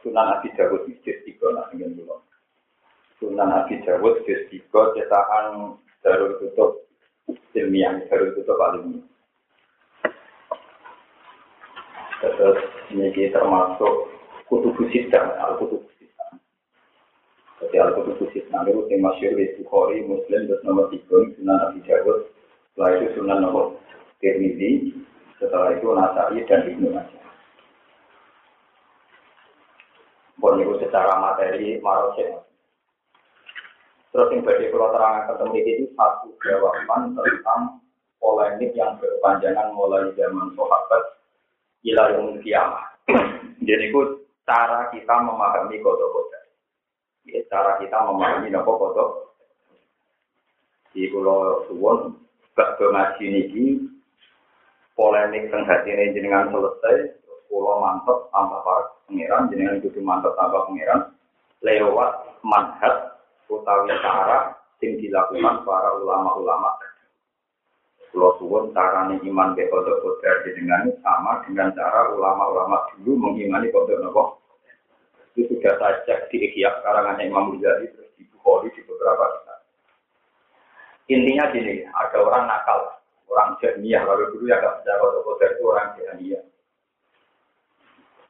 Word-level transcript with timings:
Sunan 0.00 0.38
Abi 0.38 0.54
Dawud 0.54 0.86
juz 0.86 1.18
3 1.26 1.54
nah 1.54 1.66
dengan 1.74 1.98
dulu. 1.98 2.22
Sunan 3.18 3.50
Abi 3.50 3.82
Dawud 3.82 4.22
juz 4.22 4.46
3 4.50 4.94
cetakan 4.94 5.74
Darul 6.06 6.38
Kutub 6.38 6.86
ilmiah, 7.54 7.98
Darul 8.06 8.34
Kutub 8.38 8.58
alumni. 8.62 9.02
Terus 12.18 12.58
ini 12.90 13.30
termasuk 13.30 14.10
kutubu 14.50 14.86
sidang, 14.90 15.38
al-kutubu 15.38 15.86
sidang. 15.98 16.42
Jadi 17.62 17.76
al-kutubu 17.78 18.26
sidang 18.34 18.66
itu 18.66 18.90
yang 18.90 19.06
masyur 19.06 19.38
di 19.38 19.54
Bukhari, 19.62 20.02
Muslim, 20.02 20.50
terus 20.50 20.62
nomor 20.66 20.90
3, 20.90 21.38
Sunan 21.38 21.58
Abi 21.62 21.78
Dawud. 21.86 22.30
Setelah 22.74 22.90
itu 22.98 23.06
Sunan 23.18 23.38
nomor 23.42 23.78
Tirmidzi, 24.18 24.98
setelah 25.38 25.74
itu 25.74 25.86
Nasai 25.94 26.42
dan 26.46 26.66
Ibnu 26.66 26.90
Majah. 26.90 27.17
Pun 30.48 30.64
itu 30.64 30.80
secara 30.80 31.20
materi 31.20 31.76
marosnya. 31.84 32.40
Terus 34.08 34.32
yang 34.32 34.40
bagi 34.40 34.72
kalau 34.72 34.88
terangkan 34.96 35.28
ketemu 35.28 35.56
itu 35.60 35.84
satu 35.92 36.32
jawaban 36.40 37.12
tentang 37.12 37.84
polemik 38.16 38.72
yang 38.72 38.96
berpanjangan 38.96 39.76
mulai 39.76 40.08
zaman 40.16 40.48
sahabat 40.56 41.02
ila 41.84 42.04
yang 42.16 42.40
kiamah. 42.40 42.84
Jadi 43.68 43.92
itu 43.92 44.24
cara 44.48 44.88
kita 44.88 45.14
memahami 45.20 45.76
kodok-kodok. 45.84 46.44
Ya, 47.28 47.44
cara 47.52 47.76
kita 47.84 48.08
memahami 48.08 48.48
nopo 48.48 48.72
kodok. 48.80 49.10
Di 50.96 51.12
pulau 51.12 51.68
suwon, 51.68 52.16
gak 52.56 52.80
ini 53.20 53.84
polemik 54.96 55.52
tentang 55.52 55.68
hati 55.68 55.92
ini 55.92 56.16
jenengan 56.16 56.48
selesai, 56.48 57.27
pulau 57.48 57.80
mantep 57.80 58.28
tambah 58.30 58.60
para 58.62 58.82
pangeran, 59.08 59.48
jenengan 59.50 59.80
itu 59.80 60.00
mantep 60.04 60.32
tambah 60.36 60.68
pangeran, 60.68 61.00
lewat 61.64 62.10
manhat 62.44 63.18
utawi 63.48 63.90
cara 64.04 64.54
sing 64.78 65.00
dilakukan 65.00 65.64
para 65.64 65.90
ulama-ulama. 65.98 66.76
Pulau 68.08 68.36
suwun 68.40 68.72
carane 68.72 69.20
iman 69.20 69.52
ke 69.52 69.68
kodok 69.68 70.00
kodok 70.00 70.44
jenengan 70.44 70.88
sama 71.04 71.44
dengan 71.44 71.72
cara 71.76 72.12
ulama-ulama 72.12 72.88
dulu 72.96 73.16
mengimani 73.16 73.68
kodok 73.72 74.00
nopo. 74.00 74.22
Itu 75.36 75.54
sudah 75.54 75.76
saya 75.76 76.02
cek 76.08 76.32
di 76.32 76.50
Ikhya 76.50 76.82
karangannya 76.82 77.30
Imam 77.30 77.54
Ghazali 77.54 77.92
terus 77.94 78.10
di 78.18 78.26
Bukhari 78.32 78.74
di 78.74 78.80
beberapa 78.82 79.22
kitab. 79.38 79.60
Intinya 81.08 81.44
gini, 81.54 81.86
ada 81.86 82.16
orang 82.18 82.44
nakal, 82.50 82.80
orang 83.30 83.54
jahmiyah, 83.62 84.02
kalau 84.02 84.28
dulu 84.34 84.50
ya 84.50 84.58
gak 84.58 84.82
bisa 84.82 84.92
kodok 84.98 85.38
itu 85.46 85.62
orang 85.62 85.88
jahmiyah 85.94 86.42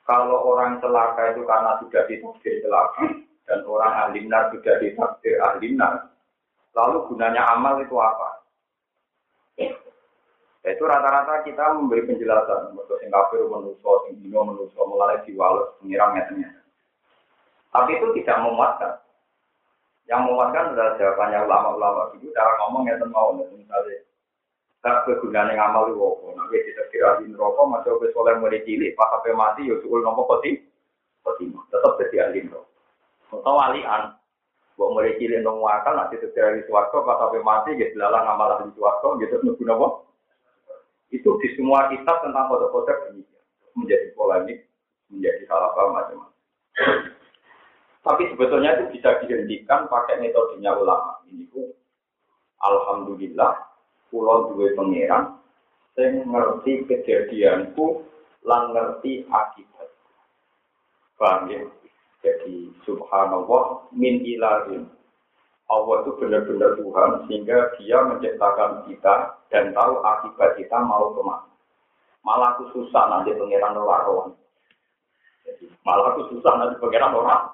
kalau 0.09 0.41
orang 0.41 0.81
celaka 0.81 1.37
itu 1.37 1.45
karena 1.45 1.77
sudah 1.85 2.03
ditakdir 2.09 2.65
celaka 2.65 3.13
dan 3.45 3.61
orang 3.69 3.93
ahlinar 4.09 4.49
sudah 4.49 4.81
ditakdir 4.81 5.37
ahlinar, 5.37 6.09
lalu 6.73 7.05
gunanya 7.13 7.45
amal 7.53 7.77
itu 7.77 7.93
apa? 8.01 8.41
Ya, 10.65 10.75
itu 10.75 10.85
rata-rata 10.89 11.45
kita 11.45 11.77
memberi 11.77 12.09
penjelasan, 12.09 12.73
untuk 12.73 12.97
sing 12.99 13.13
kafir 13.13 13.45
menuso, 13.47 14.09
sing 14.09 14.17
dino 14.25 14.49
menuso, 14.49 14.81
mulai 14.89 15.21
diwales, 15.29 15.77
pengiram 15.79 16.17
metenya. 16.17 16.57
Tapi 17.69 18.01
itu 18.01 18.09
tidak 18.21 18.43
memuaskan. 18.43 18.97
Yang 20.09 20.21
memuaskan 20.25 20.73
adalah 20.73 20.97
jawabannya 20.97 21.39
ulama-ulama 21.45 22.03
itu 22.17 22.33
cara 22.33 22.53
ngomong 22.65 22.89
ya 22.89 22.97
mau 23.13 23.37
misalnya 23.37 24.08
Tak 24.79 25.11
kegunaan 25.11 25.51
yang 25.51 25.75
amal 25.75 25.91
itu 25.91 25.99
apa? 25.99 26.27
Nanti 26.39 26.57
kita 26.71 26.83
kira 26.95 27.19
di 27.19 27.35
neraka, 27.35 27.67
masih 27.67 27.99
obes 27.99 28.15
oleh 28.15 28.39
mulai 28.39 28.63
cilik, 28.63 28.95
pas 28.95 29.11
sampai 29.11 29.35
mati, 29.35 29.67
ya 29.67 29.75
suul 29.83 30.07
nopo 30.07 30.23
koti, 30.23 30.55
koti 31.27 31.51
tetap 31.51 31.99
jadi 31.99 32.31
ahli 32.31 32.47
neraka. 32.47 32.71
Atau 33.35 33.55
walian, 33.59 34.15
buat 34.79 34.91
mulai 34.95 35.19
cilik 35.19 35.43
nong 35.43 35.59
wakal, 35.67 35.99
nanti 35.99 36.23
terkira 36.23 36.55
di 36.55 36.63
suwarto, 36.71 37.03
pas 37.03 37.19
sampai 37.19 37.43
mati, 37.43 37.75
gitu 37.75 37.99
lalang 37.99 38.23
amal 38.31 38.63
di 38.63 38.71
suwarto, 38.79 39.19
gitu 39.19 39.43
nunggu 39.43 39.65
nopo. 39.67 39.87
Itu 41.11 41.43
di 41.43 41.49
semua 41.59 41.91
kitab 41.91 42.23
tentang 42.23 42.47
kode-kode 42.47 42.95
demikian. 43.11 43.45
Menjadi 43.75 44.07
polemik, 44.15 44.63
menjadi 45.11 45.43
salah 45.51 45.75
paham 45.75 45.91
macam-macam. 45.97 46.39
Tapi 48.07 48.23
sebetulnya 48.31 48.79
itu 48.79 48.85
bisa 48.95 49.21
dihentikan 49.27 49.91
pakai 49.91 50.23
metodenya 50.23 50.73
ulama. 50.73 51.19
Ini 51.27 51.51
Alhamdulillah, 52.59 53.68
pulau 54.09 54.53
duwe 54.53 54.73
pangeran 54.73 55.39
sing 55.99 56.25
ngerti 56.25 56.87
kejadianku 56.87 58.07
lan 58.47 58.71
ngerti 58.73 59.27
akibat. 59.29 59.89
Paham 61.19 61.51
ya? 61.51 61.63
Jadi 62.23 62.71
subhanallah 62.87 63.91
min 63.95 64.23
ilahin. 64.23 64.87
Allah 65.69 66.01
itu 66.01 66.17
benar-benar 66.17 66.81
Tuhan 66.81 67.11
sehingga 67.29 67.77
dia 67.77 68.01
menciptakan 68.01 68.89
kita 68.89 69.37
dan 69.53 69.77
tahu 69.77 70.01
akibat 70.01 70.57
kita 70.57 70.81
mau 70.81 71.13
ke 71.13 71.21
mana. 71.21 71.45
Malah 72.25 72.57
aku 72.57 72.73
susah 72.73 73.05
nanti 73.13 73.37
pangeran 73.37 73.77
orang. 73.77 74.33
Jadi 75.45 75.69
malah 75.85 76.17
aku 76.17 76.33
susah 76.33 76.53
nanti 76.57 76.81
pangeran 76.81 77.13
orang. 77.13 77.53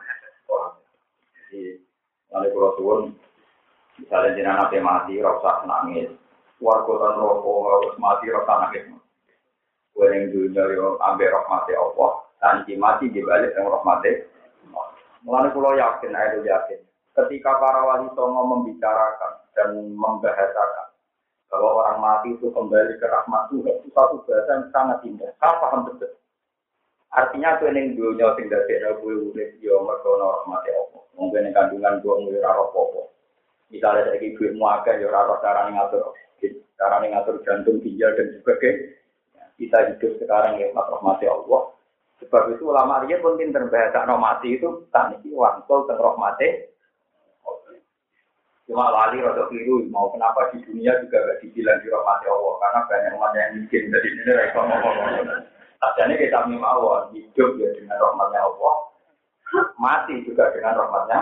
Jadi 1.51 1.83
nanti 2.31 2.49
kalau 2.55 3.11
misalnya 3.99 4.37
jenazah 4.39 4.81
mati, 4.83 5.19
rasa 5.23 5.67
nangis, 5.67 6.11
warga 6.65 6.93
dan 6.97 7.21
rokok 7.21 7.69
harus 7.69 7.95
mati 8.01 8.33
rasa 8.33 8.53
nangis. 8.65 8.89
Gue 9.93 10.11
yang 10.11 10.33
dunia 10.33 10.65
yo 10.75 10.97
ambil 10.99 11.29
rahmati 11.29 11.77
Allah, 11.77 12.11
dan 12.41 12.65
mati 12.81 13.13
dibalik 13.13 13.53
yang 13.55 13.69
rahmati. 13.69 14.27
Mulai 15.23 15.53
pulau 15.53 15.77
yakin, 15.77 16.13
saya 16.13 16.41
yakin. 16.41 16.81
Ketika 17.15 17.63
para 17.63 17.81
wali 17.87 18.11
songo 18.19 18.43
membicarakan 18.43 19.33
dan 19.55 19.79
membahasakan 19.95 20.89
bahwa 21.47 21.71
orang 21.79 21.99
mati 22.03 22.29
itu 22.35 22.51
kembali 22.51 22.99
ke 22.99 23.07
rahmat 23.07 23.47
Tuhan, 23.55 23.79
itu 23.79 23.89
satu 23.95 24.27
bahasa 24.27 24.51
yang 24.51 24.65
sangat 24.75 24.99
indah. 25.07 25.31
Saya 25.39 25.55
paham 25.63 25.87
betul. 25.87 26.11
Artinya 27.15 27.63
tuh 27.63 27.71
yang 27.71 27.95
dunia 27.95 28.35
sing 28.35 28.51
dadi 28.51 28.83
gue 28.83 29.15
urip 29.31 29.63
yo 29.63 29.87
mergo 29.87 30.19
rahmati 30.19 30.71
Allah. 30.75 31.03
Mungkin 31.15 31.55
kandungan 31.55 32.03
gue 32.03 32.15
mulai 32.27 32.43
raro 32.43 32.75
popo. 32.75 33.15
Misalnya 33.71 34.11
dari 34.11 34.35
duit 34.35 34.59
muaga 34.59 34.99
yo 34.99 35.07
raro 35.07 35.39
cara 35.39 35.71
ngatur 35.71 36.11
cara 36.79 37.03
ngatur 37.03 37.41
jantung, 37.47 37.79
ginjal 37.81 38.13
dan 38.19 38.35
sebagainya. 38.41 38.95
Kita 39.55 39.79
hidup 39.95 40.13
sekarang 40.19 40.59
ya 40.59 40.75
rahmati 40.75 41.27
Allah. 41.31 41.71
Sebab 42.23 42.55
itu 42.55 42.71
ulama 42.71 43.03
dia 43.07 43.19
pun 43.23 43.39
pinter 43.39 43.67
bahasa 43.71 44.07
mati 44.07 44.59
itu 44.59 44.87
tak 44.91 45.15
niki 45.15 45.31
wangsul 45.35 45.87
tentang 45.87 46.15
rahmati. 46.15 46.75
Cuma 48.65 48.89
wali 48.89 49.21
atau 49.21 49.45
keliru 49.53 49.85
mau 49.93 50.09
kenapa 50.09 50.49
di 50.51 50.65
dunia 50.65 50.97
juga 51.05 51.21
gak 51.21 51.39
dibilang 51.45 51.85
di 51.85 51.93
rahmati 51.93 52.27
Allah 52.33 52.55
karena 52.65 52.81
banyak 52.89 53.13
umat 53.21 53.33
yang 53.37 53.51
miskin 53.61 53.93
jadi 53.93 54.09
ini 54.09 54.23
mereka 54.25 54.61
ngomong. 54.65 54.97
Tadinya 55.85 56.17
kita 56.17 56.39
mimawon 56.49 57.13
hidup 57.13 57.61
ya 57.61 57.69
dengan 57.77 58.01
rahmatnya 58.01 58.41
Allah, 58.41 58.75
mati 59.77 60.25
juga 60.25 60.49
dengan 60.57 60.81
rahmatnya. 60.81 61.21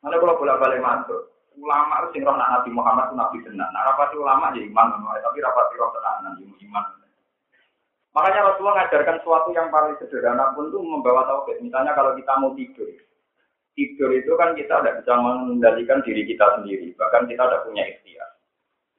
Mana 0.00 0.16
kalau 0.16 0.40
bolak 0.40 0.56
balik 0.64 0.80
masuk, 0.80 1.28
ulama 1.56 2.04
itu 2.04 2.08
sing 2.16 2.22
roh 2.22 2.36
Nabi 2.36 2.70
Muhammad 2.72 3.12
nabi 3.16 3.40
tenan. 3.42 3.68
Nah, 3.72 3.82
rapati 3.92 4.16
ulama 4.16 4.52
ya 4.52 4.62
iman, 4.64 4.96
tapi 5.20 5.38
rapati 5.40 5.74
roh 5.80 5.90
tenan 5.92 6.36
ya 6.40 6.46
iman. 6.68 6.84
Makanya 8.16 8.48
Rasulullah 8.48 8.80
mengajarkan 8.80 9.16
sesuatu 9.20 9.48
yang 9.52 9.68
paling 9.68 9.92
sederhana 10.00 10.56
pun 10.56 10.72
itu 10.72 10.80
membawa 10.80 11.28
tauhid. 11.28 11.60
Misalnya 11.60 11.92
kalau 11.92 12.16
kita 12.16 12.32
mau 12.40 12.56
tidur, 12.56 12.88
tidur 13.76 14.10
itu 14.16 14.32
kan 14.40 14.56
kita 14.56 14.80
tidak 14.80 15.04
bisa 15.04 15.12
mengendalikan 15.20 16.00
diri 16.00 16.24
kita 16.24 16.56
sendiri, 16.56 16.96
bahkan 16.96 17.28
kita 17.28 17.44
tidak 17.44 17.68
punya 17.68 17.84
ikhtiar. 17.84 18.28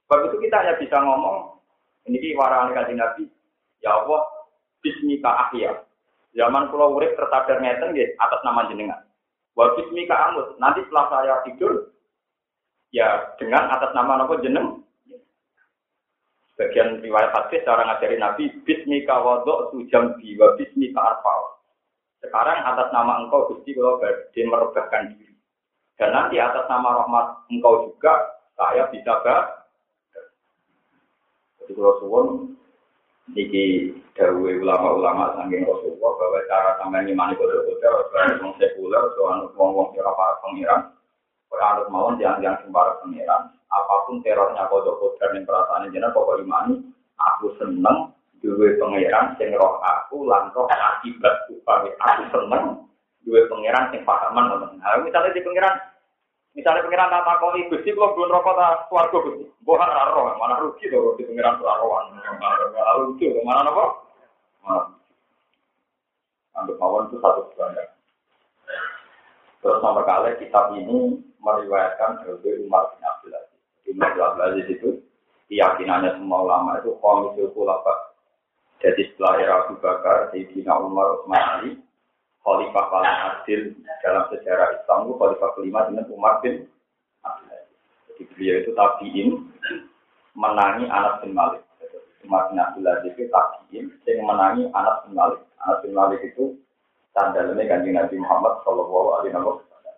Sebab 0.06 0.20
itu 0.30 0.38
kita 0.46 0.56
hanya 0.62 0.74
bisa 0.78 0.98
ngomong, 1.02 1.58
ini 2.06 2.18
di 2.22 2.30
warani 2.38 2.78
kaji 2.78 2.94
Nabi, 2.94 3.26
ya 3.82 3.98
Allah, 3.98 4.22
Bismika 4.86 5.50
ahya. 5.50 5.82
Zaman 6.38 6.70
pulau 6.70 6.94
urip 6.94 7.18
tertadar 7.18 7.58
ngeten 7.58 7.98
atas 8.22 8.42
nama 8.46 8.70
jenengan. 8.70 9.02
Wa 9.58 9.74
bismika 9.74 10.14
amut. 10.30 10.54
Nanti 10.62 10.86
setelah 10.86 11.06
saya 11.10 11.36
tidur, 11.50 11.90
ya 12.92 13.36
dengan 13.42 13.68
atas 13.72 13.92
nama 13.92 14.24
nopo 14.24 14.40
jeneng 14.40 14.84
bagian 16.58 17.00
riwayat 17.06 17.32
hadis 17.32 17.62
cara 17.64 17.86
ngajari 17.86 18.18
Nabi 18.18 18.44
bismika 18.66 19.22
wadok 19.22 19.72
tu 19.72 19.86
jam 19.94 20.18
wa 20.18 20.48
bismika 20.58 21.00
arfal 21.00 21.58
Sekarang 22.18 22.66
atas 22.66 22.90
nama 22.90 23.22
engkau 23.22 23.46
Gusti 23.54 23.78
kalau 23.78 24.02
badhe 24.02 24.42
merebahkan 24.42 25.14
diri. 25.14 25.38
Dan 26.02 26.14
nanti 26.18 26.42
atas 26.42 26.66
nama 26.66 27.06
rahmat 27.06 27.46
engkau 27.54 27.94
juga 27.94 28.42
saya 28.58 28.90
bisa 28.90 29.22
gak. 29.22 29.70
Jadi 31.62 31.72
kalau 31.78 31.94
suwon 32.02 32.28
niki 33.38 33.94
dawuhe 34.18 34.58
ulama-ulama 34.66 35.38
saking 35.38 35.62
Rasulullah 35.68 36.12
bahwa 36.18 36.40
cara 36.50 36.70
sampeyan 36.82 37.06
ngimani 37.06 37.38
kode-kode 37.38 37.86
harus 37.86 38.40
wong 38.42 38.54
sekuler, 38.58 39.04
soal 39.14 39.52
wong-wong 39.54 39.94
ora 39.94 40.12
para 40.16 40.42
pengiran. 40.42 40.82
Ora 41.48 41.66
anut 41.76 41.88
mawon 41.88 42.20
yang-yang 42.20 42.60
sing 42.60 42.70
para 42.76 43.00
pengiran. 43.00 43.52
Apa 43.68 44.08
pun 44.08 44.24
terornya 44.24 44.68
kode-kode 44.72 45.20
yang 45.20 45.44
perasaan 45.44 45.92
jenengan 45.92 46.16
pokok 46.16 46.40
imani, 46.40 46.80
aku 47.20 47.52
seneng 47.60 48.16
duwe 48.40 48.78
pangeran 48.78 49.34
sing 49.36 49.52
roh 49.58 49.82
aku 49.82 50.24
lan 50.24 50.54
roh 50.54 50.70
akibat 50.70 51.50
upami 51.50 51.90
aku 51.98 52.24
seneng 52.30 52.64
duwe 53.26 53.44
pangeran 53.50 53.90
sing 53.90 54.02
pahaman 54.06 54.54
ngoten. 54.54 54.78
Nah, 54.78 55.02
misalnya 55.02 55.34
di 55.34 55.42
pangeran 55.42 55.76
misalnya 56.54 56.86
pangeran 56.86 57.12
tak 57.12 57.26
takoni 57.26 57.70
Gusti 57.70 57.92
kula 57.94 58.14
belum 58.14 58.34
rokok 58.34 58.56
ta 58.56 58.68
swarga 58.88 59.18
Gusti. 59.18 59.46
Mbok 59.66 59.82
ora 59.82 60.14
roh, 60.14 60.26
mana 60.38 60.62
rugi 60.62 60.88
to 60.88 61.18
di 61.18 61.26
pangeran 61.26 61.60
ora 61.60 61.82
rohan. 61.82 62.06
Rugi 63.04 63.26
mana 63.42 63.68
napa? 63.68 63.86
Mana. 64.64 64.84
Untuk 66.58 66.78
mawon 66.82 67.06
itu 67.10 67.22
satu 67.22 67.54
bangga. 67.54 67.86
Terus 69.68 69.84
nomor 69.84 70.08
kali 70.08 70.40
kitab 70.40 70.72
ini 70.80 71.20
meriwayatkan 71.44 72.24
dari 72.24 72.64
Umar 72.64 72.96
bin 72.96 73.04
Abdul 73.04 73.36
Aziz. 73.36 73.60
Umar 73.92 74.16
bin 74.16 74.24
Abdul 74.24 74.46
Aziz 74.48 74.68
itu 74.72 74.90
keyakinannya 75.52 76.16
semua 76.16 76.48
ulama 76.48 76.80
itu 76.80 76.96
komisil 77.04 77.52
kulafat 77.52 78.08
jadi 78.78 79.02
setelah 79.10 79.34
era 79.42 79.54
Abu 79.66 79.82
Bakar, 79.82 80.30
Sayyidina 80.30 80.74
Umar, 80.78 81.18
Utsman 81.18 81.42
Ali, 81.42 81.72
Khalifah 82.46 82.86
paling 82.94 83.16
adil 83.34 83.62
dalam 84.06 84.24
sejarah 84.30 84.78
Islam 84.78 85.10
itu 85.10 85.14
Khalifah 85.18 85.50
kelima 85.58 85.80
dengan 85.90 86.06
Umar 86.14 86.40
bin 86.46 86.70
Abdul 87.26 87.58
Jadi 88.08 88.24
beliau 88.34 88.56
itu 88.62 88.72
tabiin 88.78 89.30
menangi 90.38 90.86
Anas 90.94 91.26
bin 91.26 91.34
Malik. 91.34 91.66
Umar 92.22 92.54
bin 92.54 92.62
Abdul 92.62 92.86
Aziz 92.86 93.14
itu 93.18 93.26
tabiin 93.34 93.86
yang 94.06 94.26
menangi 94.30 94.64
Anas 94.78 95.02
bin 95.10 95.18
Malik. 95.18 95.42
Anas 95.66 95.78
bin 95.82 95.94
Malik 95.98 96.22
itu 96.22 96.54
sandalnya 97.18 97.66
ganti 97.66 97.90
Nabi 97.90 98.16
Muhammad 98.22 98.62
Shallallahu 98.62 99.08
Alaihi 99.18 99.34
Wasallam. 99.34 99.98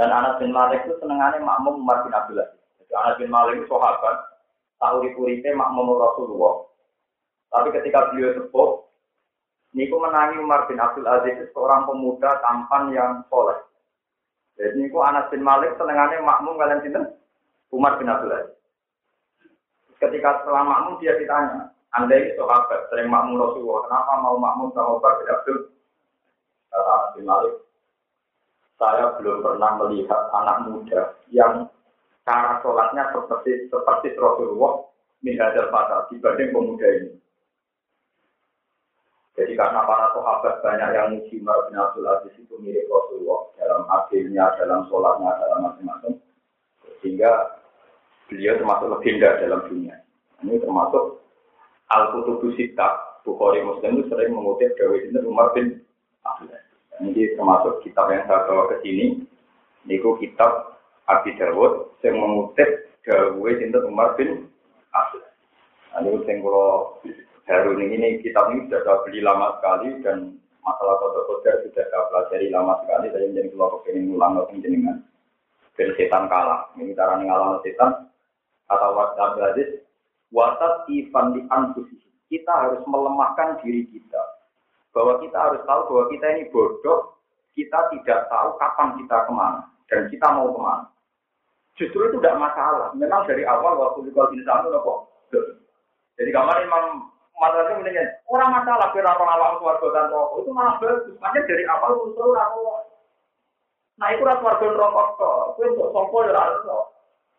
Dan 0.00 0.08
Anas 0.08 0.40
bin 0.40 0.56
Malik 0.56 0.88
itu 0.88 0.96
senengannya 0.96 1.44
makmum 1.44 1.84
Umar 1.84 2.00
bin 2.08 2.16
Abdul 2.16 2.40
Aziz. 2.40 2.56
Jadi 2.80 2.92
Anas 2.96 3.20
bin 3.20 3.28
Malik 3.28 3.60
itu 3.60 3.68
sahabat, 3.68 4.16
tahu 4.80 5.04
di 5.04 5.50
makmum 5.52 6.00
Rasulullah. 6.00 6.64
Tapi 7.52 7.68
ketika 7.76 8.10
beliau 8.10 8.34
sepuh, 8.40 8.70
niku 9.76 10.00
menangi 10.00 10.40
Umar 10.40 10.64
bin 10.64 10.80
Abdul 10.80 11.04
Aziz 11.04 11.36
seorang 11.52 11.84
pemuda 11.84 12.40
tampan 12.40 12.90
yang 12.90 13.20
soleh. 13.28 13.60
Jadi 14.56 14.80
niku 14.80 15.04
Anas 15.04 15.28
bin 15.28 15.44
Malik 15.44 15.76
senengannya 15.76 16.24
makmum 16.24 16.56
kalian 16.56 16.80
sini 16.80 17.04
Umar 17.68 18.00
bin 18.00 18.08
Abdul 18.08 18.32
Aziz. 18.32 18.56
Ketika 20.00 20.42
setelah 20.42 20.64
makmum 20.66 20.98
dia 20.98 21.14
ditanya, 21.20 21.70
anda 21.94 22.18
ini 22.18 22.34
sahabat 22.34 22.90
sering 22.90 23.06
makmum 23.12 23.38
Rasulullah, 23.38 23.86
kenapa 23.86 24.12
mau 24.18 24.34
makmum 24.34 24.74
sama 24.74 24.98
Umar 24.98 25.22
bin 25.22 25.30
Abdul 25.30 25.73
Bin 27.14 27.30
Malik, 27.30 27.54
saya 28.74 29.14
belum 29.18 29.46
pernah 29.46 29.78
melihat 29.78 30.30
anak 30.34 30.66
muda 30.66 31.14
yang 31.30 31.70
cara 32.26 32.58
sholatnya 32.64 33.14
seperti 33.14 33.70
seperti 33.70 34.18
Rasulullah 34.18 34.82
min 35.22 35.38
hadal 35.38 35.70
dibanding 36.10 36.50
pemuda 36.50 36.88
ini. 36.90 37.14
Jadi 39.34 39.52
karena 39.58 39.82
para 39.82 40.14
sahabat 40.14 40.62
banyak 40.62 40.90
yang 40.94 41.06
muji 41.10 41.42
Umar 41.42 41.66
bin 41.66 41.74
Abdul 41.74 42.06
Aziz 42.06 42.34
itu 42.38 42.54
mirip 42.62 42.86
Rasulullah 42.86 43.50
dalam 43.58 43.82
akhirnya, 43.90 44.54
dalam 44.62 44.86
sholatnya, 44.86 45.30
dalam 45.42 45.58
macam-macam. 45.66 46.12
Sehingga 47.02 47.58
beliau 48.30 48.54
termasuk 48.62 48.88
legenda 48.94 49.34
dalam 49.42 49.66
dunia. 49.66 49.98
Ini 50.38 50.62
termasuk 50.62 51.18
Al-Qutubu 51.90 52.54
Sita, 52.54 53.20
Bukhari 53.26 53.60
Muslim 53.66 54.00
itu 54.00 54.08
sering 54.08 54.32
mengutip 54.32 54.72
Dawi 54.78 55.12
ini 55.12 55.18
Umar 55.26 55.52
bin. 55.52 55.83
Ini 57.04 57.36
termasuk 57.36 57.84
kitab 57.84 58.08
yang 58.08 58.24
saya 58.24 58.48
bawa 58.48 58.72
ke 58.72 58.76
sini. 58.80 59.26
Ini 59.84 60.00
kitab 60.00 60.80
Abi 61.04 61.36
Dawud 61.36 62.00
yang 62.00 62.16
mengutip 62.16 62.88
Dawi 63.04 63.60
ini 63.60 63.76
Umar 63.84 64.16
bin 64.16 64.48
Abdul 64.96 65.20
Aziz. 65.20 65.34
Ini 66.00 66.24
yang 66.24 66.36
kalau 66.40 66.96
Harun 67.44 67.84
ini 67.84 68.24
kitab 68.24 68.48
ini 68.48 68.64
sudah 68.64 68.80
saya 68.80 69.04
beli 69.04 69.20
lama 69.20 69.60
sekali 69.60 70.00
dan 70.00 70.40
masalah 70.64 70.96
kode-kode 70.96 71.68
sudah 71.68 71.84
saya 71.84 72.02
pelajari 72.08 72.48
lama 72.48 72.80
sekali. 72.80 73.12
Saya 73.12 73.28
menjadi 73.28 73.48
kelompok 73.52 73.84
ini 73.92 74.00
ngulang 74.08 74.32
atau 74.40 74.56
jenengan. 74.56 74.96
Dan 75.76 75.88
setan 76.00 76.24
kalah. 76.32 76.72
Ini 76.80 76.96
cara 76.96 77.20
ngalah 77.20 77.60
setan 77.60 78.08
atau 78.72 78.90
WhatsApp 78.96 79.52
Aziz. 79.52 79.84
WhatsApp 80.32 80.88
ivan 80.88 81.36
di. 81.36 81.44
Kita 82.32 82.52
harus 82.56 82.80
melemahkan 82.88 83.60
diri 83.60 83.84
kita. 83.92 84.33
Bahwa 84.94 85.18
kita 85.18 85.34
harus 85.36 85.60
tahu 85.66 85.80
bahwa 85.90 86.04
kita 86.14 86.26
ini 86.38 86.48
bodoh. 86.54 87.18
Kita 87.54 87.90
tidak 87.90 88.30
tahu 88.30 88.48
kapan 88.58 88.88
kita 89.02 89.16
ke 89.26 89.32
mana. 89.34 89.62
Dan 89.90 90.06
kita 90.10 90.26
mau 90.30 90.54
ke 90.54 90.60
mana. 90.62 90.86
Justru 91.74 92.06
itu 92.06 92.22
tidak 92.22 92.38
masalah. 92.38 92.94
Memang 92.94 93.26
dari 93.26 93.42
awal 93.42 93.74
waktu 93.74 94.06
di 94.06 94.14
insanu 94.14 94.70
kok. 94.70 94.98
Jadi 96.14 96.30
kamar 96.30 96.62
Imam 96.62 97.14
masalahnya 97.38 97.78
mendingan 97.82 98.08
orang 98.30 98.50
masalah 98.54 98.88
kira 98.94 99.10
orang 99.10 99.32
awal 99.34 99.52
keluarga 99.58 99.88
dan 99.90 100.06
rokok 100.10 100.38
itu 100.42 100.50
malah 100.54 100.74
bagus 100.78 101.16
makanya 101.18 101.48
dari 101.50 101.64
awal 101.66 101.92
usul 102.06 102.30
rokok 102.30 102.80
nah 103.98 104.08
itu 104.14 104.22
rasa 104.22 104.40
keluarga 104.40 104.66
rokok 104.78 105.06
kok 105.18 105.42
itu 105.58 105.64
untuk 105.74 105.90
sopo 105.90 106.16
ya 106.22 106.32
rasa 106.34 106.76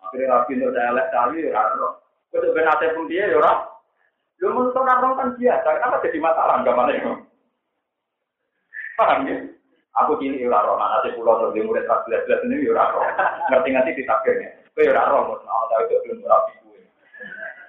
akhirnya 0.04 0.32
rapi 0.32 0.52
untuk 0.60 0.72
saya 0.76 0.96
lihat 0.96 1.10
kali 1.16 1.38
ya 1.48 1.52
rasa 1.56 1.88
itu 2.36 2.48
benate 2.52 2.86
pun 2.92 3.06
dia 3.08 3.24
ya 3.32 3.38
rasa 3.40 3.72
lu 4.44 4.52
menurut 4.52 4.76
orang 4.76 5.16
kan 5.16 5.30
biasa 5.40 5.68
kenapa 5.80 6.04
jadi 6.04 6.18
masalah 6.20 6.56
itu 6.92 7.12
paham 8.96 9.28
ya? 9.28 9.38
Aku 10.04 10.20
kini 10.20 10.44
ya 10.44 10.52
rasa 10.52 10.76
mana 10.76 11.00
sih 11.08 11.16
pulau 11.16 11.40
terus 11.40 11.56
murid 11.64 11.88
kelas 11.88 12.04
belas 12.04 12.22
belas 12.28 12.44
ini 12.44 12.68
ya 12.68 12.72
rasa 12.76 13.00
ngerti 13.48 13.70
ngerti 13.72 13.92
di 13.96 14.04
takdirnya 14.04 14.50
itu 14.76 14.80
ya 14.84 14.92
rasa 14.92 15.24
mau 15.24 15.40
tahu 15.72 15.82
itu 15.88 15.96
belum 16.04 16.28
rapi 16.28 16.54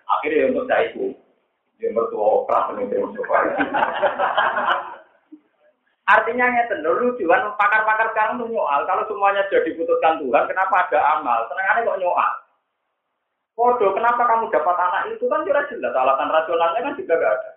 akhirnya 0.07 0.51
untuk 0.51 0.67
saya 0.67 0.91
dia 1.77 1.93
mertua 1.93 2.43
opera 2.43 2.73
Artinya 6.07 6.47
ngeten 6.47 6.87
lucuan 6.87 7.51
pakar-pakar 7.59 8.15
sekarang 8.15 8.39
tuh 8.39 8.47
nyoal. 8.47 8.87
Kalau 8.87 9.03
semuanya 9.11 9.43
sudah 9.51 9.67
diputuskan 9.67 10.23
Tuhan, 10.23 10.47
kenapa 10.47 10.87
ada 10.87 11.19
amal? 11.19 11.51
Senengannya 11.51 11.83
kok 11.83 11.99
nyoal. 11.99 12.33
Kodo, 13.59 13.91
kenapa 13.91 14.23
kamu 14.23 14.47
dapat 14.55 14.77
anak 14.79 15.03
itu? 15.11 15.27
Kan 15.27 15.43
sudah 15.43 15.67
jelas 15.67 15.99
alasan 15.99 16.31
rasionalnya 16.31 16.85
kan 16.87 16.95
juga 16.95 17.19
gak 17.19 17.35
ada. 17.35 17.51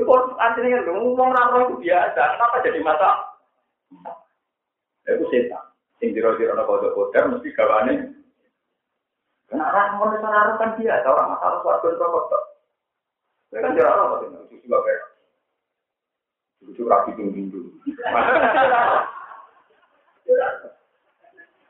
Ya 0.00 0.08
kok 0.08 0.32
artinya 0.40 0.80
kan 0.80 0.96
ngomong 0.96 1.28
raro 1.36 1.58
itu 1.68 1.74
biasa, 1.84 2.22
kenapa 2.40 2.64
jadi 2.64 2.80
mata? 2.80 3.36
Ya, 5.04 5.20
itu 5.20 5.28
setan. 5.28 5.60
Sing 6.00 6.16
diro-diro 6.16 6.56
kode-kode 6.56 7.20
mesti 7.36 7.52
gawane 7.52 8.16
orang 9.50 9.98
mau 9.98 10.06
orang 10.08 10.56
kan 10.56 10.70
dia, 10.78 11.02
orang 11.04 11.36
masalah 11.36 11.60
suatu 11.60 11.92
rokok 11.92 12.32
kok. 12.32 12.44
Saya 13.50 13.66
kan 13.66 13.76
jarang 13.76 13.98
apa 13.98 14.16
dengan 14.24 14.46
itu 14.46 14.62
juga 14.64 14.78
kayak 14.86 15.04
itu 16.70 16.82
rapi 16.86 17.10
dulu. 17.18 17.68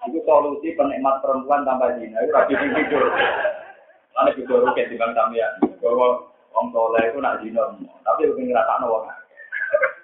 Itu 0.06 0.18
solusi 0.22 0.76
penikmat 0.76 1.24
perempuan 1.24 1.64
tanpa 1.66 1.96
zina, 1.98 2.20
itu 2.20 2.30
rapi 2.30 2.52
dulu. 2.54 3.08
Mana 4.12 4.30
juga 4.36 4.54
rugi 4.60 4.86
di 4.86 5.00
bang 5.00 5.16
ya, 5.32 5.48
bahwa 5.80 6.29
orang 6.50 6.66
soleh 6.74 7.02
itu 7.06 7.18
nak 7.22 7.38
zina, 7.40 7.64
tapi 8.02 8.26
rugi 8.26 8.50
ngerasa 8.50 8.74
nawa. 8.82 9.06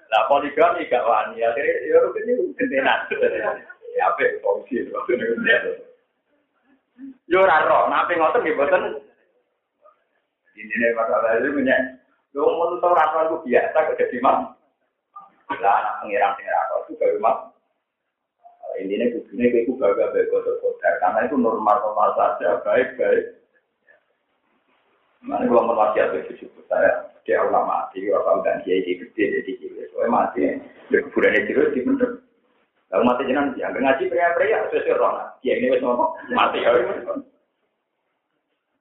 Nah, 0.06 0.22
poligami 0.30 0.86
gak 0.86 1.02
wani, 1.02 1.42
akhirnya 1.42 1.74
ya 1.90 1.96
rugi 2.06 2.20
ini 2.22 2.32
gentenan. 2.54 3.00
Ya, 3.96 4.12
apa 4.12 4.24
solusi 4.44 4.84
itu? 4.84 4.92
Yo 7.26 7.42
ora 7.42 7.66
ro, 7.66 7.90
nape 7.90 8.14
ngoten 8.14 8.40
nggih 8.44 8.56
boten. 8.56 8.82
Ini 10.56 10.94
masalah 10.96 11.36
itu 11.42 11.50
punya. 11.52 11.76
Yo 12.30 12.46
menurut 12.46 12.84
ora 12.86 13.04
ro 13.12 13.20
itu 13.26 13.36
biasa 13.50 13.76
kok 13.76 13.98
dadi 13.98 14.16
mam. 14.22 14.54
Lah 15.60 15.74
anak 15.82 15.94
pengirang 16.04 16.32
sing 16.38 16.46
ora 16.46 16.70
ro 16.70 16.76
juga 16.86 17.06
mam. 17.18 17.36
Intinya 18.76 19.08
kudune 19.12 19.44
kowe 19.48 19.60
iku 19.64 19.72
bangga 19.80 20.12
bae 20.12 20.28
kode 20.28 20.52
karena 21.00 21.24
itu 21.24 21.36
normal 21.40 21.76
normal 21.80 22.12
saja, 22.12 22.60
baik 22.60 22.94
baik. 23.00 23.35
Mana 25.26 25.42
kalau 25.50 25.66
mewasiat 25.74 26.14
itu 26.22 26.46
cukup 26.46 26.64
saya 26.70 27.02
dia 27.26 27.42
ulama 27.42 27.90
di 27.90 28.06
orang 28.14 28.46
dan 28.46 28.62
dia 28.62 28.78
di 28.86 29.02
gede 29.02 29.42
di 29.42 29.52
gede, 29.58 29.90
soalnya 29.90 30.14
mati. 30.14 30.46
Ya 30.94 31.02
kuburan 31.02 31.34
itu 31.34 31.58
di 31.74 31.80
bener. 31.82 32.22
Lalu 32.94 33.02
mati 33.02 33.22
jenang 33.26 33.50
dia 33.58 33.66
ngaji 33.74 34.06
pria-pria 34.06 34.70
sesuai 34.70 34.94
roh. 35.02 35.18
Dia 35.42 35.58
ini 35.58 35.74
wes 35.74 35.82
ngomong 35.82 36.14
mati 36.30 36.62
ya. 36.62 36.70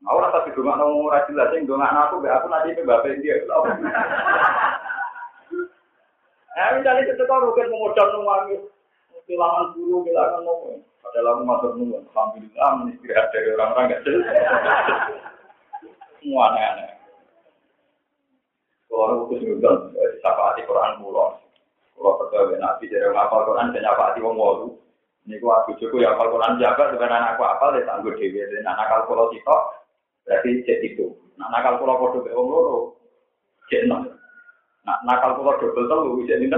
Mau 0.06 0.22
rasa 0.22 0.46
di 0.46 0.54
rumah 0.54 0.78
nong 0.78 1.10
ora 1.10 1.26
jelas 1.26 1.50
dongak 1.66 1.90
aku 1.90 2.22
aku 2.22 2.48
nanti 2.54 2.86
bapak 2.86 3.18
dia. 3.20 3.42
Nah, 6.56 6.72
misalnya 6.72 7.04
ketika 7.04 7.36
rugen 7.36 7.68
mengucap 7.68 8.16
nuwangi, 8.16 8.56
kehilangan 9.28 9.76
guru, 9.76 10.08
kehilangan 10.08 10.40
nopo. 10.48 10.80
Padahal 11.04 11.36
aku 11.36 11.44
masuk 11.44 11.72
nunggu, 11.76 12.00
alhamdulillah 12.16 12.70
menistirahat 12.80 13.28
dari 13.36 13.48
orang-orang 13.60 13.92
gak 13.92 14.04
jelas. 14.08 14.24
Semua 16.26 16.50
aneh-aneh. 16.50 16.90
Kalau 18.90 19.30
aku 19.30 19.38
kesulitan, 19.38 19.94
siapa 19.94 20.42
hati 20.42 20.66
Quran 20.66 20.98
pulau. 20.98 21.38
Kalau 21.94 22.18
percaya 22.18 22.58
nabi 22.58 22.90
dari 22.90 23.14
ngapal 23.14 23.46
Quran, 23.46 23.70
dan 23.70 23.86
apa 23.86 24.10
hati 24.10 24.26
wong 24.26 24.34
walu. 24.34 24.74
Ini 25.30 25.38
gua 25.38 25.62
aku 25.62 25.78
cukup 25.78 26.02
ya 26.02 26.18
apal 26.18 26.34
Quran 26.34 26.58
jaga, 26.58 26.90
dengan 26.90 27.22
anakku 27.22 27.46
apal, 27.46 27.78
ya 27.78 27.86
tangguh 27.86 28.18
dewi. 28.18 28.42
Dan 28.42 28.66
anak 28.66 29.06
nakal 29.06 29.06
pulau 29.06 29.30
berarti 30.26 30.66
cek 30.66 30.82
itu. 30.82 31.14
Nah, 31.38 31.46
nakal 31.54 31.78
pulau 31.78 32.02
kodoh 32.02 32.26
be 32.26 32.34
wong 32.34 32.50
loro, 32.50 32.98
cek 33.70 33.86
enam. 33.86 34.10
Nah, 34.82 34.98
nakal 35.06 35.38
pulau 35.38 35.62
double 35.62 35.86
telu, 35.86 36.26
cek 36.26 36.42
ini 36.42 36.58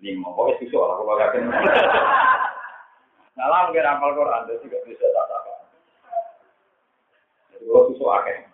lima. 0.00 0.32
Pokoknya 0.32 0.64
susu 0.64 0.80
lah, 0.80 0.96
kalau 0.96 1.20
gak 1.20 1.32
kena. 1.36 1.52
Nah, 3.36 3.50
lah 3.52 3.68
mungkin 3.68 3.84
apal 3.84 4.16
Quran, 4.16 4.48
jadi 4.48 4.64
gak 4.64 4.84
bisa 4.88 5.04
tak 5.12 5.28
apa. 5.28 5.54
Jadi 7.52 7.64
kalau 7.68 7.92
susu 7.92 8.06
akeh. 8.08 8.53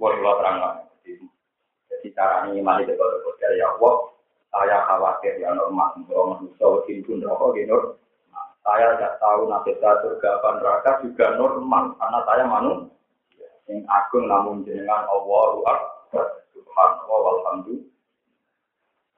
Buat 0.00 0.16
pulau 0.16 0.40
terang. 0.40 0.56
Jadi 1.04 2.08
cara 2.16 2.48
ini 2.48 2.64
mali 2.64 2.88
debat-debat 2.88 3.36
dari 3.36 3.60
Allah, 3.60 4.08
saya 4.48 4.88
khawatir 4.88 5.36
ya 5.36 5.52
normal, 5.52 5.92
kalau 6.08 6.32
manusia 6.32 6.64
wakil 6.64 6.96
pun 7.04 7.20
rokok 7.20 7.52
gitu. 7.60 7.78
Saya 8.64 8.96
tidak 8.96 9.20
tahu 9.20 9.52
nasihat 9.52 10.00
surga 10.00 10.28
apa 10.40 10.48
neraka 10.56 10.90
juga 11.04 11.26
normal, 11.36 11.92
karena 12.00 12.18
saya 12.24 12.44
manusia. 12.48 13.48
Yang 13.68 13.84
agung 13.92 14.24
namun 14.26 14.64
jenengan 14.64 15.04
Allah 15.04 15.52
Akbar, 15.68 16.26
Subhanallah, 16.56 17.18
walhamdulillah. 17.20 17.92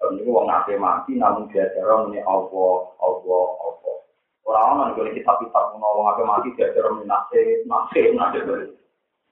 Dan 0.02 0.18
itu 0.18 0.30
wong 0.34 0.50
nate 0.50 0.74
mati 0.82 1.14
namun 1.14 1.46
diajar 1.54 1.86
ini 2.10 2.18
Allah, 2.26 2.74
Allah, 2.98 3.46
Allah. 3.62 3.96
Orang-orang 4.42 4.98
yang 4.98 5.14
kita 5.14 5.32
kitab 5.46 5.64
punya 5.70 5.88
wong 5.94 6.04
nate 6.10 6.22
mati 6.26 6.48
diajar 6.58 6.84
ini 6.90 7.06
nase, 7.06 7.40
nase, 7.70 8.02
nase. 8.10 8.38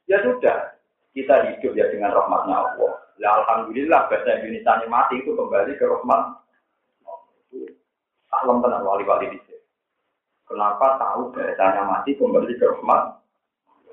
Ya 0.07 0.23
sudah, 0.23 0.80
kita 1.15 1.35
hidup 1.55 1.73
ya 1.75 1.87
dengan 1.91 2.15
rahmatnya 2.15 2.57
Allah. 2.57 2.93
Ya 3.19 3.31
Alhamdulillah 3.43 4.07
bahasa 4.09 4.41
Indonesia 4.41 4.87
mati 4.87 5.21
itu 5.21 5.35
kembali 5.35 5.77
ke 5.77 5.85
rahmat. 5.85 6.23
Salam 8.31 8.63
tenang 8.63 8.87
wali-wali 8.87 9.35
di 9.35 9.39
sini. 9.43 9.59
Kenapa 10.47 10.97
tahu 11.03 11.35
bahasanya 11.35 11.83
mati 11.83 12.15
kembali 12.15 12.55
ke 12.57 12.65
rahmat? 12.65 13.03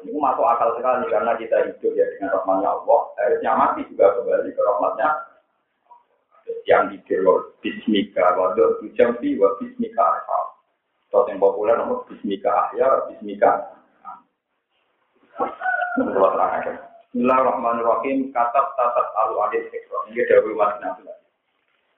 Ini 0.05 0.13
masuk 0.13 0.45
akal 0.45 0.77
sekali 0.77 1.09
karena 1.09 1.33
kita 1.41 1.57
hidup 1.65 1.91
ya 1.97 2.05
dengan 2.15 2.37
rahmatnya 2.37 2.69
Allah. 2.69 3.01
Harusnya 3.17 3.51
mati 3.57 3.81
juga 3.89 4.13
kembali 4.13 4.49
ke 4.53 4.61
rahmatnya 4.61 5.09
yang 6.69 6.91
dikira 6.91 7.35
bismika 7.59 8.35
waduh 8.39 8.79
tujampi 8.79 9.35
wa 9.41 9.57
bismika 9.59 10.03
asal. 10.21 10.43
Terus 11.07 11.27
yang 11.33 11.39
populer 11.39 11.75
nomor 11.79 12.05
bismika 12.05 12.51
ahya, 12.69 13.09
bismika. 13.09 13.73
Bismillahirrahmanirrahim. 17.07 18.35
Katab 18.35 18.75
tatat 18.75 19.07
alu 19.15 19.39
adil 19.47 19.63
sekro. 19.71 20.03
Ini 20.11 20.27
dawai 20.27 20.59
wajib 20.59 20.79
nabi. 20.83 21.01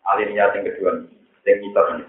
Alimnya 0.05 0.53
yang 0.53 0.69
kedua. 0.69 0.91
Yang 1.49 1.57
kita 1.65 1.81
ini. 1.97 2.05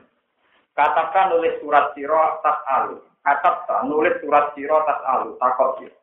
Katakan 0.76 1.32
nulis 1.32 1.56
surat 1.64 1.96
siro 1.96 2.20
tas 2.44 2.60
alu. 2.68 3.00
Katakan 3.24 3.88
nulis 3.88 4.20
surat 4.20 4.52
siro 4.52 4.84
tas 4.84 5.00
alu. 5.16 5.32
Takut 5.40 5.80
siro. 5.80 5.96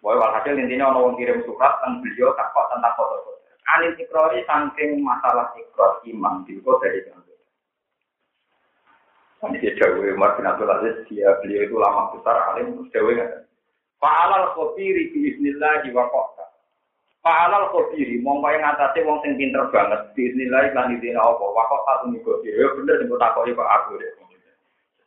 Boy 0.00 0.16
walhasil 0.16 0.56
intinya 0.56 0.96
orang 0.96 1.20
kirim 1.20 1.44
surat 1.44 1.78
dan 1.84 2.00
beliau 2.00 2.32
takut 2.32 2.66
tentang 2.72 2.96
foto-foto. 2.96 3.38
Anil 3.78 3.94
ikrori 4.00 4.42
saking 4.48 4.98
masalah 5.04 5.52
ikrar 5.60 6.02
iman 6.08 6.42
itu 6.48 6.72
dari 6.82 7.04
kantor. 7.06 7.38
Ini 9.42 9.58
dia 9.58 9.74
Dawe 9.78 10.06
Umar 10.14 10.34
bin 10.38 10.46
Abdul 10.46 10.70
Aziz, 10.70 11.02
dia 11.06 11.34
beliau 11.42 11.66
itu 11.66 11.74
lama 11.78 12.14
besar 12.14 12.54
alim, 12.54 12.78
terus 12.78 12.90
Dawe 12.90 13.12
Fa'alal 14.02 14.50
khobiri 14.58 15.14
biiznillahi 15.14 15.94
wa 15.94 16.10
qota. 16.10 16.42
Fa'alal 17.22 17.70
khobiri, 17.70 18.18
mau 18.18 18.42
yang 18.50 18.66
ngatasi 18.66 19.06
wong 19.06 19.22
sing 19.22 19.38
pinter 19.38 19.62
banget, 19.70 20.10
biiznillahi 20.18 20.74
lan 20.74 20.98
idina 20.98 21.22
apa, 21.22 21.44
wa 21.46 21.62
qota 21.70 22.02
tuh 22.02 22.08
niku 22.10 22.42
ya 22.42 22.66
bener 22.74 22.98
sing 22.98 23.06
takoi 23.14 23.54
kok 23.54 23.70
aku 23.78 23.94
deh. 24.02 24.10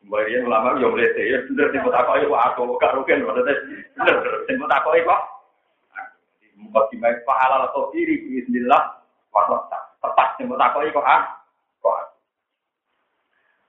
Mbarian 0.08 0.48
ulama 0.48 0.80
yo 0.80 0.96
mlete, 0.96 1.28
ya 1.28 1.44
bener 1.44 1.75
sing 1.75 1.84
takoi 1.84 2.24
kok 2.24 2.44
aku, 2.56 2.80
gak 2.80 2.96
rugen 2.96 3.28
maksudnya, 3.28 3.54
bener 4.00 4.16
sing 4.48 4.56
takoi 4.64 5.04
kok 5.04 5.22
mukadimah 6.56 7.20
fa'alal 7.28 7.68
khobiri 7.75 8.16
biiznillah 8.24 9.04
wa 9.36 9.42
qota. 9.44 9.80
Tepat 10.00 10.40
sing 10.40 10.48
takoi 10.48 10.96
kok 10.96 11.04
ah, 11.04 11.44
kok 11.84 12.16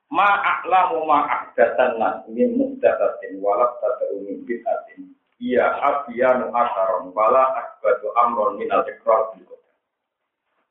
Ma 0.06 0.38
a'lamu 0.38 1.02
ma 1.02 1.26
ahdatan 1.26 1.98
nas 1.98 2.22
min 2.30 2.54
muhdatatin 2.54 3.42
walak 3.42 3.74
tada'u 3.82 4.22
min 4.22 4.38
bid'atin. 4.46 5.15
Iya 5.36 5.68
abiyanu 5.68 6.48
asaron 6.48 7.12
wala 7.12 7.52
akbatu 7.60 8.08
amron 8.16 8.56
min 8.56 8.72
al-ikrar 8.72 9.36
bil 9.36 9.52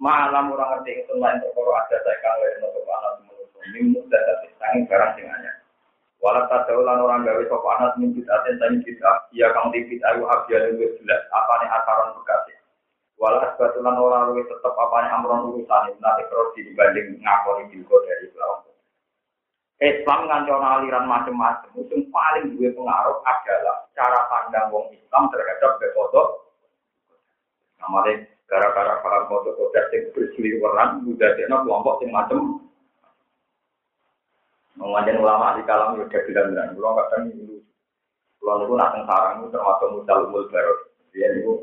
Ma 0.01 0.27
alam 0.27 0.51
orang 0.51 0.81
ngerti 0.81 1.07
itu 1.07 1.13
lain 1.15 1.39
perkara 1.39 1.87
ada 1.87 1.97
saya 2.03 2.17
kang 2.19 2.35
lain 2.41 2.67
untuk 2.67 2.83
anak 2.83 3.13
manusia 3.23 3.63
min 3.71 3.85
muhdatatin 3.95 4.51
sanging 4.59 4.83
barang 4.91 5.11
sing 5.15 5.25
anyar. 5.31 5.55
Tada'u 6.19 6.81
lan 6.83 6.99
orang 6.99 7.23
gawe 7.23 7.43
sapa 7.47 7.67
anak 7.79 7.91
min 7.95 8.11
bid'atin 8.11 8.59
sanging 8.59 8.83
bid'ah. 8.83 9.17
Iya 9.31 9.55
kang 9.55 9.71
di 9.71 9.87
bid'ah 9.87 10.19
abiyanu 10.19 10.81
wis 10.81 10.99
jelas 10.99 11.23
apane 11.31 11.65
asaron 11.71 12.19
bekasi. 12.19 12.53
Walau 13.15 13.47
sebatulan 13.55 13.95
orang 13.95 14.21
luwih 14.35 14.43
tetep 14.43 14.73
apane 14.75 15.07
amron 15.07 15.47
urusan 15.55 15.95
nanti 16.03 16.27
ikrar 16.27 16.51
dibanding 16.59 17.07
ngakoni 17.23 17.63
bil 17.71 18.03
dari 18.03 18.27
lawan. 18.35 18.74
Islam 19.83 20.19
ngancor 20.31 20.59
aliran 20.63 21.05
macam-macam. 21.07 21.71
Yang 21.75 22.07
paling 22.07 22.45
gue 22.55 22.69
pengaruh 22.71 23.19
adalah 23.27 23.77
cara 23.91 24.19
pandang 24.31 24.71
wong 24.71 24.87
Islam 24.95 25.27
terhadap 25.31 25.75
befoto. 25.83 26.23
Namanya 27.83 28.23
gara-gara 28.47 29.03
para 29.03 29.19
foto-foto 29.27 29.75
yang 29.91 30.09
berseliweran, 30.15 31.03
udah 31.03 31.29
dia 31.35 31.47
kelompok 31.51 32.01
yang 32.05 32.15
macam. 32.15 32.39
Mengajar 34.75 35.15
ulama 35.19 35.55
di 35.55 35.63
kalam 35.63 35.95
udah 35.95 36.07
bilang-bilang, 36.07 36.75
kalau 36.75 36.99
kadang 36.99 37.31
ini 37.31 37.63
kalau 38.45 38.61
itu 38.61 38.77
nak 38.77 38.93
sarang 39.09 39.41
itu 39.41 39.49
termasuk 39.49 39.87
modal 39.89 40.19
umul 40.29 40.45
baru. 40.53 40.75
Dia 41.09 41.33
itu 41.33 41.53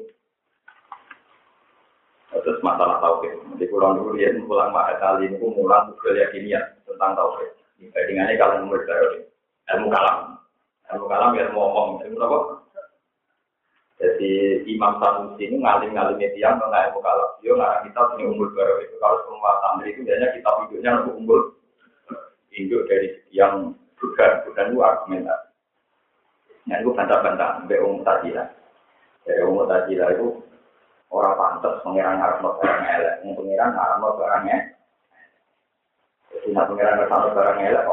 terus 2.42 2.58
masalah 2.66 2.98
tauhid. 2.98 3.38
Jadi 3.54 3.70
kalau 3.70 3.94
dulu 3.94 4.18
dia 4.18 4.34
pulang 4.42 4.74
mahal 4.74 4.98
kali 4.98 5.30
ini 5.30 5.38
mulang 5.38 5.94
budaya 5.94 6.26
kimia 6.34 6.58
tentang 6.82 7.14
tauhid. 7.14 7.61
Bandingannya 7.90 8.38
kalau 8.38 8.54
nomor 8.62 8.86
baru 8.86 9.26
ilmu 9.74 9.88
kalam, 9.90 10.38
ilmu 10.94 11.06
kalam 11.10 11.34
ya 11.34 11.50
mau 11.50 11.66
ngomong, 11.74 12.06
ilmu 12.06 12.18
apa? 12.22 12.38
Jadi 14.02 14.66
Imam 14.66 14.98
Sanusi 14.98 15.46
ini 15.46 15.62
ngalim-ngalim 15.62 16.18
tiang 16.18 16.58
tentang 16.58 16.90
ilmu 16.90 17.00
kalam. 17.02 17.30
Dia 17.42 17.54
ngarang 17.54 17.82
kita 17.86 18.00
punya 18.14 18.26
umur 18.30 18.48
baru 18.54 18.74
itu. 18.82 18.94
Kalau 18.98 19.18
semua 19.26 19.50
santri 19.62 19.94
itu 19.94 20.00
biasanya 20.06 20.28
kita 20.34 20.50
hidupnya 20.62 20.90
untuk 21.02 21.14
umur 21.18 21.40
induk 22.54 22.82
dari 22.90 23.08
yang 23.30 23.74
bukan 23.98 24.30
bukan 24.46 24.70
itu 24.70 24.78
argumentasi. 24.82 25.48
Nah 26.66 26.76
itu 26.78 26.90
bantah-bantah 26.94 27.48
sampai 27.62 27.82
umur 27.82 28.02
tajilah. 28.06 28.48
Dari 29.26 29.42
umur 29.46 29.66
tajilah 29.70 30.08
itu 30.14 30.26
orang 31.10 31.38
pantas 31.38 31.78
mengira 31.86 32.14
ngarang 32.18 32.42
barang 32.42 32.82
elek, 32.86 33.14
mengira 33.22 33.66
ngarang 33.70 34.02
jadi 36.32 36.48
nak 36.56 36.68
pengiran 36.72 36.96
ke 36.96 37.06
sana 37.12 37.28
barang 37.36 37.58
elek, 37.60 37.84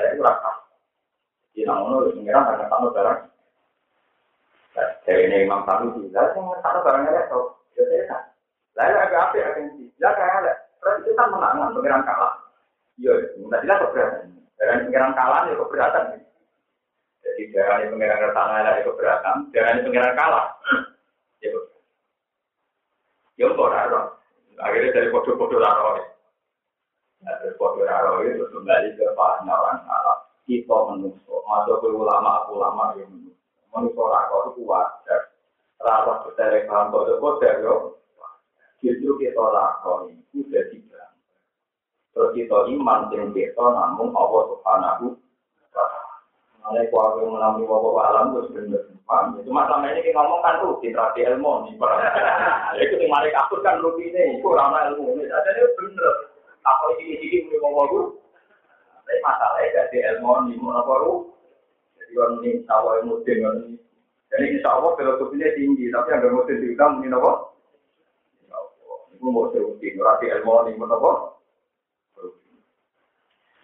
elek 0.00 0.12
itu 0.16 0.22
rasa. 0.24 0.50
Jadi 1.52 1.60
nak 1.68 1.80
barang. 2.96 3.20
Dari 5.04 5.22
ini 5.28 5.36
Imam 5.44 5.60
barang 6.80 7.04
elek 7.04 7.24
ya 7.76 7.84
saya 8.76 9.08
apa 9.08 9.36
ya, 9.36 9.48
ya 10.00 10.08
kayak 10.12 10.36
elek. 10.40 10.56
Terus 10.80 11.04
kita 11.04 11.22
menang, 11.32 11.72
pengiran 11.76 12.04
kalah. 12.04 12.32
Iya, 12.96 13.12
tidak 13.36 13.60
jelas 13.64 13.80
keberatan. 13.84 14.24
Dari 14.56 14.84
pengiran 14.88 15.12
kalah 15.12 15.40
ya 15.48 15.54
keberatan. 15.56 16.04
Jadi 17.24 17.42
pengiran 17.92 18.20
elek 18.64 18.84
keberatan, 18.88 19.36
dari 19.52 19.84
pengiran 19.84 20.16
kalah. 20.16 20.46
Ya, 23.36 23.52
ya, 23.52 23.52
ya, 23.52 24.00
Akhirnya 24.64 24.96
dari 24.96 25.12
raro 25.60 26.00
Nah, 26.00 26.15
terus 27.26 27.58
kode 27.58 27.82
itu 28.30 28.44
kembali 28.54 28.88
ke 28.94 29.04
pahanya 29.18 29.54
orang 29.58 29.82
salah. 29.82 30.18
Kita 30.46 30.76
menusuk, 30.94 31.42
masuk 31.42 31.82
ke 31.82 31.88
ulama-ulama 31.90 32.94
yang 32.94 33.10
menusuk. 33.10 33.42
Menusuk 33.74 34.06
rakor 34.06 34.54
itu 34.54 34.62
wajar. 34.62 35.34
Rawat 35.82 36.22
bertelek 36.24 36.70
paham 36.70 36.94
kode-kode, 36.94 37.50
yo. 37.66 37.74
Justru 38.78 39.18
kita 39.18 39.42
lakon 39.42 40.14
itu 40.14 40.46
jadi. 40.46 40.86
Terus 42.16 42.32
kita 42.32 42.64
iman 42.72 43.12
dan 43.12 43.28
kita 43.36 43.60
namun 43.60 44.08
Allah 44.16 44.42
subhanahu 44.48 45.06
wa 45.12 45.68
ta'ala. 45.68 46.00
Ada 46.64 46.88
kuat 46.88 47.20
yang 47.20 47.28
mengalami 47.28 47.68
bapak 47.68 48.06
alam 48.08 48.26
terus 48.32 48.48
bener. 48.56 48.82
Paham? 49.04 49.36
Cuma 49.44 49.68
selama 49.68 49.92
ini 49.92 50.00
kita 50.00 50.18
ngomong 50.24 50.40
kan 50.40 50.64
rutin 50.64 50.96
rapi 50.96 51.28
ilmu. 51.28 51.68
Itu 52.80 52.96
yang 53.04 53.12
kapur 53.36 53.60
kan 53.60 53.84
rutin 53.84 54.16
ini. 54.16 54.40
Ilmu. 54.40 55.04
Ini 55.12 55.28
ada 55.28 55.62
bener. 55.76 56.14
Apa 56.66 56.84
ini 56.98 57.14
ini 57.14 57.26
ini 57.46 57.56
mau 57.62 57.86
ngomong 57.86 58.18
Tapi 59.06 59.22
masalahnya 59.22 59.70
gak 59.70 59.88
di 59.94 59.98
ilmu. 60.02 60.58
Mau? 60.58 61.14
Jadi 61.94 62.12
orang 62.18 62.42
ini 62.42 62.66
tahu 62.66 62.86
ilmu 62.98 63.14
dengan 63.22 63.54
ini. 63.62 63.78
Jadi 64.34 64.44
insya 64.58 64.74
Allah 64.74 64.98
filosofinya 64.98 65.46
tinggi. 65.54 65.86
Tapi 65.94 66.10
yang 66.10 66.34
mesti 66.34 66.58
diundang 66.58 66.92
ini 67.06 67.14
apa? 67.14 67.32
Itu 69.14 69.26
mau 69.30 69.46
serutin. 69.54 69.94
Rapi 70.02 70.26
ilmu. 70.26 70.50
Mau 70.74 70.90
apa? 70.90 71.12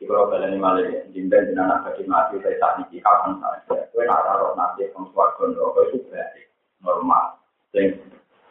Kalau 0.03 0.29
kalian 0.29 0.59
malah 0.59 1.09
jimbel 1.15 1.41
dengan 1.47 1.73
anak 1.79 1.95
bagi 1.95 2.05
mati, 2.11 2.35
saya 2.43 2.59
tak 2.59 2.85
niki 2.85 2.99
kapan 3.01 3.39
saja. 3.39 3.87
Kue 3.95 4.03
nak 4.03 4.27
taruh 4.27 4.53
nanti 4.59 4.91
berarti 4.91 6.43
normal. 6.83 7.39
Sing 7.71 7.97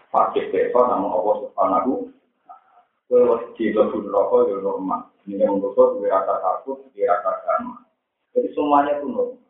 fakir 0.09 0.47
besok 0.49 0.89
namun 0.89 1.11
Allah 1.11 1.35
subhanahu. 1.45 1.93
Harus 3.11 3.43
jiwa 3.59 3.91
pun 3.91 4.07
rokok 4.07 4.47
itu 4.47 4.63
normal. 4.63 5.11
Ini 5.27 5.43
yang 5.43 5.59
menurut 5.59 5.99
gue 5.99 6.07
rasa 6.07 6.39
takut, 6.39 6.79
dia 6.95 7.11
rasa 7.11 7.43
gama. 7.43 7.83
Jadi 8.31 8.47
semuanya 8.55 8.95
itu 8.97 9.11
normal. 9.11 9.43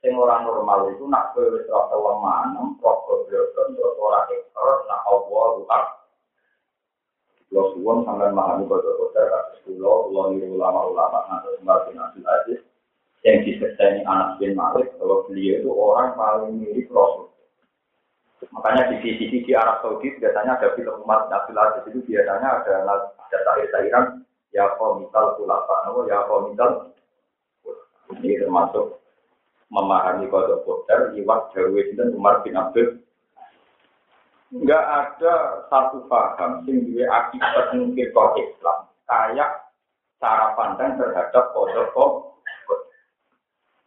Sing 0.00 0.16
orang 0.16 0.48
normal 0.48 0.78
itu 0.96 1.04
nak 1.04 1.36
wis 1.36 1.68
rasa 1.68 1.96
lemah, 2.00 2.56
rokok 2.80 3.28
beliau 3.28 3.44
terus 3.52 3.96
orang 4.00 4.32
ekor, 4.32 4.88
nak 4.88 5.04
Allah 5.04 5.44
rusak 5.60 5.84
Kulo 7.48 7.72
suwon 7.72 8.04
sampean 8.04 8.36
memahami 8.36 8.68
kode-kode 8.68 9.22
kasus 9.24 9.58
kulo 9.64 10.12
niru 10.36 10.60
ulama-ulama 10.60 11.24
nanti 11.32 11.48
sembari 11.56 11.96
nabi 11.96 12.20
aziz 12.20 12.60
yang 13.24 13.40
disertai 13.40 14.04
anak 14.04 14.36
bin 14.36 14.52
Malik 14.52 14.92
kalau 15.00 15.24
beliau 15.24 15.56
itu 15.56 15.70
orang 15.72 16.12
paling 16.12 16.60
mirip 16.60 16.92
Rasul. 16.92 17.27
Makanya 18.48 18.88
di 18.92 18.96
sisi 19.04 19.44
di 19.44 19.52
Arab 19.52 19.84
Saudi 19.84 20.16
biasanya 20.16 20.56
ada 20.56 20.72
film 20.72 21.04
umat 21.04 21.28
Nabi 21.28 21.52
Aziz 21.52 21.84
itu 21.92 22.00
biasanya 22.08 22.48
ada 22.64 22.72
ada 22.80 22.96
syair-syairan 23.28 24.24
ya 24.56 24.64
komital 24.80 25.36
kulapa, 25.36 25.92
ya 26.08 26.24
komital 26.24 26.70
ini 28.16 28.40
termasuk 28.40 28.96
memahami 29.68 30.32
kode 30.32 30.64
kode 30.64 31.12
iwak 31.20 31.52
Jawa 31.52 31.80
dan 31.92 32.08
Umar 32.16 32.40
bin 32.40 32.56
Abdul 32.56 33.04
nggak 34.48 34.84
ada 34.84 35.34
satu 35.68 36.08
paham 36.08 36.64
sing 36.64 36.88
akibat 37.04 37.76
mungkin 37.76 38.08
Islam. 38.08 38.78
Kayak 39.04 39.68
cara 40.16 40.56
pandang 40.56 40.96
terhadap 40.96 41.52
kodok 41.52 41.86
kok 41.92 42.12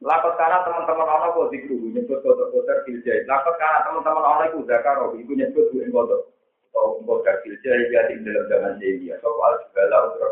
Lapat 0.01 0.33
karena 0.33 0.65
teman-teman 0.65 1.05
Allah 1.05 1.29
kok 1.29 1.53
dikru 1.53 1.77
nyebut 1.93 2.25
kodok 2.25 2.49
kodok 2.49 2.81
filjai. 2.89 3.21
Lapat 3.29 3.53
karena 3.61 3.85
teman-teman 3.85 4.25
Allah 4.25 4.45
itu 4.49 4.65
zakaro 4.65 5.13
itu 5.13 5.29
nyebut 5.37 5.69
duwe 5.69 5.85
kodok. 5.93 6.33
Atau 6.73 7.05
kodok 7.05 7.37
filjai 7.45 7.93
ya 7.93 8.09
di 8.09 8.25
dalam 8.25 8.49
zaman 8.49 8.81
jahiliyah. 8.81 9.21
Soal 9.21 9.61
segala 9.69 10.09
utra 10.09 10.29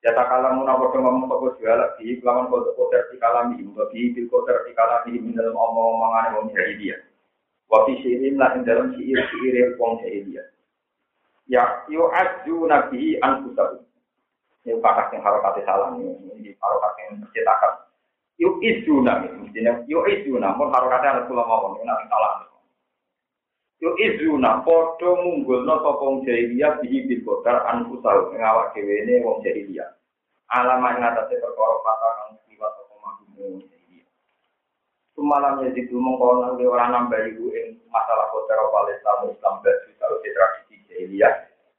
Ya 0.00 0.16
tak 0.16 0.32
kalah 0.32 0.56
munafik 0.56 0.96
ngomong 0.96 1.28
toko 1.28 1.60
segala 1.60 1.92
di 2.00 2.16
kelaman 2.24 2.48
kodok 2.48 2.72
kodok 2.80 3.12
di 3.12 3.20
kalami, 3.20 3.60
di 3.60 4.02
bil 4.16 4.26
kodok 4.32 4.64
di 4.64 4.72
kalami 4.72 5.20
dalam 5.36 5.52
omong-omongan 5.52 6.40
wong 6.40 6.46
jahiliyah. 6.56 6.96
Wafi 7.68 8.00
syirin 8.00 8.40
lah 8.40 8.56
ing 8.56 8.64
dalam 8.64 8.96
syair 8.96 9.76
wong 9.76 10.00
jahiliyah. 10.00 10.48
Ya 11.44 11.84
yo 11.92 12.08
aju 12.08 12.56
nabi 12.64 13.20
anfusahu. 13.20 13.84
Ini 14.64 14.80
pakas 14.80 15.12
yang 15.12 15.24
harokat 15.24 15.60
salah 15.68 15.92
ini, 15.96 16.16
ini 16.36 16.52
harokat 16.56 16.92
yang 17.04 17.20
menciptakan. 17.20 17.89
Yo 18.40 18.56
isu 18.64 19.04
nabi, 19.04 19.28
mestinya 19.36 19.84
yo 19.84 20.08
isu 20.08 20.40
namun 20.40 20.72
harokatnya 20.72 21.20
Rasulullah 21.20 21.44
mau 21.44 21.76
ini 21.76 21.84
nanti 21.84 22.08
salah. 22.08 22.48
Yo 23.84 23.92
isu 24.00 24.40
na 24.40 24.64
podo 24.64 25.20
munggul 25.20 25.68
no 25.68 25.76
sopong 25.84 26.24
jahiliyah 26.24 26.80
bihi 26.80 27.04
bil 27.04 27.20
kodar 27.20 27.68
anfusahu 27.68 28.32
ngawak 28.32 28.72
dewe 28.72 29.04
ini 29.04 29.20
wong 29.20 29.44
jahiliyah. 29.44 29.92
Alamat 30.56 31.04
ngatasé 31.04 31.36
perkara 31.36 31.76
kata 31.84 32.08
kang 32.16 32.30
liwat 32.48 32.72
apa 32.80 32.94
mahum 33.04 33.60
Semalam 35.12 35.60
ya 35.60 35.68
mengkau 35.92 36.40
nanti 36.40 36.64
orang 36.64 36.90
nambah 36.96 37.20
ibu 37.36 37.52
ing 37.52 37.76
masalah 37.92 38.24
kota 38.32 38.56
Palestina 38.56 39.28
Islam 39.28 39.54
dan 39.60 39.76
juga 39.84 40.16
tradisi 40.16 40.80
jahiliyah. 40.88 41.34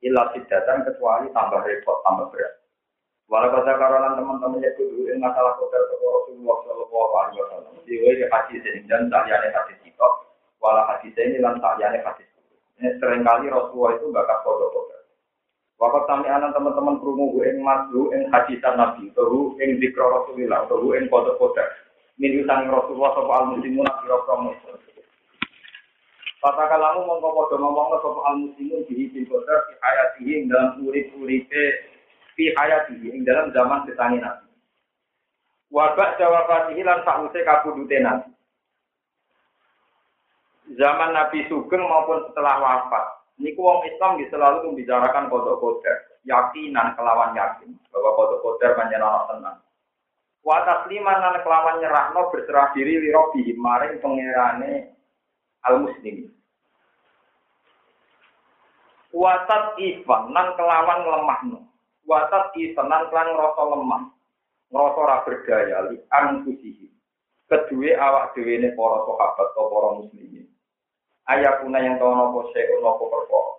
Ilah 0.06 0.30
sidatan 0.38 0.86
kecuali 0.86 1.26
tambah 1.34 1.66
repot, 1.66 2.06
tambah 2.06 2.30
berat. 2.30 2.61
Walau 3.32 3.64
karonan 3.64 4.20
teman-teman 4.20 4.60
ya 4.60 4.76
kudu 4.76 5.08
masalah 5.16 5.56
kota 5.56 5.80
Rasulullah 5.80 6.56
Shallallahu 6.68 7.14
Alaihi 7.16 7.40
Wasallam. 7.40 7.74
Hadis 8.28 8.60
ini 8.60 8.84
dan 8.92 9.08
tahyane 9.08 9.48
hadis. 9.56 9.80
Walau 10.60 10.84
ini 11.00 11.40
dan 11.40 11.56
ini 11.64 12.92
sering 13.00 13.24
kali 13.24 13.48
Rasulullah 13.48 13.96
itu 13.96 14.12
bakal 14.12 14.36
kode-kode. 14.44 14.98
Waktu 15.80 16.02
kami 16.12 16.28
anak 16.28 16.52
teman-teman 16.52 17.00
maslu 17.64 18.12
ing 18.12 18.28
hadisan 18.36 18.76
Nabi, 18.76 19.08
ing 19.64 19.70
dikro 19.80 20.12
Rasulullah, 20.12 20.68
utang 22.36 22.68
Rasulullah 22.68 23.16
muslimun. 23.48 23.88
Kata 26.42 26.64
al 26.68 28.36
muslimun 28.44 28.78
hayatihi 29.80 30.32
ing 30.36 30.44
dalam 30.52 30.84
urip-uripe 30.84 31.66
fi 32.36 32.52
hayatihi 32.56 33.12
ing 33.12 33.22
dalam 33.28 33.52
zaman 33.56 33.88
ketani 33.88 34.20
Nabi. 34.20 34.48
Wa 35.72 35.96
ba'da 35.96 36.26
wafatihi 36.28 36.82
lan 36.84 37.04
sause 37.08 37.40
kabudute 37.44 37.98
Nabi. 38.00 38.30
Zaman 40.76 41.12
Nabi 41.12 41.48
Sugeng 41.52 41.84
maupun 41.84 42.32
setelah 42.32 42.60
wafat, 42.64 43.06
niku 43.36 43.60
wong 43.60 43.84
Islam 43.92 44.20
selalu 44.32 44.72
membicarakan 44.72 45.28
kodok 45.28 45.60
kodar, 45.60 45.98
yakinan 46.24 46.96
kelawan 46.96 47.36
yakin 47.36 47.76
bahwa 47.92 48.16
kodok 48.16 48.40
kodar 48.40 48.72
panjenengan 48.80 49.28
tenang. 49.28 49.58
Wa 50.42 50.64
tasliman 50.66 51.22
lan 51.22 51.38
kelawan 51.46 51.78
nyerahno 51.84 52.34
berserah 52.34 52.74
diri 52.74 52.98
li 52.98 53.12
maring 53.54 54.02
pangerane 54.02 54.96
al 55.70 55.86
muslim. 55.86 56.34
Watat 59.12 59.76
ifan 59.76 60.32
lan 60.32 60.56
kelawan 60.56 61.00
lemahno. 61.04 61.60
Watat 62.08 62.56
ifan 62.58 62.90
lan 62.90 63.08
kelan 63.10 63.34
ngrasa 63.36 63.64
lemah. 63.66 64.04
Ngrasa 64.72 65.00
ora 65.00 65.18
berdaya 65.26 65.78
li 65.92 65.98
anfusihi. 66.10 66.88
Kedue 67.50 67.92
awak 67.98 68.34
dhewe 68.34 68.62
ne 68.64 68.70
para 68.74 69.04
sahabat 69.04 69.48
atau 69.52 69.68
para 69.68 69.90
muslimin. 70.00 70.48
Ayakuna 71.28 71.84
yang 71.84 72.00
tau 72.00 72.16
nopo 72.16 72.50
seun 72.56 72.80
nopo 72.80 73.12
perkara. 73.12 73.54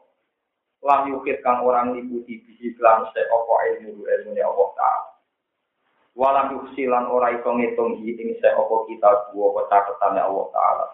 Lam 0.82 1.00
yukit 1.14 1.44
kang 1.46 1.62
orang 1.62 1.94
liputi 1.94 2.42
bisi 2.42 2.74
kelan 2.74 3.06
se 3.14 3.22
opo 3.30 3.54
ilmu 3.62 4.02
ilmu 4.02 4.32
Allah 4.34 4.68
Ta'ala. 4.74 5.12
walam 6.12 6.52
yuksilan 6.60 7.08
ora 7.08 7.32
iso 7.32 7.50
ngitung 7.56 8.04
ing 8.04 8.36
se 8.40 8.48
apa 8.52 8.74
kita 8.88 9.32
dua 9.32 9.48
pecatetane 9.56 10.20
Allah 10.20 10.46
taala 10.52 10.86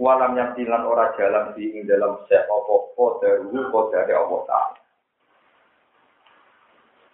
walam 0.00 0.32
yasilan 0.32 0.82
ora 0.88 1.12
jalan 1.20 1.52
di 1.52 1.76
ing 1.76 1.84
dalam 1.84 2.24
se 2.24 2.40
apa 2.40 2.76
kode 2.96 3.52
ru 3.52 3.68
kode 3.68 3.92
dari 3.92 4.16
Allah 4.16 4.40
taala 4.48 4.80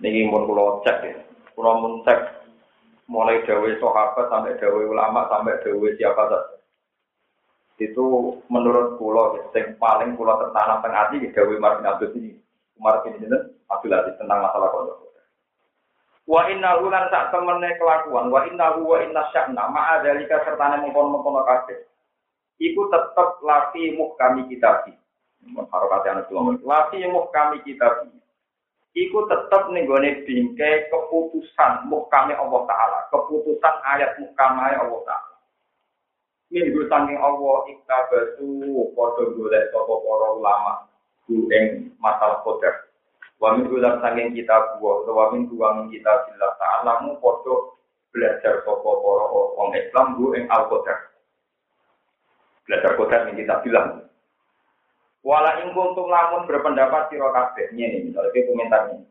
niki 0.01 0.27
mun 0.27 0.49
kula 0.49 0.81
cek 0.83 0.99
ya 1.05 1.17
kula 1.55 1.71
mun 1.81 2.05
cek 2.05 2.21
mulai 3.07 3.45
dawe 3.45 3.71
sahabat 3.81 4.27
sampai 4.33 4.57
dawe 4.57 4.83
ulama 4.89 5.29
sampai 5.29 5.61
dawe 5.61 5.89
siapa 5.97 6.23
saja 6.29 6.57
itu 7.81 8.05
menurut 8.53 9.01
kula 9.01 9.41
yang 9.57 9.77
paling 9.81 10.17
kula 10.17 10.37
tertanam 10.41 10.81
tengah 10.85 11.09
hati 11.09 11.33
dawe 11.33 11.55
Martin 11.61 11.89
Abdul 11.89 12.13
ini 12.17 12.41
Umar 12.81 13.05
bin 13.05 13.21
Abdul 13.69 13.93
Aziz 13.93 14.17
tentang 14.17 14.41
masalah 14.41 14.73
kondok 14.73 15.11
Wa 16.31 16.47
inna 16.47 16.79
lan 16.79 17.11
sak 17.11 17.35
temene 17.35 17.75
kelakuan, 17.75 18.31
wa 18.31 18.47
inna 18.47 18.79
wa 18.79 19.03
inna 19.03 19.27
sya'na 19.35 19.67
ma'a 19.67 19.99
dalika 19.99 20.39
sertane 20.47 20.79
mengkon-mengkon 20.79 21.43
kabeh. 21.43 21.91
Iku 22.63 22.87
tetep 22.87 23.43
lati 23.43 23.99
kami 23.99 24.47
kita 24.47 24.87
bi. 24.87 24.95
Harokate 25.75 26.07
ana 26.07 26.23
kula 26.31 26.55
lati 26.63 27.03
kami 27.35 27.57
kita 27.67 28.07
bi. 28.07 28.15
Iku 28.91 29.31
tetep 29.31 29.71
ning 29.71 29.87
gone 29.87 30.11
bingkai 30.27 30.91
keputusan 30.91 31.87
kami 31.87 32.33
Allah 32.35 32.61
taala, 32.67 32.99
keputusan 33.15 33.75
ayat 33.87 34.19
muhkamai 34.19 34.75
Allah 34.75 35.01
taala. 35.07 35.35
Minggu 36.51 36.91
saking 36.91 37.15
Allah 37.23 37.57
iktabatu 37.71 38.51
padha 38.99 39.23
golek 39.39 39.71
sapa 39.71 39.95
para 39.95 40.29
ulama 40.35 40.73
ing 41.31 41.95
masalah 42.03 42.43
qadar. 42.43 42.91
Wamin 43.41 43.71
ulang 43.73 44.03
sanging 44.05 44.37
kita 44.37 44.77
buah, 44.77 45.07
atau 45.07 45.17
wamin 45.17 45.49
uang 45.49 45.89
kita 45.89 46.13
bila 46.29 46.49
ta'alamu 46.61 47.17
podo 47.25 47.81
belajar 48.13 48.61
sopo 48.69 49.01
poro 49.01 49.57
orang 49.57 49.81
Islam 49.81 50.19
bu 50.19 50.37
ing 50.37 50.45
al 50.51 50.69
-Qadar. 50.69 50.99
Belajar 52.69 52.93
kodar 52.99 53.21
yang 53.31 53.39
kita 53.41 53.55
bilang. 53.65 54.10
Wala 55.21 55.61
ing 55.61 55.77
kuntum 55.77 56.09
lamun 56.09 56.49
berpendapat 56.49 57.13
sira 57.13 57.29
kabeh 57.29 57.69
ini 57.77 58.09
misalnya 58.09 58.41
komentarnya. 58.49 59.05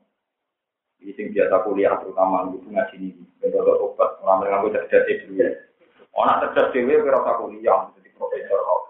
Ini 1.00 1.12
sing 1.13 1.30
biasa 1.32 1.62
kuliah 1.63 1.93
terutama 2.02 2.50
itu 2.50 2.65
ngaji 2.65 2.95
ini. 2.98 3.24
Bentuk 3.39 3.78
obat 3.78 4.17
orang 4.26 4.50
yang 4.50 4.52
ngambil 4.58 4.84
cerdas 4.89 5.06
itu 5.06 5.38
ya. 5.38 5.48
Orang 6.17 6.41
cerdas 6.50 6.74
dewi 6.74 6.98
kira 6.98 7.22
kuliah 7.22 7.93
jadi 7.93 8.10
profesor 8.17 8.58
kok. 8.58 8.82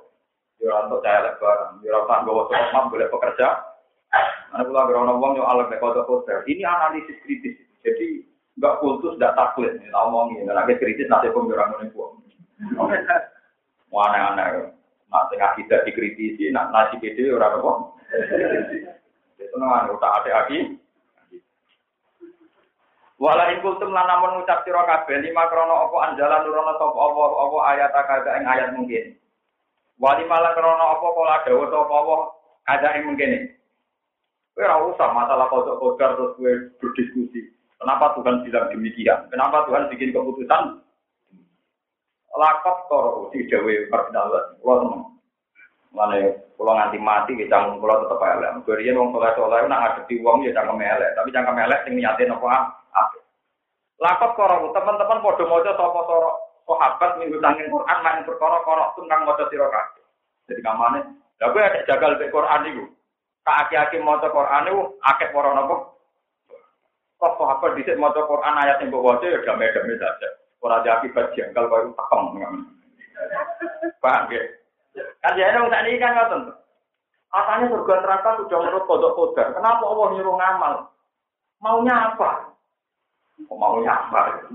Jurang 0.60 0.92
untuk 0.92 1.04
saya 1.04 1.28
lebaran, 1.28 1.80
jurang 1.84 2.04
tak 2.08 2.24
bawa 2.28 2.42
sekolah 2.52 2.84
boleh 2.92 3.08
pekerja. 3.12 3.48
Mana 4.50 4.64
pula 4.66 4.88
gerono 4.90 5.14
wong 5.22 5.38
yo 5.38 5.44
alat 5.46 5.72
kode 5.78 6.02
kode. 6.08 6.34
Ini 6.48 6.64
analisis 6.66 7.20
kritis. 7.24 7.56
Jadi 7.84 8.26
enggak 8.58 8.80
kultus, 8.82 9.16
enggak 9.20 9.38
takut. 9.38 9.70
Ini 9.70 9.88
ngomongin, 9.92 10.50
dan 10.50 10.60
akhirnya 10.60 10.82
kritis 10.82 11.08
nanti 11.08 11.32
pun 11.32 11.48
jurang 11.48 11.76
pun. 11.94 12.20
Wah 13.94 14.04
aneh-aneh. 14.10 14.79
Nah, 15.10 15.26
tengah 15.34 15.58
kita 15.58 15.82
dikritisi, 15.90 16.54
nak 16.54 16.70
nasi 16.70 17.02
pede 17.02 17.34
orang 17.34 17.58
apa? 17.58 17.72
Itu 19.42 19.56
nang 19.58 19.90
tak 19.98 20.16
ada 20.22 20.46
lagi. 20.46 20.78
Wala 23.20 23.52
ing 23.52 23.60
kultum 23.60 23.92
lan 23.92 24.08
namun 24.08 24.40
ngucap 24.40 24.64
sira 24.64 24.80
kabeh 24.88 25.20
lima 25.20 25.52
krana 25.52 25.76
apa 25.76 25.98
anjalan 26.08 26.40
nurono 26.40 26.72
sapa 26.80 27.00
apa 27.04 27.24
apa 27.28 27.58
ayat 27.76 27.92
kada 27.92 28.32
ing 28.40 28.46
ayat 28.48 28.70
mungkin. 28.72 29.06
Wali 30.00 30.24
malah 30.24 30.56
krana 30.56 30.86
apa 30.96 31.04
kala 31.04 31.44
dawuh 31.44 31.68
sapa 31.68 31.94
apa 32.00 32.16
kada 32.64 32.90
ing 32.96 33.12
mungkin. 33.12 33.60
Kowe 34.56 34.64
ora 34.64 34.76
usah 34.88 35.12
masalah 35.12 35.52
kodok 35.52 35.84
kodar 35.84 36.16
terus 36.16 36.32
kowe 36.40 36.54
berdiskusi. 36.80 37.52
Kenapa 37.76 38.16
Tuhan 38.16 38.44
bilang 38.48 38.72
demikian? 38.72 39.28
Kenapa 39.28 39.68
Tuhan 39.68 39.92
bikin 39.92 40.16
keputusan 40.16 40.80
lakop 42.38 42.78
toro 42.90 43.12
di 43.34 43.48
Jawa 43.50 43.90
perkenalan. 43.90 44.46
Kulo 44.62 44.74
seneng. 44.86 45.02
Mana 45.90 46.16
kulo 46.54 46.72
nganti 46.78 46.98
mati 47.02 47.34
kita 47.34 47.50
canggung 47.50 47.82
kulo 47.82 48.06
tetep 48.06 48.22
elek. 48.22 48.52
Gue 48.68 48.94
wong 48.94 49.10
soleh 49.10 49.32
soleh 49.34 49.60
nak 49.66 49.80
ngadepi 49.82 50.22
wong 50.22 50.46
ya 50.46 50.54
cangkem 50.54 50.82
elek. 50.82 51.14
Tapi 51.18 51.34
cangkem 51.34 51.58
elek 51.58 51.82
sing 51.86 51.94
niatin 51.98 52.34
apa 52.36 52.48
apa. 52.94 53.18
Lakop 54.00 54.32
toro 54.38 54.70
teman-teman 54.76 55.24
podo 55.26 55.44
mojo 55.50 55.72
sopo 55.74 56.00
toro 56.06 56.30
sahabat 56.70 57.18
minggu 57.18 57.42
tangin 57.42 57.74
Quran 57.74 58.00
main 58.06 58.22
perkara 58.22 58.62
korok 58.62 58.94
tentang 58.94 59.26
mojo 59.26 59.44
sira 59.50 59.68
Jadi 60.50 60.66
kamane, 60.66 61.06
lha 61.38 61.46
gue 61.54 61.62
ada 61.62 61.86
jagal 61.86 62.18
be 62.18 62.26
Quran 62.34 62.66
iku. 62.74 62.86
Tak 63.46 63.70
aki-aki 63.70 64.02
maca 64.02 64.34
Quran 64.34 64.70
iku 64.70 64.82
akeh 64.98 65.30
para 65.30 65.54
napa? 65.54 65.94
Kok 67.22 67.36
sahabat 67.38 67.78
dhisik 67.78 68.02
maca 68.02 68.22
Quran 68.26 68.58
ayat 68.58 68.82
yang 68.82 68.90
mbok 68.90 69.06
waca 69.06 69.26
ya 69.30 69.46
damai-damai 69.46 70.02
saja. 70.02 70.30
Ora 70.60 70.84
ada 70.84 71.00
akibat 71.00 71.32
jengkal 71.36 71.72
kau 71.72 71.96
tekem. 71.96 72.24
Paham 74.04 74.32
ya? 74.32 74.44
Kan 75.24 75.36
jadi 75.40 75.56
orang 75.56 75.72
tadi 75.72 76.00
kan 76.00 76.12
ngoten. 76.16 76.42
Katanya 77.30 77.66
surga 77.70 77.94
neraka 78.02 78.30
sudah 78.42 78.58
menurut 78.58 78.84
kodok 78.90 79.14
kodar. 79.14 79.54
Kenapa 79.54 79.86
Allah 79.86 80.08
nyuruh 80.18 80.36
ngamal? 80.36 80.74
Maunya 81.62 81.96
apa? 82.10 82.58
Kok 83.46 83.54
maunya 83.60 83.94
apa? 83.94 84.50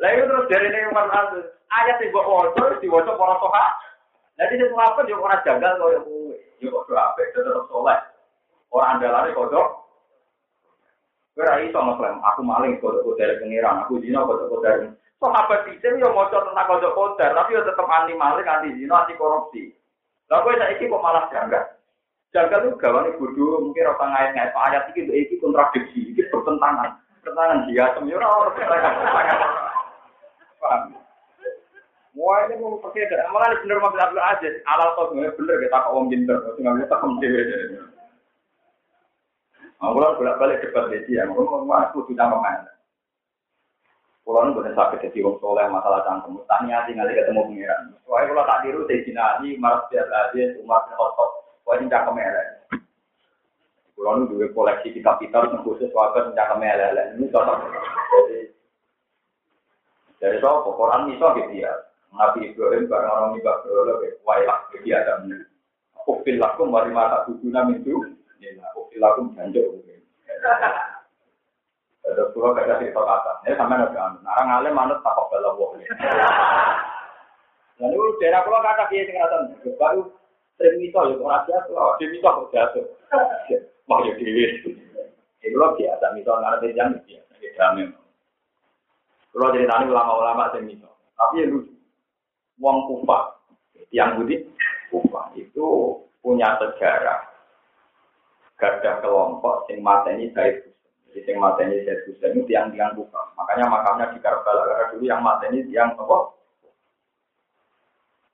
Lalu 0.00 0.28
terus 0.28 0.48
dari 0.52 0.68
ini 0.68 0.88
Umar 0.92 1.08
Aziz, 1.08 1.48
ayat 1.72 1.96
yang 2.00 2.12
buat 2.12 2.28
wajah, 2.28 2.76
di 2.80 2.88
wajah 2.92 3.14
para 3.16 3.36
soha. 3.40 3.66
Jadi 4.36 4.60
itu 4.60 4.76
apa? 4.76 5.00
Dia 5.08 5.16
orang 5.16 5.40
jagal 5.44 5.72
kau 5.80 5.92
yang 5.92 6.04
gue. 6.04 6.36
Dia 6.60 6.68
kok 6.68 6.92
apa? 6.92 7.18
Dia 7.24 7.40
tetap 7.40 7.64
soleh. 7.72 8.00
Orang 8.68 9.00
andalane 9.00 9.32
kodok. 9.32 9.79
Kira 11.34 11.62
iso 11.62 11.78
ngeklaim, 11.78 12.18
aku 12.20 12.40
maling 12.42 12.76
kodok 12.82 13.06
kodok 13.06 13.38
pengiran, 13.38 13.86
aku 13.86 14.02
zina 14.02 14.26
kodok 14.26 14.50
kodok. 14.50 14.98
Sahabat 15.20 15.68
bisa 15.68 15.94
yo 15.94 16.10
mau 16.10 16.26
tentang 16.26 16.66
kodok 16.66 16.94
kodok, 16.98 17.30
tapi 17.32 17.54
yo 17.54 17.62
tetap 17.62 17.86
anti 17.86 18.18
maling, 18.18 18.46
anti 18.46 18.74
zina, 18.74 19.06
anti 19.06 19.14
korupsi. 19.14 19.70
Lalu 20.26 20.58
saya 20.58 20.74
iki 20.74 20.90
kok 20.90 21.02
malah 21.02 21.26
janggal. 21.30 21.64
Janggal 22.30 22.62
itu 22.62 22.78
gawane 22.78 23.10
bodoh, 23.18 23.58
mungkin 23.66 23.90
orang 23.90 24.10
ngait 24.14 24.30
ngait 24.38 24.52
ayat 24.54 24.82
iki 24.94 25.02
itu 25.02 25.12
iki 25.18 25.34
kontradiksi, 25.42 26.14
iki 26.14 26.22
bertentangan, 26.30 26.94
bertentangan 27.22 27.66
dia 27.66 27.90
semua 27.98 28.22
orang 28.22 28.54
Paham? 30.60 30.92
Wah 32.14 32.44
ini 32.46 32.60
mau 32.60 32.76
pakai 32.84 33.08
malah 33.32 33.54
bener 33.64 33.80
mobil 33.80 34.02
Abdul 34.02 34.20
Aziz, 34.22 34.54
alal 34.68 34.92
kau 34.94 35.10
bener 35.14 35.32
kita 35.34 35.78
kok 35.78 35.94
om 35.94 36.10
pinter, 36.10 36.36
nggak 36.58 36.74
bisa 36.84 36.94
kemudian. 37.00 37.46
Aku 37.80 37.89
lah 39.80 40.12
bolak 40.12 40.36
balik 40.36 40.60
debat 40.60 40.92
di 40.92 41.00
dia, 41.08 41.24
aku 41.24 41.40
mau 41.40 41.72
aku 41.72 42.04
tidak 42.12 42.28
main. 42.36 42.68
Pulau 44.20 44.44
ini 44.46 44.52
boleh 44.52 44.72
sakit 44.76 45.00
jadi 45.10 45.24
wong 45.24 45.40
soleh 45.40 45.64
masalah 45.72 46.04
cangkem. 46.04 46.36
Tanya 46.44 46.84
tinggal 46.84 47.08
ketemu 47.08 47.48
pengiran. 47.48 47.90
Soalnya 48.04 48.30
kalau 48.30 48.44
tak 48.46 48.60
diru 48.62 48.80
saya 48.84 49.02
jinani, 49.02 49.48
maras 49.56 49.88
biar 49.88 50.06
aja, 50.06 50.44
umat 50.60 50.86
khotok. 50.92 51.30
Pokoknya 51.64 51.88
cangkem 51.88 52.20
elek. 52.20 52.48
Pulau 53.96 54.20
ini 54.20 54.30
juga 54.30 54.46
koleksi 54.52 54.92
kitab-kitab 54.92 55.50
yang 55.50 55.64
khusus 55.64 55.88
warga 55.96 56.28
cangkem 56.36 56.62
elek. 56.62 57.16
Ini 57.16 57.26
cocok. 57.32 57.58
Jadi 58.12 58.38
dari 60.20 60.36
soal 60.38 60.62
Quran 60.68 61.08
itu 61.10 61.26
gitu 61.40 61.54
ya. 61.64 61.72
Nabi 62.12 62.52
Ibrahim 62.52 62.90
barang 62.90 63.10
orang 63.10 63.30
ini 63.32 63.40
bakal 63.40 63.98
wailah 64.28 64.58
jadi 64.76 64.88
ada. 65.00 65.26
Kufil 66.04 66.38
lakum 66.38 66.68
wali 66.70 66.92
mata 66.92 67.24
tujuh 68.40 68.56
itu. 68.56 68.80
Ilakum 68.96 69.36
janjuk. 69.36 69.68
Ada 72.00 72.32
pulau 72.32 72.56
kerja 72.56 72.80
di 72.80 72.88
kota 72.96 73.44
Ini 73.44 73.60
sama 73.60 73.76
nabi 73.76 73.92
Narang 74.24 74.48
alim 74.48 74.72
manut 74.72 75.04
tak 75.04 75.12
kok 75.12 75.28
bela 75.28 75.52
wong. 75.52 75.84
Lalu 77.76 78.00
daerah 78.18 78.40
pulau 78.48 78.64
kata 78.64 78.88
dia 78.88 79.04
sing 79.04 79.14
ngaten. 79.20 79.42
Baru 79.76 80.08
sering 80.56 80.80
mito 80.80 81.00
ya 81.04 81.14
ora 81.20 81.44
biasa. 81.44 81.76
Di 82.00 82.04
mito 82.08 82.28
kok 82.28 82.48
jatuh. 82.56 82.86
Mau 83.84 84.00
ya 84.08 84.16
dhewe. 84.16 84.44
Iku 85.44 85.56
lho 85.56 85.68
biasa 85.76 86.16
mito 86.16 86.32
ngarep 86.32 86.72
jam 86.72 86.96
biasa. 87.04 87.32
Jame. 87.60 87.84
Kalau 89.30 89.52
ceritanya 89.54 89.86
ulama-ulama 89.86 90.50
sing 90.56 90.64
mito. 90.64 90.88
Tapi 91.20 91.44
ya 91.44 91.52
lucu. 91.52 91.72
Wong 92.60 92.76
kufa 92.88 93.40
yang 93.92 94.20
budi 94.20 94.44
kufa 94.92 95.32
itu 95.36 95.96
punya 96.20 96.60
sejarah 96.60 97.29
gadah 98.60 99.00
kelompok 99.00 99.64
sing 99.66 99.80
mateni 99.80 100.28
Said 100.36 100.60
Husain. 100.62 100.76
Jadi 101.10 101.20
sing 101.24 101.36
mateni 101.40 101.80
Said 101.82 102.04
Husain 102.04 102.36
itu 102.36 102.52
yang 102.52 102.68
tiang 102.70 102.92
buka. 102.92 103.32
Makanya 103.34 103.66
makamnya 103.66 104.12
di 104.12 104.20
Karbala 104.20 104.68
karena 104.68 104.84
dulu 104.92 105.04
yang 105.08 105.24
mateni 105.24 105.64
tiang 105.66 105.96
apa? 105.96 106.36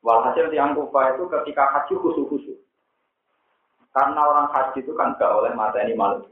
Walhasil 0.02 0.50
tiang 0.54 0.74
kufa 0.74 1.18
itu 1.18 1.24
ketika 1.26 1.66
haji 1.66 1.94
khusus-khusus. 1.98 2.58
Karena 3.90 4.22
orang 4.22 4.52
haji 4.54 4.84
itu 4.84 4.92
kan 4.94 5.18
gak 5.18 5.34
oleh 5.34 5.50
mateni 5.56 5.96
malu. 5.96 6.22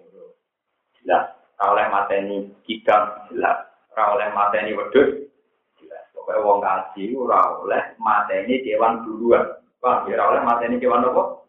Jelas. 1.00 1.34
Gak 1.58 1.70
oleh 1.74 1.86
mateni 1.90 2.36
kidang. 2.62 3.26
Jelas. 3.32 3.66
Gak 3.96 4.14
oleh 4.14 4.30
mateni 4.30 4.78
wedus. 4.78 5.26
Jelas. 5.82 6.04
Pokoknya 6.14 6.44
wong 6.44 6.60
haji 6.62 7.02
ora 7.18 7.40
oleh 7.66 7.82
mateni 7.98 8.62
kewan 8.62 9.02
duluan. 9.02 9.58
Paham 9.82 10.06
ya? 10.06 10.22
oleh 10.22 10.42
mateni 10.44 10.78
kewan 10.78 11.02
apa? 11.02 11.43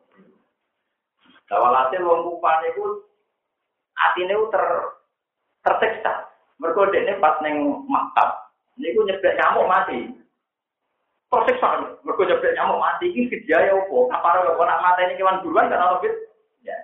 Nah, 1.46 1.58
walhasil 1.62 2.02
wong 2.02 2.26
kupane 2.26 2.74
iku 2.74 3.06
atine 3.94 4.34
ter 4.50 4.66
tersiksa. 5.62 6.14
Mergo 6.58 6.90
dekne 6.90 7.22
pas 7.22 7.38
ning 7.46 7.86
maktab 7.86 8.50
niku 8.82 9.06
nyeblek 9.06 9.38
nyamuk 9.38 9.70
mati. 9.70 10.10
Tersiksa 11.30 12.02
mergo 12.02 12.24
nyeblek 12.26 12.56
nyamuk 12.58 12.82
mati 12.82 13.14
iki 13.14 13.30
kejaya 13.30 13.78
opo? 13.78 14.10
Kapare 14.10 14.42
kok 14.42 14.66
nak 14.66 14.82
mateni 14.82 15.18
kewan 15.22 15.42
buruan 15.46 15.70
kan 15.70 15.86
ono 15.86 16.02
fit. 16.02 16.14
Ya. 16.66 16.78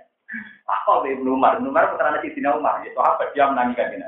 Apa 0.70 1.02
be 1.02 1.18
Umar? 1.18 1.58
Umar 1.58 1.90
putrane 1.90 2.22
Umar, 2.54 2.86
ya 2.86 2.90
sahabat 2.94 3.34
dia 3.34 3.50
menangi 3.50 3.76
kanjeng 3.76 4.06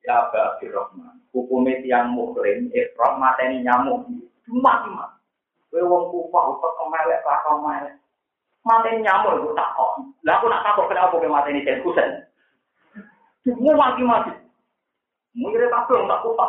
Ya 0.00 0.26
Aba 0.26 0.56
Abdurrahman, 0.56 1.20
hukumnya 1.28 1.76
tiang 1.84 2.16
muklim, 2.16 2.72
ikram 2.72 3.20
mateni 3.20 3.60
nyamuk. 3.60 4.08
Cuma 4.48 4.80
cuma. 4.80 5.06
Kowe 5.68 5.86
wong 5.86 6.04
kufah, 6.08 6.56
kok 6.56 6.74
kemelek, 6.80 7.20
kok 7.20 7.60
melek. 7.60 7.94
Mati 8.64 9.00
nyamuk 9.00 9.40
itu 9.40 9.48
takut. 9.56 9.90
Lah 10.24 10.34
aku 10.36 10.46
nak 10.48 10.64
takut 10.64 10.86
kenapa 10.88 11.16
kowe 11.16 11.28
mati 11.28 11.50
ini 11.56 11.80
kusen. 11.80 12.08
Semua 13.44 13.72
mati 13.76 14.02
mati. 14.04 14.32
Mungkin 15.32 15.70
tak 15.72 15.86
tahu 15.88 16.04
tak 16.04 16.22
kupa. 16.26 16.46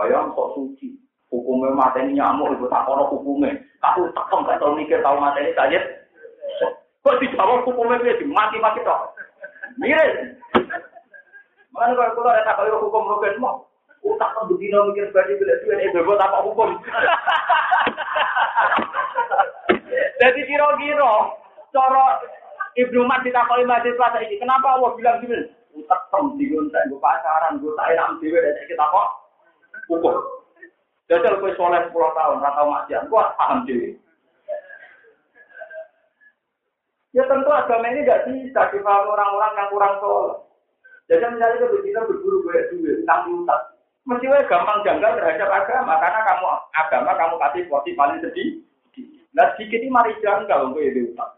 Ayam 0.00 0.32
kok 0.32 0.56
suci. 0.56 0.96
Hukumnya 1.28 1.76
mati 1.76 2.00
ini 2.04 2.16
nyamuk 2.16 2.56
itu 2.56 2.64
tak 2.72 2.84
kono 2.88 3.08
hukumnya. 3.12 3.52
Aku 3.82 4.08
tekem 4.14 4.46
gak 4.46 4.60
tahu 4.62 4.72
mikir 4.78 5.02
tahu 5.04 5.16
mati 5.20 5.44
ini 5.44 5.52
saja. 5.52 5.80
Kok 7.04 7.18
dijawab 7.20 7.66
hukumnya 7.68 8.00
itu 8.00 8.24
mati 8.30 8.56
mati 8.62 8.80
toh. 8.86 9.12
Mirip. 9.76 10.36
Mana 11.72 11.96
kalau 11.96 12.12
kalau 12.12 12.28
ada 12.28 12.44
tak 12.44 12.68
hukum 12.68 13.08
rukun 13.08 13.32
semua. 13.32 13.52
Utak 14.02 14.34
kan 14.34 14.50
begini 14.50 14.74
mikir 14.74 15.14
bagi 15.14 15.38
bila 15.38 15.54
dia 15.62 15.72
ini 15.78 15.94
bebot 15.94 16.18
apa 16.18 16.42
hukum. 16.42 16.74
Kira-kira 20.82 21.14
cara 21.70 22.18
Ibnu 22.74 23.06
Mat 23.06 23.22
ditakoni 23.22 23.62
mahasiswa 23.68 24.18
ini, 24.18 24.40
kenapa 24.42 24.74
Allah 24.74 24.90
bilang 24.98 25.22
gini? 25.22 25.46
Utak 25.78 26.10
tem 26.10 26.36
diuntek 26.36 26.90
gue 26.90 27.00
pacaran, 27.00 27.62
gue 27.62 27.72
tak 27.78 27.96
enak 27.96 28.18
dhewe 28.20 28.36
dari 28.42 28.66
kita 28.68 28.82
kok 28.82 29.08
hukum. 29.88 30.16
Jajal 31.08 31.38
kowe 31.40 31.48
soleh 31.56 31.80
10 31.88 31.96
tahun, 31.96 32.40
ora 32.42 32.50
tau 32.52 32.68
maksiat, 32.68 33.08
gue 33.08 33.22
paham 33.38 33.58
dhewe. 33.64 33.88
Ya 37.12 37.24
tentu 37.28 37.50
agama 37.52 37.88
ini 37.92 38.04
tidak 38.04 38.24
bisa 38.28 38.60
dipahami 38.72 39.08
orang-orang 39.16 39.52
yang 39.56 39.68
kurang 39.72 39.94
soleh. 40.02 40.36
Jadi 41.08 41.24
misalnya 41.30 41.68
kita 41.72 42.00
berburu 42.04 42.44
gue 42.44 42.58
duit, 42.74 43.06
utang 43.06 43.20
piutang. 43.28 43.62
Mesti 44.02 44.26
gampang 44.50 44.82
janggal 44.82 45.12
terhadap 45.14 45.48
agama, 45.48 45.94
karena 46.02 46.20
kamu 46.26 46.46
agama 46.74 47.10
kamu 47.14 47.34
kasih 47.38 47.62
porsi 47.70 47.90
paling 47.94 48.18
sedih. 48.18 48.60
Nah 49.32 49.46
sedikit 49.56 49.80
ini 49.80 49.88
mari 49.88 50.12
janggal 50.20 50.72
untuk 50.72 50.84
itu 50.84 51.12
utang. 51.12 51.32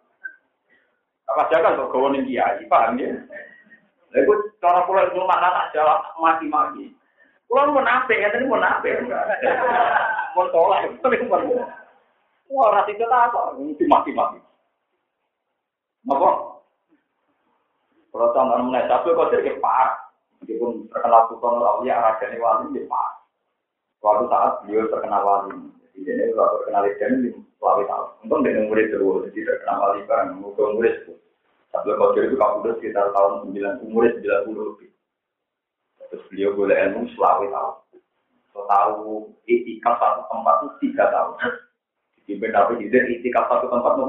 Apa 1.31 1.49
janggal 1.51 1.79
kok 1.79 1.91
kau 1.95 2.11
nih 2.11 2.27
kiai, 2.27 2.67
paham 2.67 2.99
ya? 3.01 3.15
Lalu 4.15 4.55
cara 4.63 4.87
pulau 4.87 5.07
itu 5.07 5.19
mana 5.27 5.51
tak 5.51 5.71
jawab 5.75 6.07
mati-mati. 6.19 6.95
Pulau 7.51 7.75
mau 7.75 7.83
nape, 7.83 8.15
ya 8.15 8.31
tadi 8.31 8.47
mau 8.47 8.59
nape, 8.59 8.91
mau 10.35 10.47
tolak, 10.51 10.91
tapi 11.03 11.23
mau. 11.27 11.43
Wah, 12.53 12.69
rasa 12.71 12.91
itu 12.93 13.03
apa? 13.09 13.57
Mati-mati. 13.59 14.39
Apa? 16.07 16.31
Kalau 18.15 18.31
contoh 18.31 18.57
mengenai 18.63 18.87
tapi 18.87 19.11
kau 19.11 19.27
sih 19.27 19.59
parah. 19.59 19.99
Meskipun 20.39 20.87
terkenal 20.93 21.27
tukang 21.33 21.59
ya 21.83 21.99
rakyat 21.99 22.39
wali 22.39 22.71
dia 22.71 22.87
parah. 22.87 23.19
Suatu 23.99 24.31
saat 24.31 24.63
beliau 24.63 24.87
terkenal 24.87 25.25
wali. 25.27 25.51
Jadi 25.95 26.35
waktu 26.35 26.57
terkenal 26.67 26.91
dan 26.99 27.13
wali 27.63 27.85
tahu. 27.87 28.05
Untung 28.27 28.43
dia 28.43 28.61
murid 28.67 28.91
terus, 28.91 29.31
jadi 29.31 29.41
terkenal 29.47 29.77
wali 29.79 30.01
kan, 30.11 30.35
murid 30.37 30.75
murid 30.75 30.95
itu. 31.07 31.15
Tapi 31.75 31.91
kalau 31.99 32.15
itu 32.15 32.39
kabudut 32.39 32.79
sekitar 32.79 33.11
tahun 33.11 33.51
90 33.51 33.83
umur 33.91 34.07
90 34.07 34.23
lebih. 34.55 34.91
Terus 36.07 36.23
beliau 36.31 36.55
boleh 36.55 36.77
ilmu 36.87 37.11
selawi 37.19 37.51
tahu. 37.51 37.71
Tahu 38.55 39.35
itikaf 39.51 39.99
satu 39.99 40.23
tempat 40.31 40.55
itu 40.63 40.69
tiga 40.87 41.11
tahun. 41.11 41.35
Di 42.31 42.39
di 42.39 43.13
itikaf 43.19 43.51
satu 43.51 43.67
tempat 43.67 43.99
itu 43.99 44.07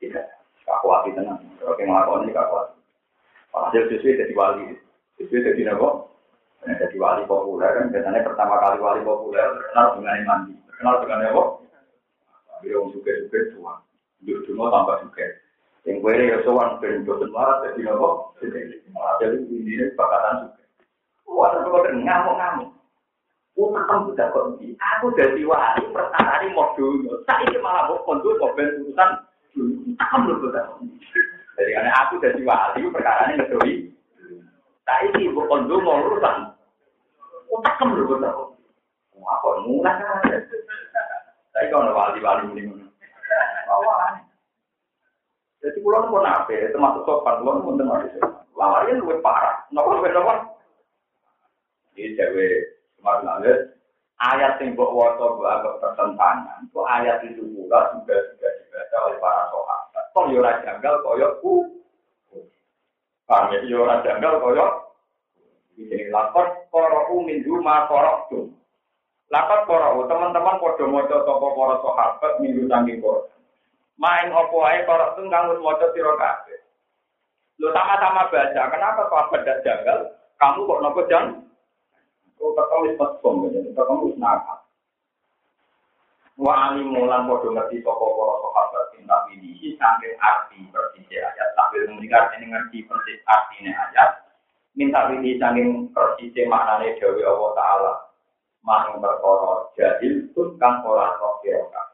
tiga. 0.00 0.24
Kakuati 0.64 1.12
tenang. 1.12 1.44
Kalau 1.60 1.76
yang 1.76 1.92
melakukan 1.92 2.24
ini 2.24 2.32
kakuati. 2.32 2.76
Hasil 3.52 3.82
sesuai 3.92 4.20
jadi 4.24 4.32
wali. 4.32 4.64
Sesuai 5.20 5.44
jadi 5.52 5.62
nabo. 5.68 6.08
Jadi 6.64 6.96
wali 6.96 7.28
populer 7.28 7.68
kan. 7.76 7.92
Biasanya 7.92 8.24
pertama 8.24 8.56
kali 8.56 8.80
wali 8.80 9.04
populer 9.04 9.44
terkenal 9.60 10.00
dengan 10.00 10.24
mandi. 10.24 10.63
Terkenal 10.74 11.06
dengan 11.06 11.22
nabo. 11.22 11.62
Beliau 12.58 12.82
orang 12.82 12.98
suka-suka 12.98 13.38
tuan. 13.54 13.78
Duduk 14.26 14.42
semua 14.50 14.74
tambah 14.74 15.06
suka. 15.06 15.26
Yang 15.86 15.96
gue 16.02 16.12
ya 16.18 16.38
soan 16.42 16.82
ben 16.82 17.06
dosen 17.06 17.30
marat 17.30 17.62
jadi 17.70 17.94
nabo. 17.94 18.34
Jadi 18.42 19.36
ini 19.54 19.94
bakatan 19.94 20.50
suka. 20.50 20.62
Wah, 21.30 21.54
kok 21.62 21.94
ngamuk-ngamuk. 21.94 22.74
Utak 23.54 23.86
kamu 23.86 24.18
tidak 24.18 24.34
kok 24.34 24.58
Aku 24.98 25.06
jadi 25.14 25.40
wali 25.46 25.86
perkara 25.94 26.42
ini 26.42 26.58
mau 26.58 26.74
dulu. 26.74 27.22
Tak 27.22 27.38
ini 27.46 27.62
malah 27.62 27.86
mau 27.86 28.02
kondur 28.02 28.34
mobil 28.42 28.66
urusan 28.82 29.10
Takam 29.94 30.26
lho 30.26 30.50
Jadi 31.54 31.70
karena 31.70 31.90
aku 32.02 32.18
jadi 32.18 32.42
wali 32.42 32.82
perkara 32.90 33.30
ini 33.30 33.46
ngedoi. 33.46 33.74
Tak 34.82 34.98
ini 35.06 35.30
ibu 35.30 35.46
kondo 35.46 35.78
mau 35.78 36.02
urusan. 36.02 36.50
Takam 37.62 37.94
lho 37.94 38.53
Apa 39.24 39.48
mulai 39.64 39.96
Tapi 41.54 41.66
kalau 41.70 41.96
wali-wali 41.96 42.44
ini 42.60 42.84
Jadi 45.64 45.80
pulau 45.80 46.12
pun 46.12 46.28
apa? 46.28 46.52
Termasuk 46.52 47.08
sopan, 47.08 47.40
pulau 47.40 47.64
pun 47.64 47.80
termasuk 47.80 48.12
sopan. 48.20 48.44
Lawanya 48.52 49.00
lebih 49.00 49.24
parah. 49.24 49.64
Nopo 49.72 49.96
lebih 49.96 50.12
nopo. 50.12 50.60
Ini 51.96 52.14
cewek 52.20 52.84
kemarin 53.00 53.72
ayat 54.20 54.60
yang 54.62 54.78
buat 54.78 54.90
wato 54.94 55.38
buat 55.38 55.50
agak 55.60 55.74
pertentangan. 55.82 56.64
Itu 56.68 56.80
ayat 56.86 57.22
itu 57.26 57.42
pula 57.54 57.92
juga 57.96 58.16
sudah 58.34 58.50
dibaca 58.60 58.96
oleh 59.08 59.16
para 59.18 59.42
sahabat. 59.50 60.04
Kok 60.14 60.26
yo 60.30 60.40
janggal 60.42 60.94
ku. 61.42 61.54
Paham 63.24 63.52
ya? 63.52 63.58
Yo 63.66 63.84
janggal 64.04 64.32
koyo. 64.40 64.66
Jadi 65.74 66.06
lapor 66.14 66.70
koroku 66.70 67.26
min 67.26 67.42
rumah 67.42 67.90
korok 67.90 68.30
tuh. 68.30 68.46
Lapor 69.32 69.64
korok 69.64 70.04
teman-teman 70.04 70.60
podo 70.60 70.84
moco 70.84 71.16
toko 71.24 71.46
para 71.56 71.76
sahabat 71.80 72.32
minggu 72.44 72.68
tanggi 72.68 73.00
korok. 73.00 73.32
Main 73.96 74.34
opo 74.34 74.66
ae 74.68 74.84
korok 74.84 75.16
tuh 75.16 75.24
nggak 75.24 75.60
moco 75.62 75.86
siro 75.96 76.12
kabeh. 76.20 76.60
Lo 77.62 77.70
sama-sama 77.70 78.28
baca, 78.28 78.62
kenapa 78.68 79.02
sahabat 79.06 79.40
tidak 79.46 79.62
janggal? 79.62 79.98
Kamu 80.42 80.66
kok 80.66 80.82
nopo 80.82 81.00
jang? 81.06 81.26
Oh, 82.42 82.52
kakak 82.52 82.82
wis 82.84 82.98
petkom, 82.98 83.46
jadi 83.48 83.72
kakak 83.72 84.04
wis 84.04 84.18
nakal. 84.20 84.58
Wa 86.34 86.74
alimu 86.74 87.06
lan 87.06 87.30
podo 87.30 87.54
ngerti 87.54 87.78
sapa 87.86 88.04
para 88.04 88.34
sahabat 88.42 88.84
sing 88.90 89.06
tak 89.06 89.30
ini 89.30 89.78
sampai 89.78 90.18
arti 90.18 90.66
persis 90.74 91.06
ayat 91.14 91.48
sambil 91.54 91.94
mendengar 91.94 92.26
ini 92.36 92.50
ngerti 92.50 92.82
persis 92.90 93.22
artinya 93.24 93.72
ayat. 93.88 94.10
Minta 94.74 95.14
ini 95.14 95.38
saking 95.38 95.94
persis 95.94 96.34
maknane 96.50 96.98
dewi 96.98 97.22
Allah 97.22 97.50
Taala. 97.54 97.92
Mang 98.64 98.96
perkara 98.96 99.68
jahil 99.76 100.32
pun 100.32 100.56
kang 100.56 100.80
ora 100.88 101.12
kok 101.20 101.44
kira 101.44 101.84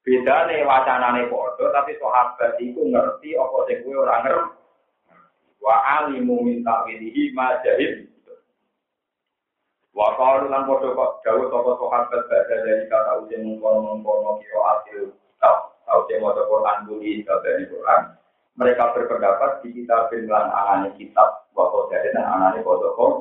Beda 0.00 0.48
nih 0.48 0.64
wacanane 0.64 1.28
podo, 1.28 1.68
tapi 1.76 1.92
sahabat 2.00 2.56
itu 2.56 2.88
ngerti 2.88 3.36
apa 3.36 3.58
sing 3.68 3.84
kowe 3.84 4.00
ora 4.00 4.24
ngerti. 4.24 4.56
Wa 5.60 5.76
alimu 6.00 6.40
minta 6.40 6.88
wilihi 6.88 7.36
ma 7.36 7.60
jahil 7.60 8.08
Wa 9.92 10.16
qalu 10.16 10.48
lan 10.48 10.64
padha 10.64 10.88
kok 10.96 11.20
dawuh 11.20 11.52
sapa 11.52 11.70
sahabat 11.76 12.22
badha 12.32 12.56
dari 12.64 12.88
kata 12.88 13.20
ujian 13.20 13.44
mengkono-mengkono 13.44 14.40
kira 14.40 14.60
hasil 14.72 15.12
kitab 15.12 15.56
tau 15.84 16.00
sing 16.08 16.24
maca 16.24 16.42
Quran 16.48 16.78
buli 16.88 17.20
kabeh 17.26 17.68
Quran. 17.68 18.02
Mereka 18.56 18.96
berpendapat 18.96 19.60
di 19.60 19.68
kitab 19.76 20.08
lan 20.30 20.48
anane 20.48 20.96
kitab 20.96 21.44
wa 21.52 21.68
dari 21.92 22.08
dan 22.16 22.24
anane 22.24 22.64
padha 22.64 22.88
kok. 22.96 23.12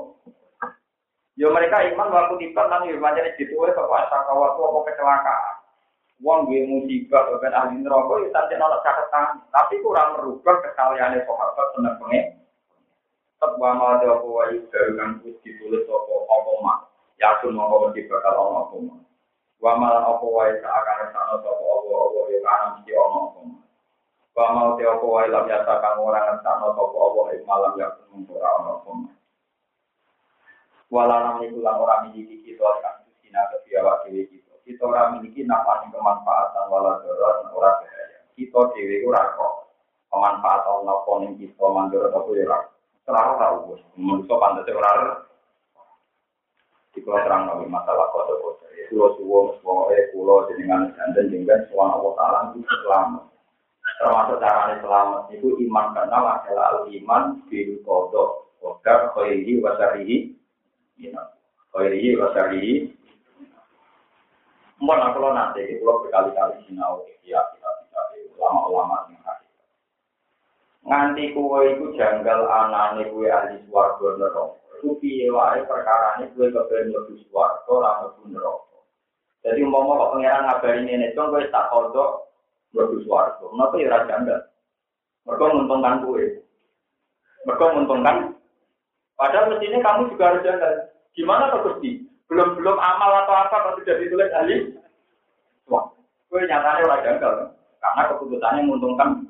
Yo 1.39 1.47
mereka 1.55 1.87
iman 1.87 2.11
waktu 2.11 2.35
tiba 2.35 2.67
nang 2.67 2.83
yo 2.91 2.99
pancen 2.99 3.31
dituwe 3.39 3.71
sapa 3.71 4.11
sakawatu 4.11 4.59
apa 4.59 4.79
kecelakaan. 4.91 5.55
Wong 6.19 6.51
gue 6.51 6.67
musibah 6.67 7.31
ben 7.39 7.55
ahli 7.55 7.79
neraka 7.79 8.19
ya 8.19 8.27
tanpa 8.35 8.59
ana 8.59 8.83
catatan, 8.83 9.39
tapi 9.55 9.79
kurang 9.79 10.19
merubah 10.19 10.59
kesalahannya 10.59 11.23
sahabat 11.23 11.67
seneng 11.71 11.95
pengen. 11.95 12.43
Tetap 13.39 13.55
wa 13.55 13.71
ma 13.71 14.03
da 14.03 14.19
wa 14.19 14.43
baru 14.43 14.91
kan 14.99 15.23
wis 15.23 15.39
ditulis 15.39 15.87
apa 15.87 16.13
apa 16.27 16.51
mak 16.59 16.77
yakin 17.23 17.55
mau 17.55 17.87
mesti 17.87 18.03
bakal 18.11 18.35
ono 18.35 18.67
apa 18.67 18.75
mak 18.83 18.99
wa 19.63 19.71
ma 19.79 19.89
apa 20.11 20.25
wae 20.27 20.59
seakan 20.59 21.07
sana 21.15 21.39
sapa 21.39 21.63
apa 21.63 21.87
apa 21.87 22.19
ya 22.35 22.39
kan 22.43 22.61
mesti 22.75 22.91
ono 22.99 23.19
apa 23.31 23.39
mak 23.47 23.63
wa 24.35 24.45
ma 24.51 24.61
apa 24.75 25.05
wae 25.07 25.27
lam 25.31 25.47
yata 25.47 25.71
kang 25.79 26.03
ora 26.03 26.19
ngertano 26.19 26.67
sapa 26.75 26.97
apa 26.99 27.19
malam 27.47 27.73
yakin 27.79 28.05
mung 28.11 28.27
ora 28.27 28.49
ono 28.59 28.71
apa 28.83 28.89
mak 28.91 29.18
wala 30.89 31.15
nam 31.21 31.37
iku 31.45 31.61
lan 31.61 31.77
ora 31.77 31.95
miliki 32.05 32.41
kita 32.43 32.65
kan 32.81 33.05
sina 33.21 33.45
kebiawa 33.53 34.03
dhewe 34.05 34.25
kita 34.29 34.53
kita 34.65 34.83
ora 34.85 35.13
miliki 35.17 35.45
nafas 35.45 35.85
kemanfaatan 35.89 36.65
wala 36.69 37.01
darat 37.05 37.37
ora 37.53 37.71
bahaya 37.79 38.19
kita 38.33 38.59
dhewe 38.73 38.95
ora 39.05 39.21
kok 39.37 39.53
pemanfaatan 40.09 40.85
napa 40.85 41.11
ning 41.21 41.33
kita 41.37 41.65
mandur 41.65 42.09
apa 42.09 42.31
ya 42.35 42.59
Terlalu 43.09 43.33
tahu 43.41 43.55
bos, 43.73 43.81
menurut 43.97 44.29
pantas 44.29 44.69
orang 44.69 45.25
di 46.93 47.01
pulau 47.01 47.21
terang 47.25 47.49
kami 47.49 47.65
masalah 47.65 48.05
kode 48.13 48.37
kode. 48.37 48.69
Pulau 48.89 49.17
suwo, 49.17 49.39
semua 49.57 49.89
eh 49.93 50.09
pulau 50.13 50.45
dengan 50.51 50.93
dan 50.93 51.25
dengan 51.29 51.63
semua 51.69 51.95
Allah 51.95 52.13
Taala 52.17 52.39
itu 52.53 52.65
selamat. 52.65 53.23
Termasuk 53.97 54.37
cara 54.41 54.73
selamat 54.77 55.21
itu 55.33 55.47
iman 55.69 55.85
karena 55.97 56.17
adalah 56.21 56.65
al 56.69 56.77
iman 56.85 57.23
bil 57.49 57.81
kodok 57.81 58.29
kodar 58.61 59.09
khairihi 59.17 59.57
wasarihi. 59.57 60.37
Oh, 60.99 61.27
Koyri 61.71 62.19
wasari. 62.19 62.91
Mana 64.83 65.15
kalau 65.15 65.31
nanti 65.31 65.63
itu 65.63 65.83
kalau 65.83 66.03
berkali-kali 66.03 66.59
sinau 66.67 67.03
ya 67.23 67.39
kita 67.51 67.69
kita 67.87 68.01
ulama-ulama 68.35 69.07
yang 69.11 69.23
hari. 69.23 69.47
Nganti 70.87 71.23
kue 71.35 71.61
itu 71.71 71.95
janggal 71.99 72.47
anane 72.47 73.11
kue 73.11 73.27
ahli 73.31 73.59
suwargo 73.67 74.15
nerong. 74.19 74.55
piye 74.99 75.27
wae 75.31 75.63
perkara 75.67 76.19
ini 76.19 76.31
kue 76.35 76.47
kebeli 76.47 76.95
lebih 76.95 77.19
suwargo 77.27 77.83
lama 77.83 78.15
pun 78.15 78.35
Jadi 79.43 79.59
umpama 79.63 79.99
kok 79.99 80.11
pengiran 80.15 80.43
ngabarin 80.47 80.87
ini 80.87 80.99
nih, 80.99 81.11
cuma 81.15 81.31
kue 81.35 81.47
tak 81.47 81.67
kodok 81.71 82.11
lebih 82.75 83.03
suwargo. 83.07 83.55
Kenapa 83.55 83.75
ya 83.79 83.87
raja 83.87 84.07
janggal? 84.07 84.41
Mereka 85.27 85.43
menguntungkan 85.47 85.95
kue. 86.03 86.25
Mereka 87.47 87.63
menguntungkan 87.71 88.15
kue. 88.23 88.38
Padahal 89.19 89.51
mestinya 89.51 89.83
kamu 89.83 90.15
juga 90.15 90.23
harus 90.31 90.45
janggal. 90.47 90.73
Gimana 91.11 91.51
kok 91.51 91.63
Gusti? 91.67 92.07
Belum-belum 92.31 92.77
amal 92.79 93.11
atau 93.25 93.35
apa 93.35 93.55
kalau 93.59 93.75
tidak 93.83 93.99
ditulis 93.99 94.31
ahli? 94.31 94.71
Wah, 95.67 95.91
gue 96.31 96.47
nyatanya 96.47 96.87
orang 96.87 97.03
janggal. 97.03 97.33
Karena 97.83 98.01
keputusannya 98.15 98.61
menguntungkan 98.63 99.29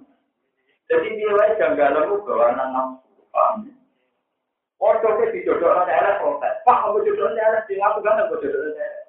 jadi 0.90 1.06
nilai 1.06 1.54
janggalan 1.62 2.10
itu 2.10 2.18
bawanan 2.26 2.70
nafsu. 2.74 3.22
Paham? 3.30 3.70
Orang 4.82 5.22
di 5.30 5.46
jodoh 5.46 5.86
daerah 5.86 6.18
protes. 6.18 6.66
Pak, 6.66 6.78
kamu 6.82 7.06
jodoh 7.06 7.30
daerah, 7.38 7.62
di 7.70 7.78
aku 7.78 8.00
kan 8.02 8.26
aku 8.26 8.42
jodoh 8.42 8.74
daerah. 8.74 9.06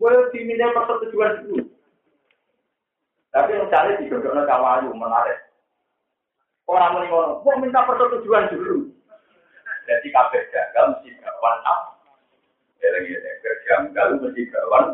Boleh 0.00 0.32
diminta 0.32 0.72
persetujuan 0.72 1.44
dulu. 1.44 1.68
Tapi 3.28 3.50
yang 3.52 3.68
cari 3.68 4.00
di 4.00 4.08
jodoh 4.08 4.32
kawayu 4.48 4.88
menarik. 4.96 5.52
Orang 6.64 7.04
ngono, 7.04 7.44
mau 7.44 7.60
minta 7.60 7.84
persetujuan 7.84 8.48
dulu. 8.48 8.88
Jadi 9.86 10.08
kabeh 10.14 10.42
gagal 10.52 10.84
mesti 10.94 11.10
gawan 11.18 11.56
up. 11.66 11.80
Jadi 12.78 13.18
gagal 13.66 14.08
mesti 14.22 14.42
gawan. 14.50 14.84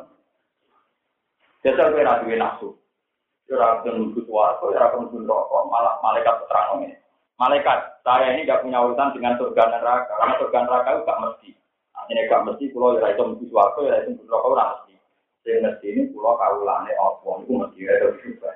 Jadi 1.65 1.75
kowe 1.77 2.03
ra 2.07 2.23
duwe 2.23 2.37
nafsu. 2.39 2.79
Ora 3.49 3.81
akan 3.81 3.97
nunggu 3.97 4.29
suaraku, 4.29 4.77
ora 4.77 4.93
nunggu 4.93 5.25
rokok, 5.25 5.73
malah 5.73 5.97
malaikat 6.05 6.37
terang. 6.53 6.85
Malaikat, 7.41 8.05
saya 8.05 8.37
ini 8.37 8.45
gak 8.45 8.61
punya 8.61 8.85
urusan 8.85 9.17
dengan 9.17 9.41
surga 9.41 9.73
neraka, 9.73 10.11
karena 10.21 10.37
surga 10.37 10.59
neraka 10.69 10.89
itu 10.93 11.03
gak 11.09 11.21
mesti. 11.25 11.49
Ini 12.13 12.29
gak 12.29 12.45
mesti, 12.45 12.65
pulau 12.77 13.01
ya 13.01 13.09
itu 13.09 13.25
nunggu 13.25 13.49
suaraku, 13.49 13.89
ya 13.89 14.05
itu 14.05 14.13
nunggu 14.13 14.29
rokok, 14.29 14.53
ora 14.53 14.65
mesti. 14.77 14.95
Saya 15.49 15.65
mesti 15.65 15.87
ini 15.89 16.03
pulau 16.13 16.37
kaulane 16.37 16.93
apa, 16.93 17.29
itu 17.41 17.53
mesti 17.57 17.81
ya 17.89 17.93
itu 17.97 18.09
juga. 18.21 18.53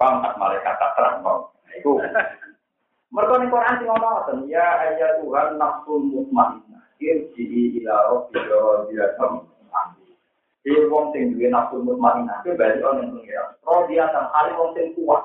Pangkat 0.00 0.32
malaikat 0.40 0.74
tak 0.80 0.92
terang, 0.96 1.20
itu. 1.76 1.92
Mereka 3.10 3.42
ini 3.42 3.50
Quran 3.50 3.78
sih 3.82 3.86
ngomong, 3.90 4.46
ya 4.46 4.66
ayat 4.86 5.18
Tuhan 5.18 5.58
nafsu 5.58 5.98
mutmainnah, 5.98 6.82
irji'i 7.02 7.82
ila 7.82 7.94
rabbi 8.06 8.38
radiyatan 8.38 9.50
Dia 10.62 10.86
wong 10.86 11.10
sing 11.10 11.34
duwe 11.34 11.50
nafsu 11.50 11.82
mutmainnah, 11.82 12.38
itu 12.46 12.54
balik 12.54 12.86
orang 12.86 13.02
yang 13.02 13.10
pengira. 13.18 13.44
Roh 13.66 13.82
biasa, 13.90 14.18
kali 14.30 14.50
wong 14.54 14.70
sing 14.78 14.86
kuat, 14.94 15.22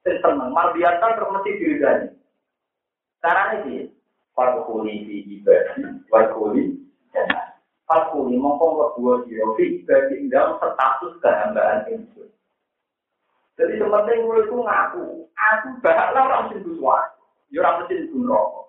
sing 0.00 0.16
seneng, 0.24 0.48
mal 0.48 0.72
biasa 0.72 1.04
terus 1.12 1.32
mesti 1.36 1.50
diridani. 1.60 2.08
Caranya 3.20 3.56
sih, 3.68 3.92
Fakuli 4.40 5.04
di 5.04 5.16
ibadah, 5.36 6.00
fakuli 6.08 6.80
dan 7.12 7.28
fakuli 7.84 8.38
mongkong 8.38 8.96
kedua 8.96 9.26
dua 9.26 9.46
fi 9.58 9.64
ibadah 9.82 10.16
dalam 10.32 10.54
status 10.56 11.12
kehambaan 11.18 11.84
itu. 11.90 12.30
Jadi 13.60 13.76
sepenting 13.76 14.24
gue 14.24 14.36
itu 14.40 14.56
ngaku, 14.56 15.04
aku 15.36 15.68
bakal 15.84 16.16
orang 16.16 16.48
sing 16.48 16.64
suara, 16.80 17.12
ya 17.52 17.60
orang 17.60 17.84
mesti 17.84 18.08
rokok. 18.08 18.64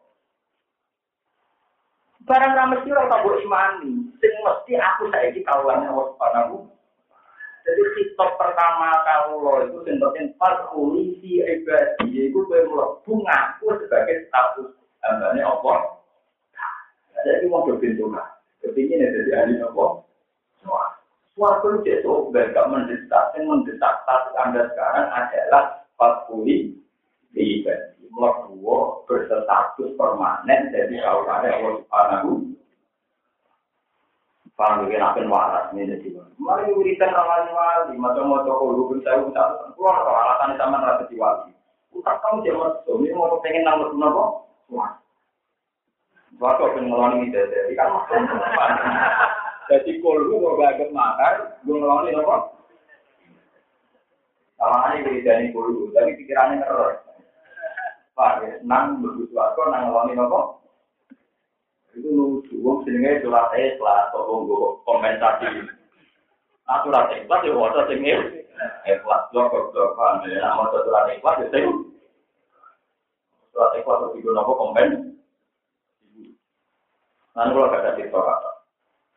Barang 2.28 2.52
ra 2.54 2.64
mesti 2.68 2.92
ora 2.92 3.08
tak 3.08 3.24
imani, 3.24 4.12
sing 4.20 4.34
mesti 4.44 4.74
aku 4.76 5.08
saiki 5.16 5.48
kaulane 5.48 5.88
Allah 5.88 6.12
Subhanahu. 6.12 6.68
Jadi 7.64 7.82
sitok 7.96 8.36
pertama 8.36 9.00
kaulo 9.08 9.64
itu 9.64 9.78
sing 9.88 9.96
penting 9.96 10.36
farkuli 10.36 11.16
fi 11.24 11.40
ibadi, 11.40 12.12
yaiku 12.12 12.44
kowe 12.44 12.60
mlebu 12.60 13.12
ngaku 13.16 13.66
sebagai 13.88 14.28
status 14.28 14.76
hambane 15.08 15.40
apa? 15.40 15.74
Jadi 17.22 17.48
mau 17.48 17.64
berbentuk 17.64 18.12
Kepingin 18.62 19.02
ada 19.02 19.20
di 19.26 19.32
ahli 19.34 19.54
apa? 19.62 20.04
Suatu 21.34 21.82
itu 21.82 22.14
gak 22.30 22.68
mendesak, 22.70 23.21
yang 23.38 23.46
mendesak 23.50 23.94
status 24.04 24.34
Anda 24.40 24.62
sekarang 24.72 25.08
adalah 25.12 25.64
farkuli 26.00 26.76
fi 27.32 27.64
ibadi 27.64 28.06
mlebu 28.12 29.08
berstatus 29.08 29.96
permanen 29.96 30.72
jadi 30.72 30.96
kaulane 31.00 31.48
Allah 31.50 31.74
Subhanahu 31.80 32.52
Paham 34.62 34.94
ya, 34.94 35.10
akan 35.10 35.26
waras 35.26 35.74
ini 35.74 35.90
jadi. 35.90 36.22
Mari 36.38 36.70
wiridan 36.78 37.18
rawan 37.18 37.50
wali, 37.50 37.98
macam-macam 37.98 38.62
kalau 38.62 38.86
pun 38.94 39.02
saya 39.02 39.18
udah 39.26 39.74
keluar 39.74 40.06
alasan 40.06 40.54
sama 40.62 40.86
rasa 40.86 41.10
di 41.10 41.18
wali. 41.18 41.50
Utak 41.90 42.22
kamu 42.22 42.46
dia 42.46 42.54
masuk, 42.54 43.02
ini 43.02 43.10
mau 43.18 43.42
pengen 43.42 43.66
nambah 43.66 43.98
nopo? 43.98 44.46
Wah, 44.70 45.02
waktu 46.38 46.78
pengen 46.78 46.94
ngeloni 46.94 47.26
ini 47.26 47.34
jadi 47.34 47.74
kan 47.74 47.90
Jadi 49.74 49.98
kalau 49.98 50.30
gue 50.30 50.62
gak 50.62 50.94
makar, 50.94 51.58
gue 51.66 51.76
ngeloni 51.82 52.14
nopo? 52.14 52.61
Sama 54.62 54.94
aja 54.94 55.02
wiridan 55.10 55.50
ini 55.50 55.90
tapi 55.90 56.22
pikirannya 56.22 56.62
terus. 56.62 57.02
Pak, 58.14 58.46
ya, 58.46 58.62
nang 58.62 59.02
begitu 59.02 59.34
aku 59.34 59.66
nang 59.66 59.90
ngeloni 59.90 60.14
nopo. 60.14 60.62
Itu 61.98 62.14
lucu, 62.14 62.62
wong 62.62 62.86
jenenge 62.86 63.26
surat 63.26 63.50
ikhlas, 63.58 64.14
kok 64.14 64.30
nggo 64.30 64.86
komentasi. 64.86 65.66
Nah, 66.70 66.78
surat 66.86 67.10
ikhlas 67.10 67.42
ya 67.42 67.58
waca 67.58 67.90
sing 67.90 68.06
ikhlas 68.06 69.24
kok 69.34 69.50
kok 69.50 69.90
kan 69.98 70.22
ya 70.30 70.46
nama 70.46 70.70
surat 70.70 71.10
ikhlas 71.10 71.42
ya 71.42 71.48
sing 71.50 71.66
surat 73.50 73.74
ikhlas 73.82 74.14
itu 74.14 74.30
nopo 74.30 74.54
komen. 74.62 75.18
Nah, 77.34 77.50
kalau 77.50 77.66
ada 77.66 77.98
cerita 77.98 78.20
apa? 78.22 78.50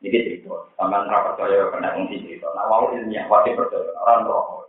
Ini 0.00 0.08
cerita, 0.08 0.56
sampai 0.80 1.04
nggak 1.04 1.24
percaya 1.34 1.68
kena 1.68 1.92
ngomong 2.00 2.08
cerita. 2.16 2.48
Nah, 2.56 2.64
mau 2.70 2.88
ilmiah, 2.94 3.28
wajib 3.28 3.58
percaya, 3.60 3.90
orang. 4.00 4.64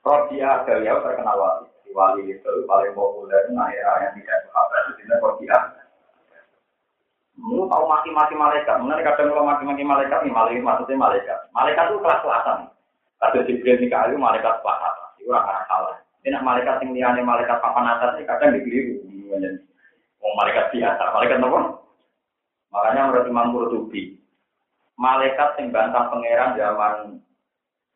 Rodia 0.00 0.64
beliau 0.64 1.04
terkenal 1.04 1.36
wali. 1.36 1.68
Di 1.84 1.90
wali 1.92 2.22
itu 2.32 2.52
paling 2.64 2.92
populer 2.96 3.50
nah 3.52 3.68
era 3.68 4.08
yang 4.08 4.16
tidak 4.16 4.48
sahabat 4.48 4.80
itu 4.88 4.92
tidak 5.04 5.20
Rodia. 5.20 5.58
Lu 7.40 7.64
tahu 7.72 7.84
mati-mati 7.88 8.36
malaikat, 8.36 8.76
mana 8.84 9.00
kadang 9.00 9.32
kalau 9.32 9.48
mati-mati 9.48 9.80
malaikat 9.80 10.20
nih 10.28 10.32
malaikat 10.32 10.60
maksudnya 10.60 11.00
malaikat. 11.00 11.38
Malaikat 11.56 11.88
itu 11.88 11.98
kelas-kelasan. 12.04 12.68
Kata 13.16 13.44
Jibril 13.48 13.80
Mikael 13.80 14.16
malaikat 14.16 14.60
kelas 14.60 14.96
Itu 15.20 15.32
orang 15.32 15.64
salah. 15.68 15.96
Ini 16.20 16.36
malaikat 16.36 16.84
yang 16.84 16.92
liane 16.92 17.20
malaikat 17.24 17.64
papan 17.64 17.96
atas 17.96 18.20
ini 18.20 18.28
kadang 18.28 18.52
dikeliru. 18.52 19.00
Mau 20.20 20.36
malaikat 20.36 20.68
biasa, 20.68 21.16
malaikat 21.16 21.40
apa? 21.40 21.60
Makanya 22.70 23.02
menurut 23.08 23.24
Imam 23.28 23.52
Qurtubi, 23.56 24.19
malaikat 25.00 25.56
yang 25.56 25.72
bantah 25.72 26.12
pangeran 26.12 26.60
zaman 26.60 26.94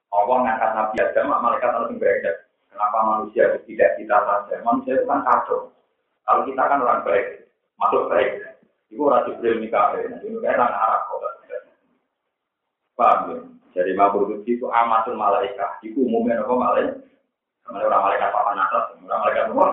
Allah 0.08 0.36
ngangkat 0.40 0.70
Nabi 0.72 0.96
Adam, 1.04 1.26
malaikat 1.28 1.70
harus 1.74 1.90
berbeda. 1.92 2.32
Kenapa 2.72 2.98
manusia 3.02 3.42
itu 3.50 3.58
tidak 3.70 3.90
kita 4.00 4.16
saja? 4.16 4.54
Manusia 4.64 4.96
itu 4.96 5.04
kan 5.04 5.20
kacau. 5.26 5.74
Kalau 6.24 6.42
kita 6.48 6.62
kan 6.64 6.80
orang 6.80 7.04
baik, 7.04 7.44
masuk 7.76 8.08
baik. 8.08 8.30
Itu 8.88 9.10
orang 9.10 9.26
Jibril 9.28 9.60
Mikael. 9.60 10.06
Ini 10.22 10.38
kan 10.40 10.58
orang 10.58 10.74
Arab 10.74 11.02
kok. 11.06 11.22
Paham 12.94 13.18
ya? 13.26 13.38
Jadi 13.74 13.90
Mabrududi 13.98 14.54
itu 14.54 14.70
amatul 14.70 15.18
malaikat. 15.18 15.82
Itu 15.82 16.06
umumnya 16.06 16.46
apa 16.46 16.54
malaikat? 16.54 16.96
Namanya 17.66 17.86
orang 17.90 18.02
malaikat 18.06 18.28
papan 18.30 18.62
atas, 18.62 18.84
orang 19.02 19.20
malaikat 19.26 19.46
luar. 19.50 19.70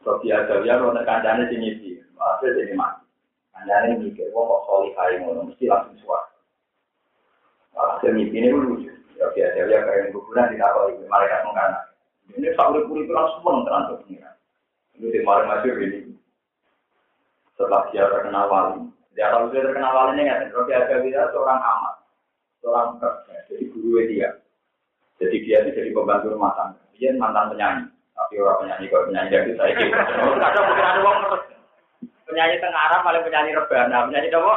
Sofia 0.00 0.48
Jawiyah, 0.48 0.80
kalau 0.80 0.96
kancane 1.02 1.44
sini 1.50 1.76
sih, 1.82 1.98
masih 2.14 2.56
jadi 2.56 2.72
mati. 2.78 3.04
Kancane 3.52 4.00
mikir, 4.00 4.29
kok 4.46 4.62
solih 4.68 4.92
kaya 4.96 5.14
ngono, 5.20 5.40
mesti 5.50 5.64
langsung 5.66 5.96
suara. 6.00 6.26
Hasil 7.76 8.12
mimpi 8.12 8.40
ini 8.40 8.52
lucu. 8.52 8.92
Ya 9.20 9.28
biasa 9.36 9.68
ya 9.68 9.78
kayak 9.84 10.16
kuburan 10.16 10.48
di 10.48 10.56
kapal 10.56 10.88
itu 10.92 11.04
mereka 11.04 11.44
mengkana. 11.44 11.78
Ini 12.32 12.48
sampai 12.56 12.86
puri 12.88 13.04
itu 13.04 13.12
langsung 13.12 13.44
mengenal 13.44 14.00
pengiran. 14.00 14.36
Ini 14.96 15.12
di 15.12 15.20
malam 15.20 15.48
masih 15.50 15.76
ini. 15.76 16.00
Setelah 17.52 17.84
dia 17.92 18.08
terkenal 18.08 18.48
wali, 18.48 18.88
dia 19.12 19.28
tahu 19.28 19.52
dia 19.52 19.60
terkenal 19.60 19.92
walinya 19.92 20.22
nggak? 20.24 20.56
Robi 20.56 21.12
dia 21.12 21.28
seorang 21.28 21.60
amat, 21.60 21.94
seorang 22.64 22.96
kerja, 22.96 23.36
jadi 23.52 23.64
guru 23.68 24.00
dia. 24.08 24.30
Jadi 25.20 25.36
dia 25.44 25.60
itu 25.60 25.76
jadi 25.76 25.90
pembantu 25.92 26.32
rumah 26.32 26.56
tangga. 26.56 26.80
Dia 26.96 27.12
mantan 27.20 27.52
penyanyi, 27.52 27.84
tapi 28.16 28.40
orang 28.40 28.64
penyanyi 28.64 28.86
kalau 28.88 29.04
penyanyi 29.12 29.28
dari 29.36 29.52
saya. 29.60 29.74
Ada 30.48 30.60
mungkin 30.64 30.84
ada 30.88 31.00
uang 31.04 31.18
penyanyi 32.30 32.62
tengah 32.62 32.82
Arab 32.88 33.00
paling 33.02 33.22
penyanyi 33.26 33.58
rebana, 33.58 34.06
penyanyi 34.06 34.30
apa? 34.30 34.56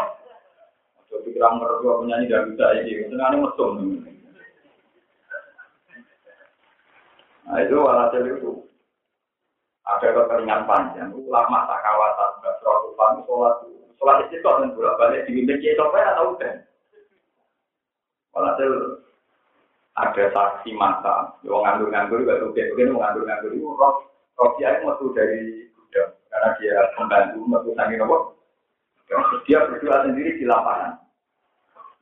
Jadi 1.09 1.29
kira 1.33 1.49
mertua 1.57 1.99
penyanyi 2.05 2.29
dan 2.29 2.53
bisa 2.53 2.65
ini, 2.79 3.09
senangnya 3.09 3.38
mesum. 3.43 3.71
Nah 7.43 7.59
itu 7.59 7.75
walhasil 7.75 8.23
itu 8.23 8.51
ada 9.83 10.07
kekeringan 10.15 10.63
panjang. 10.63 11.12
Ulama 11.12 11.67
suatu 12.63 12.95
pan 12.95 13.19
sholat 13.27 13.55
sholat 13.99 14.17
itu 14.31 14.39
dan 14.39 14.71
bolak 14.71 14.95
balik 14.95 15.25
dibimbing 15.27 15.59
kita 15.59 15.83
atau 15.83 16.38
udah. 16.38 16.55
Walhasil 18.31 18.71
ada 19.93 20.23
saksi 20.33 20.73
mata, 20.73 21.38
yang 21.45 21.62
nganggur-nganggur 21.62 22.25
juga 22.25 22.41
tuh 22.41 22.49
mungkin 22.49 22.97
nganggur-nganggur 22.97 23.53
itu 23.53 23.69
dia 24.57 24.81
itu 24.81 25.05
dari 25.13 25.69
karena 26.43 26.60
dia 26.60 26.75
membantu 26.99 27.71
sangi 27.79 27.95
nopo. 27.95 28.17
Dia 29.47 29.63
berdoa 29.63 30.03
sendiri 30.03 30.36
di 30.36 30.43
lapangan. 30.43 30.99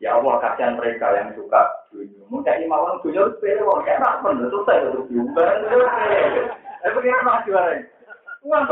Ya 0.02 0.18
Allah 0.18 0.42
kasihan 0.42 0.82
mereka 0.82 1.14
yang 1.14 1.30
suka 1.38 1.62
dunia. 1.94 2.26
Mungkin 2.26 2.66
imawan 2.66 2.98
dunia 3.06 3.22
itu 3.22 3.38
sepele, 3.38 3.62
wong 3.62 3.86
enak 3.86 4.18
bener 4.26 4.50
selesai 4.50 4.82
itu 4.90 5.00
dunia. 5.14 5.46
Tapi 6.82 6.94
bagaimana 6.98 7.46
juara 7.46 7.72
ini? 7.78 7.86
Uang. 8.42 8.66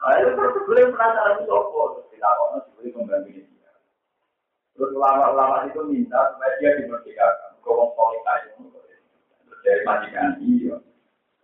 Nah, 0.00 0.12
itu 0.22 0.30
terus 0.32 0.64
beliau 0.64 0.92
penasaran 0.96 1.44
itu 1.44 1.52
apa? 1.52 1.80
Dilakukan 2.08 2.60
sebagai 2.64 2.90
pembantu 2.96 3.28
dia. 3.36 3.72
Terus 4.72 4.90
ulama-ulama 4.96 5.68
itu 5.68 5.80
minta 5.84 6.20
supaya 6.32 6.56
dia 6.56 6.80
dimerdekakan. 6.80 7.52
Kau 7.60 7.92
solid 7.92 8.24
aja. 8.24 8.48
Dari 9.60 9.82
majikan 9.84 10.40
iya. 10.40 10.76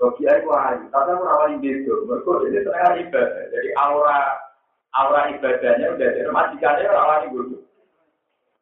Dia 0.03 0.33
itu 0.43 0.51
ayu, 0.51 0.85
tapi 0.91 1.09
aku 1.15 1.23
rawani 1.23 1.63
beda. 1.63 1.95
Mereka 2.11 2.31
jadi 2.43 2.59
setengah 2.67 2.93
ibadah. 3.07 3.45
Jadi 3.55 3.69
aura 3.79 4.19
aura 4.99 5.21
ibadahnya 5.31 5.95
udah 5.95 6.09
jadi 6.11 6.31
majikannya 6.31 6.91
lain 6.91 7.31
bodoh. 7.31 7.63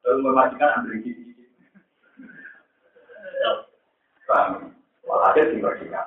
Lalu 0.04 0.20
memajikan 0.24 0.76
ambil 0.80 1.00
gigi. 1.00 1.32
Walhasil 5.04 5.50
di 5.50 5.58
Medina. 5.58 6.06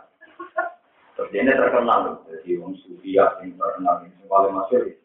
Terus 1.14 1.30
ini 1.36 1.52
terkenal, 1.54 2.24
jadi 2.26 2.58
Wong 2.58 2.74
Sufia 2.82 3.36
yang 3.44 3.54
terkenal 3.60 4.02
ini 4.08 4.26
paling 4.26 4.56
masuk. 4.56 4.98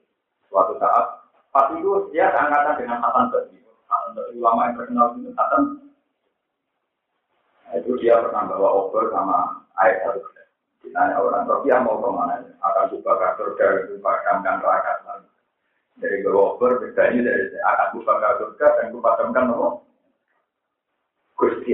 Suatu 0.48 0.78
saat, 0.80 1.28
pas 1.52 1.68
itu 1.76 2.08
dia 2.14 2.32
seangkatan 2.32 2.80
dengan 2.80 3.04
Hasan 3.04 3.28
Basri. 3.28 3.60
Hasan 3.90 4.10
Basri 4.16 4.40
ulama 4.40 4.70
yang 4.70 4.76
terkenal 4.80 5.06
itu 5.18 5.30
Hasan. 5.36 5.62
Nah, 7.68 7.72
itu 7.76 7.90
dia 8.00 8.16
pernah 8.24 8.48
bawa 8.48 8.68
obor 8.86 9.12
sama 9.12 9.67
air 9.84 9.96
satu 10.02 10.20
Ditanya 10.82 11.20
orang 11.20 11.44
mau 11.82 12.00
ke 12.00 12.08
mana? 12.08 12.38
Akan 12.62 12.88
buka 12.94 13.34
surga, 13.36 13.66
buka 13.92 14.12
kamkan 14.24 14.62
neraka. 14.62 14.92
Dari 15.98 16.22
bedanya 16.78 17.26
dari 17.26 17.58
akan 17.58 17.88
buka 17.98 18.14
dan 18.78 18.86
buka 18.94 19.18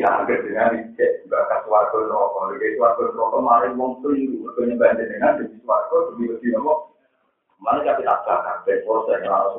hampir 0.01 0.41
dengan 0.45 0.73
rokok. 2.09 2.45
Warga 2.45 2.69
rokok 3.13 3.37
dengan 5.05 5.37
lebih. 6.17 6.41
Mana 7.61 7.81
bakar. 8.25 8.65
Ben 8.65 8.81
proses 8.89 9.21
harus. 9.25 9.57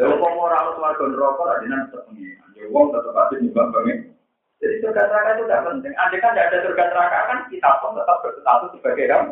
Lalu 0.00 0.14
kok 0.16 0.32
mau 0.32 0.48
harus 0.48 0.76
warga 0.80 1.04
rokok 1.04 1.48
ada 1.48 1.66
nanti 1.68 2.39
wong 2.68 2.92
tetap 2.92 3.16
aja 3.16 3.34
nyembah 3.40 3.66
banget. 3.72 3.98
Jadi 4.60 4.74
surga 4.84 5.02
neraka 5.08 5.30
itu 5.32 5.42
tidak 5.48 5.64
penting. 5.64 5.92
Andai 5.96 6.20
kan 6.20 6.32
tidak 6.36 6.48
ada 6.52 6.58
surga 6.68 6.84
neraka 6.92 7.18
kan 7.24 7.38
kita 7.48 7.70
pun 7.80 7.90
tetap 7.96 8.16
berstatus 8.20 8.70
sebagai 8.76 9.08
ram. 9.08 9.24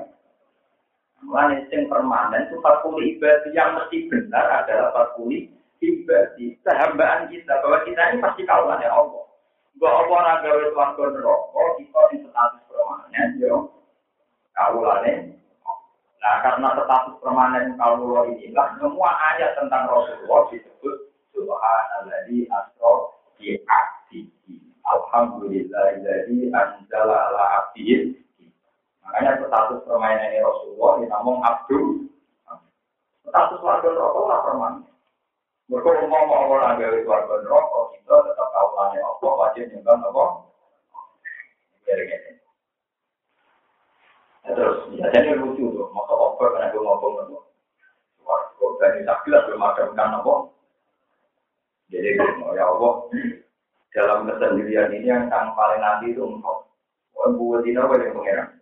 Mulai 1.19 1.67
yang 1.75 1.91
permanen 1.91 2.47
itu 2.47 2.57
parkuli 2.63 3.19
ibadah 3.19 3.51
yang 3.51 3.75
mesti 3.75 4.07
benar 4.07 4.47
adalah 4.65 4.95
parkuli 4.95 5.51
ibadi, 5.83 6.55
sehambaan 6.63 7.27
kita 7.31 7.59
bahwa 7.59 7.83
kita 7.83 8.03
ini 8.15 8.23
pasti 8.23 8.43
kawan 8.47 8.83
ya 8.83 8.91
Allah. 8.95 9.25
Gak 9.79 9.95
apa 9.95 10.11
orang 10.11 10.43
gawe 10.43 10.65
suarga 10.75 11.05
neraka, 11.15 11.63
kita 11.79 12.01
di 12.11 12.17
status 12.23 12.63
permanen, 12.67 13.29
yo 13.39 13.57
kawulane. 14.55 15.39
Nah 16.19 16.37
karena 16.43 16.69
status 16.75 17.15
permanen 17.23 17.79
kawulo 17.79 18.27
inilah 18.27 18.75
semua 18.83 19.11
ayat 19.35 19.55
tentang 19.55 19.87
Rasulullah 19.87 20.51
disebut 20.51 20.97
Subhanalladzi 21.31 22.51
asra 22.51 22.95
bi 23.39 23.57
abdihi. 23.65 24.55
Alhamdulillah 24.85 26.03
jadi 26.03 26.37
anjala 26.53 27.17
ala 27.31 27.45
abdihi. 27.63 28.19
Makanya 29.07 29.41
status 29.41 29.81
permainan 29.89 30.45
Rasulullah 30.45 30.93
dinamung 31.01 31.41
abdu. 31.41 32.11
Status 33.25 33.61
warga 33.65 33.89
neraka 33.89 34.21
lah 34.29 34.39
permanen. 34.45 34.85
Mereka 35.69 36.09
mau 36.09 36.25
mau 36.25 36.49
orang 36.49 36.81
gawe 36.81 36.97
keluarga 37.05 37.45
rokok, 37.45 37.93
kita 37.93 38.17
tetap 38.25 38.49
tahu 38.57 38.69
tanya 38.73 39.05
apa, 39.05 39.29
wajib 39.37 39.69
nyembah. 39.69 40.49
Terus, 44.49 44.77
ya 44.97 45.13
jadi 45.13 45.37
lucu 45.37 45.77
tuh, 45.77 45.93
mau 45.93 46.09
over 46.09 46.57
karena 46.57 46.73
gue 46.73 46.81
ngomong 46.81 47.21
apa. 47.21 47.39
Warga 48.25 48.67
dan 48.81 49.05
tak 49.05 49.21
jelas 49.29 49.45
belum 49.45 49.61
ada 49.61 49.85
apa. 49.93 50.35
Jadi 51.89 52.21
mau 52.37 52.53
ya 52.53 52.69
Allah, 52.69 52.93
dalam 53.97 54.29
kesendirian 54.29 54.93
ini 54.93 55.09
yang 55.09 55.25
yang 55.33 55.57
paling 55.57 55.81
nanti 55.81 56.13
itu 56.13 56.21
engkau. 56.21 56.69
Wah, 57.17 57.33
buat 57.33 57.65
dina 57.65 57.89
boleh 57.89 58.13
pengiran. 58.13 58.61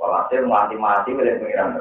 Walhasil 0.00 0.48
mati-mati 0.48 1.12
boleh 1.12 1.36
pengiran. 1.36 1.76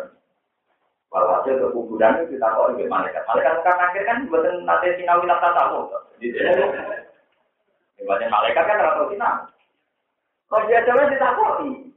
Walhasil 1.09 1.57
ke 1.57 1.67
kuburan 1.71 2.21
itu 2.21 2.35
kita 2.35 2.45
kok 2.51 2.69
lebih 2.75 2.91
malaikat. 2.91 3.23
Malaikat 3.25 3.63
kan 3.63 3.79
akhir 3.79 4.03
kan 4.03 4.27
buatan 4.27 4.67
nanti 4.67 4.93
sinawi 4.99 5.25
nafsa 5.25 5.49
tahu. 5.55 5.89
Dibanding 7.97 8.29
malaikat 8.29 8.63
kan 8.67 8.83
rata 8.83 9.03
sinau. 9.07 9.47
Kalau 10.49 10.65
dia 10.65 10.81
coba 10.81 11.13
ditakoi, 11.13 11.93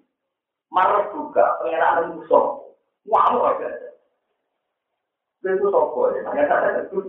marah 0.69 1.09
juga, 1.09 1.57
pengenalan 1.61 2.21
musuh. 2.21 2.61
Wow, 3.09 3.49
aja. 3.49 3.97
Itu 5.41 5.67
sopo 5.73 6.13
ya, 6.15 6.23
ternyata 6.23 6.87
itu 6.87 7.01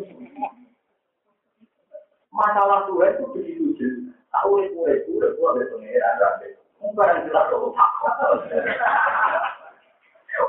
Masalah 2.33 2.89
tua 2.89 3.13
itu 3.13 3.29
begitu 3.29 3.65
jelas. 3.77 4.09
Tahu 4.33 4.65
itu, 4.65 4.81
itu, 4.89 5.11
itu, 5.21 5.41
ada 5.45 5.61
pengenalan 5.69 6.13
rakyat. 6.17 6.57
Mungkin 6.81 7.05
yang 7.05 7.21
jelas 7.29 7.45
kalau 7.53 7.69
tak. 7.77 7.91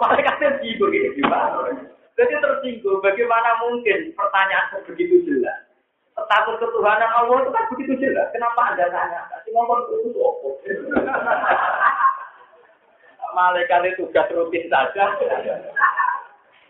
Malaikatnya 0.01 0.49
sibuk 0.65 0.91
ini 0.91 1.13
gimana? 1.15 1.71
Jadi 2.17 2.35
tersinggung, 2.41 3.05
bagaimana 3.05 3.61
mungkin 3.61 4.17
pertanyaan 4.17 4.81
begitu 4.89 5.29
jelas? 5.29 5.69
Status 6.15 6.63
ketuhanan 6.63 7.11
Allah 7.11 7.43
itu 7.43 7.51
kan 7.53 7.65
begitu 7.75 7.93
jelas. 8.01 8.31
Kenapa 8.31 8.71
Anda 8.73 8.87
tanya? 8.89 9.29
Kasih 9.35 9.51
ngomong 9.53 9.83
itu 10.09 10.15
apa? 10.15 10.49
Malaikat 13.35 13.83
itu 13.91 14.07
tugas 14.07 14.31
rutin 14.31 14.71
saja. 14.71 15.11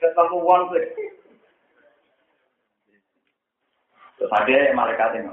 Ketemu 0.00 0.36
uang 0.40 0.72
sih. 0.72 1.13
Terus 4.18 4.30
ada 4.30 4.74
malaikat 4.74 5.18
ini. 5.18 5.32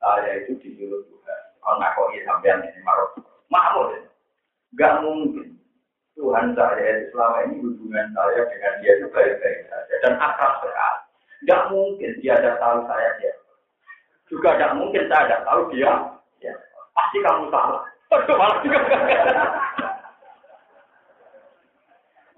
Saya 0.00 0.32
itu 0.44 0.56
disuruh 0.60 1.00
Tuhan. 1.08 1.40
Kalau 1.60 1.80
nak 1.80 1.92
kok 1.96 2.12
sampean 2.24 2.64
ini 2.64 2.80
marah. 2.84 3.08
Mahmud. 3.48 4.04
Gak 4.76 5.00
mungkin. 5.00 5.54
Tuhan 6.14 6.54
saya 6.54 7.10
selama 7.10 7.38
ini 7.50 7.58
hubungan 7.58 8.06
saya 8.14 8.46
dengan 8.46 8.72
dia 8.78 8.92
itu 8.94 9.06
baik-baik 9.10 9.66
saja 9.66 9.94
dan 10.06 10.14
akrab 10.22 10.62
sekali. 10.62 11.00
Tidak 11.42 11.62
mungkin 11.74 12.10
dia 12.22 12.38
ada 12.38 12.54
tahu 12.62 12.86
saya 12.86 13.10
dia. 13.18 13.34
Juga 14.30 14.54
tidak 14.54 14.78
mungkin 14.78 15.10
saya 15.10 15.26
ada 15.26 15.38
tahu 15.42 15.60
dia. 15.74 15.90
Ya. 16.38 16.54
Pasti 16.94 17.18
kamu 17.18 17.50
salah. 17.50 17.82
malah 18.38 18.58
juga. 18.62 18.78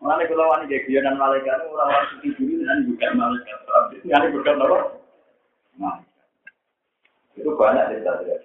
Kalau 0.06 0.52
wanita 0.52 0.76
dia 0.88 1.00
dan 1.04 1.16
malaikat 1.20 1.60
orang-orang 1.66 2.04
seperti 2.16 2.28
dulu 2.40 2.54
dengan 2.64 2.78
bukan 2.88 3.12
malaikat. 3.20 3.58
Ini 4.04 4.28
bukan 4.32 4.56
apa? 4.64 4.78
Nah, 5.76 6.00
itu 7.36 7.50
banyak 7.52 7.92
cerita 7.92 8.12
dia. 8.24 8.38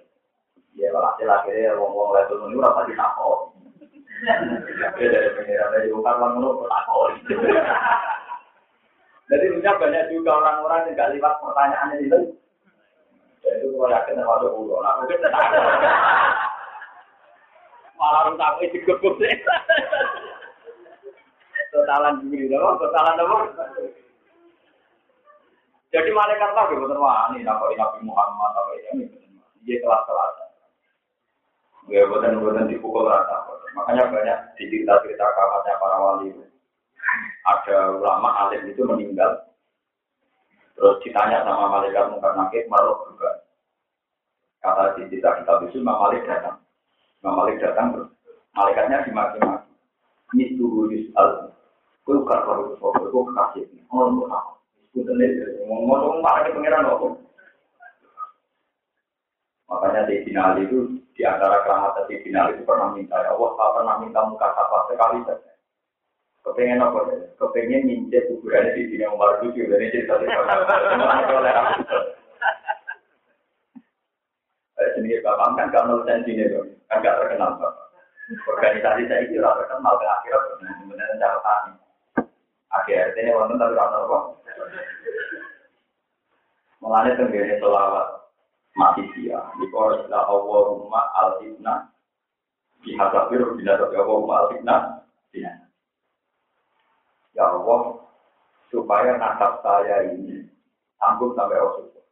Ya, 0.76 0.88
laki-laki, 0.92 1.52
wong-wong 1.76 2.16
level 2.16 2.48
ini 2.48 2.56
orang 2.60 2.76
pasti 2.80 2.92
takut. 2.96 3.40
Jadi 9.32 9.46
punya 9.48 9.72
banyak 9.80 10.04
juga 10.12 10.30
orang-orang 10.36 10.92
yang 10.92 10.96
gak 10.96 11.10
lihat 11.16 11.34
pertanyaan 11.40 11.96
itu. 12.00 12.20
Jadi 13.42 13.64
kalau 13.74 13.90
yakin 13.90 14.20
sama 14.22 14.32
ada 14.38 14.48
ulo, 14.54 14.76
malah 17.98 18.20
orang 18.26 18.34
tak 18.38 18.58
itu 18.66 18.78
kebuk 18.86 19.14
sih. 19.18 19.34
Totalan 21.72 22.20
dong, 22.28 22.76
totalan 22.78 23.22
apa? 23.22 23.36
Jadi 25.92 26.08
malaikat 26.08 26.56
lah, 26.56 26.72
betul 26.72 26.96
wah 27.04 27.28
ini 27.36 27.44
Nabi 27.44 28.00
Muhammad, 28.00 28.50
Nabi 28.56 28.80
ini, 28.96 29.04
dia 29.68 29.76
kelas-kelas. 29.84 30.32
Ya, 31.92 32.08
buatan-buatan 32.08 32.72
dipukul 32.72 33.04
rata. 33.04 33.44
Makanya 33.76 34.08
banyak 34.08 34.38
di 34.56 34.72
cerita-cerita 34.72 35.24
kamarnya 35.36 35.76
para 35.76 35.96
wali. 36.00 36.32
Ada 37.44 37.98
ulama 38.00 38.48
alim 38.48 38.72
itu 38.72 38.80
meninggal. 38.88 39.52
Terus 40.78 40.96
ditanya 41.04 41.44
sama 41.44 41.68
malaikat 41.68 42.08
mungkar 42.08 42.32
nakit, 42.40 42.64
marah 42.72 42.96
juga. 43.12 43.44
Kata 44.64 44.96
di 44.96 45.12
cerita 45.12 45.36
kitab 45.42 45.66
itu, 45.68 45.82
Imam 45.82 46.00
Malik 46.00 46.24
datang. 46.24 46.62
Imam 47.20 47.36
Malik 47.36 47.60
datang, 47.60 47.92
terus 47.92 48.08
malaikatnya 48.56 49.04
dimaki-maki. 49.04 49.68
Ini 50.32 50.56
tuh 50.56 50.88
Yus'al. 50.88 51.52
Gue 52.08 52.16
bukan 52.24 52.40
kalau 52.48 52.72
itu, 52.72 52.80
gue 52.80 53.22
Gue 54.92 55.02
sendiri, 55.08 55.64
ngomong-ngomong, 55.64 56.20
pengiran? 56.52 56.84
Makanya 59.72 60.04
di 60.04 60.20
final 60.28 60.60
itu 60.60 61.00
di 61.16 61.24
antara 61.24 61.64
keramat 61.64 62.04
di 62.04 62.20
final 62.20 62.52
itu 62.52 62.60
pernah 62.68 62.92
minta 62.92 63.16
ya 63.24 63.32
Allah 63.32 63.50
tak 63.56 63.72
pernah 63.72 63.94
minta 64.04 64.20
muka 64.28 64.52
apa 64.52 64.78
sekali 64.92 65.24
saja. 65.24 65.52
Kepengen 66.44 66.84
apa 66.84 67.08
ya? 67.08 67.16
Kepengen 67.40 67.88
mincet 67.88 68.28
kuburannya 68.28 68.76
di 68.76 68.92
sini 68.92 69.08
Umar 69.08 69.40
itu 69.40 69.56
juga 69.56 69.80
ini 69.80 69.94
cerita 69.94 70.20
Sendiri 74.92 75.24
bapak 75.24 75.56
kan 75.56 75.72
gak 75.72 75.84
nol 75.88 76.04
sini 76.04 76.52
dong, 76.52 76.68
kan 76.90 77.00
gak 77.00 77.16
terkenal 77.22 77.56
bapak. 77.56 77.86
Organisasi 78.44 79.08
saya 79.08 79.24
itu 79.24 79.40
terkenal 79.40 79.94
ke 79.96 80.04
akhirat 80.04 80.42
sebenarnya 80.60 81.16
cara 81.16 81.38
tani. 81.40 81.81
Akhirnya 82.72 83.20
ini 83.20 83.30
wonten 83.36 83.60
tapi 83.60 83.76
rata 83.76 83.96
apa? 84.08 84.18
Mengenai 86.80 87.16
tenggine 87.20 87.60
selawat 87.60 88.06
mati 88.74 89.04
dia. 89.12 89.38
Jika 89.60 90.08
la 90.08 90.20
Allahumma 90.24 91.00
al-fitnah 91.20 91.92
dihadapir 92.82 93.44
bila 93.60 93.72
tapi 93.76 93.94
Allahumma 94.00 94.34
al-fitnah 94.48 94.80
Ya 97.32 97.48
Allah, 97.48 97.96
supaya 98.68 99.16
nasab 99.16 99.64
saya 99.64 100.12
ini 100.12 100.44
sanggup 101.00 101.32
sampai 101.32 101.56
Rasulullah. 101.56 102.04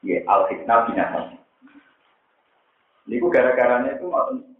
Ya, 0.00 0.24
al-fitnah 0.24 0.88
binasa. 0.88 1.20
Niku 3.04 3.28
gara-garanya 3.28 4.00
itu 4.00 4.08
maksud 4.08 4.55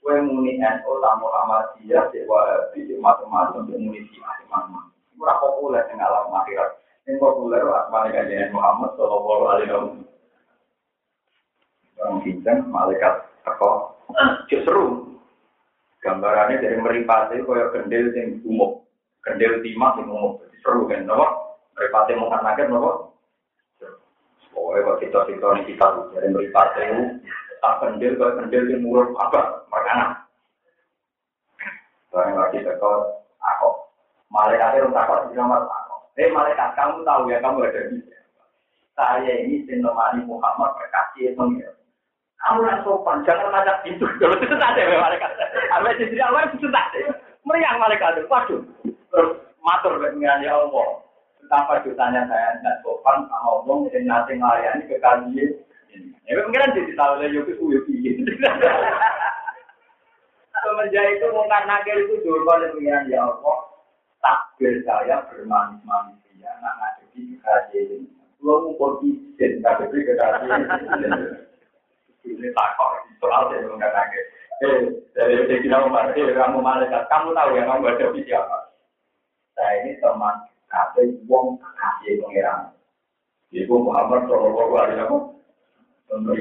kue 0.00 0.16
muni 0.24 0.56
NU 0.56 0.92
tamu 1.04 1.28
Ahmadiyah, 1.28 2.08
cek 2.08 2.24
Wahabi, 2.24 2.88
cek 2.88 2.98
macam-macam, 2.98 3.68
cek 3.68 3.78
muni 3.80 4.00
macam-macam. 4.16 4.88
Itu 5.12 5.20
ora 5.20 5.34
populer 5.36 5.84
yang 5.92 6.00
alam 6.00 6.32
akhirat. 6.32 6.70
Yang 7.04 7.16
populer 7.20 7.60
asmane 7.68 8.08
kajian 8.12 8.52
Muhammad 8.56 8.90
Sallallahu 8.96 9.44
Alaihi 9.52 9.68
Wasallam. 9.68 9.96
Orang 12.00 12.24
bincang 12.24 12.58
malaikat 12.72 13.14
teko, 13.44 14.00
seru. 14.48 14.86
Gambarannya 16.00 16.64
dari 16.64 16.80
meripati 16.80 17.44
kaya 17.44 17.68
gendel 17.76 18.08
yang 18.16 18.40
umum, 18.48 18.80
gendel 19.20 19.60
timah 19.60 20.00
yang 20.00 20.08
umum, 20.08 20.40
seru 20.64 20.88
kan, 20.88 21.04
nopo? 21.04 21.60
Meripati 21.76 22.16
naket 22.16 22.72
nopo? 22.72 23.10
Pokoknya 24.50 24.80
kalau 24.82 24.98
kita 24.98 25.18
kita 25.30 25.46
ini 25.54 25.62
kita 25.72 25.86
dari 26.16 26.28
meripat 26.32 26.68
itu 26.78 27.04
tak 27.60 27.74
kendil 27.84 28.12
kalau 28.18 28.36
kendil 28.40 28.62
di 28.66 28.76
mulut 28.80 29.08
apa 29.20 29.59
makanan. 29.80 30.10
Barang 32.10 32.36
lagi 32.36 32.58
tekor 32.60 33.24
aku 33.40 33.68
malaikat 34.28 34.76
itu 34.76 34.88
takut 34.92 35.30
di 35.30 35.34
nomor 35.38 35.64
aku. 35.64 35.96
Eh 36.20 36.28
malaikat 36.28 36.76
kamu 36.76 37.00
tahu 37.06 37.30
ya 37.32 37.38
kamu 37.40 37.64
ada 37.64 37.80
di 37.88 37.98
saya 38.98 39.32
ini 39.46 39.64
sinomani 39.64 40.20
Muhammad 40.28 40.76
berkasih 40.76 41.32
pengira. 41.32 41.72
Kamu 42.40 42.64
yang 42.64 42.80
sopan, 42.84 43.20
jangan 43.24 43.68
pintu. 43.84 44.08
Kalau 44.20 44.36
itu 44.40 44.56
ada 44.56 44.80
malaikat. 44.96 45.30
Apa 45.76 45.92
sih 45.96 46.08
tidak 46.08 46.28
awal 46.32 46.48
itu 46.48 46.68
tak. 46.72 46.88
Meriang 47.44 47.76
malaikat 47.80 48.16
itu, 48.16 48.28
waduh. 48.32 48.60
Terus 48.84 49.32
matur 49.60 50.00
dengan 50.00 50.40
ya 50.40 50.56
Allah. 50.56 51.04
Betapa 51.40 51.84
dosanya 51.84 52.24
saya 52.32 52.56
tidak 52.60 52.80
sopan 52.80 53.28
sama 53.28 53.60
Allah 53.60 53.76
yang 53.92 54.04
nanti 54.08 54.32
melayani 54.40 54.88
ke. 54.88 54.96
Ya 56.30 56.38
pengiran 56.46 56.76
jadi 56.78 56.92
tahu 56.94 57.12
lah 57.18 57.28
yuk 57.28 57.50
itu 57.50 57.64
yuk 57.74 57.84
Semenjak 60.60 61.06
itu 61.16 61.26
mungkin 61.32 61.64
nakir 61.64 61.96
itu 62.04 62.14
yang 62.20 62.72
pengiran 62.76 63.08
ya 63.08 63.20
Allah. 63.24 63.58
Takbir 64.20 64.84
saya 64.84 65.24
bermanis-manis 65.32 66.20
ya. 66.36 66.52
Nak 66.60 66.74
kekasih. 70.04 70.60
Ini 72.28 72.48
takor. 72.52 72.92
Soal 73.20 73.42
saya 73.48 73.64
nakir. 73.72 74.24
Eh, 74.60 74.80
dari 75.16 75.64
kamu 76.36 76.60
malaikat, 76.60 77.08
kamu 77.08 77.32
tahu 77.32 77.50
ya 77.56 77.64
kamu 77.64 77.80
siapa? 78.28 78.58
Saya 79.56 79.88
ini 79.88 79.96
teman 80.04 80.36
kabeh 80.68 81.16
wong 81.24 81.56
kekasih. 81.56 82.20
Ibu 83.50 83.74
Muhammad 83.82 84.30
Shallallahu 84.30 84.72
Alaihi 84.78 85.02
Wasallam 85.02 85.34
untuk 86.10 86.38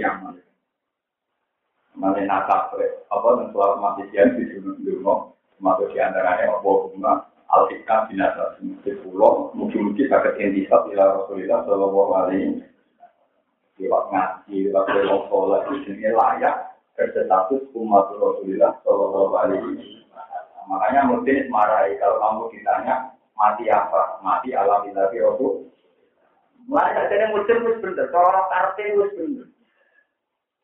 yang? 2.00 2.16
Mana 2.16 2.24
nakap 2.24 2.72
apa 3.12 3.28
dan 3.36 3.48
soal 3.52 3.84
masih 3.84 4.08
siap 4.16 4.32
di 4.40 4.48
sini 4.48 4.72
dulu, 4.88 5.36
termasuk 5.60 5.92
di 5.92 6.00
antaranya 6.00 6.56
apa 6.56 6.64
bunga 6.64 7.14
al-hikam 7.52 8.08
binasa 8.08 8.56
di 8.62 8.92
pulau, 9.04 9.52
mungkin-mungkin 9.58 10.08
sakit 10.08 10.38
intisab 10.40 10.88
ila 10.94 11.20
Rasulullah 11.20 11.66
Shallallahu 11.66 12.12
Alaihi 12.16 12.62
lewat 13.82 14.04
ngaji, 14.14 14.70
lewat 14.70 14.86
lewat 14.92 15.22
sholat 15.28 15.62
di 15.68 15.78
sini 15.88 16.08
layak 16.14 16.56
berstatus 16.94 17.64
umat 17.74 18.06
Rasulullah 18.16 18.72
Shallallahu 18.86 19.34
Alaihi. 19.36 20.06
Makanya 20.70 21.02
mungkin 21.10 21.50
marahi 21.50 21.98
kalau 21.98 22.22
kamu 22.22 22.44
ditanya 22.54 22.96
mati 23.34 23.66
apa? 23.74 24.22
Mati 24.22 24.54
alhamdulillah 24.54 25.10
Rasul. 25.10 25.66
Mulai 26.70 26.94
katanya 26.94 27.34
muslim 27.34 27.66
mus 27.66 27.82
bener, 27.82 28.08
orang 28.14 28.46
karate 28.54 28.84
mus 28.94 29.12
bener. 29.18 29.48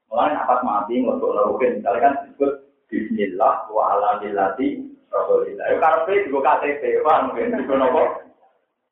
Mulai 0.09 0.37
apa 0.37 0.61
mati 0.61 1.01
untuk 1.01 1.33
lakukan, 1.33 1.81
misalnya 1.81 2.03
kan 2.03 2.13
disebut 2.23 2.51
Bismillah 2.85 3.65
wa 3.73 3.83
alhamdulillati 3.97 4.85
Rasulillah. 5.09 5.65
Itu 5.73 5.79
karate 5.81 6.13
juga 6.29 6.39
KTP, 6.61 6.81
mungkin 7.01 7.57
juga 7.65 7.75
nopo. 7.81 8.03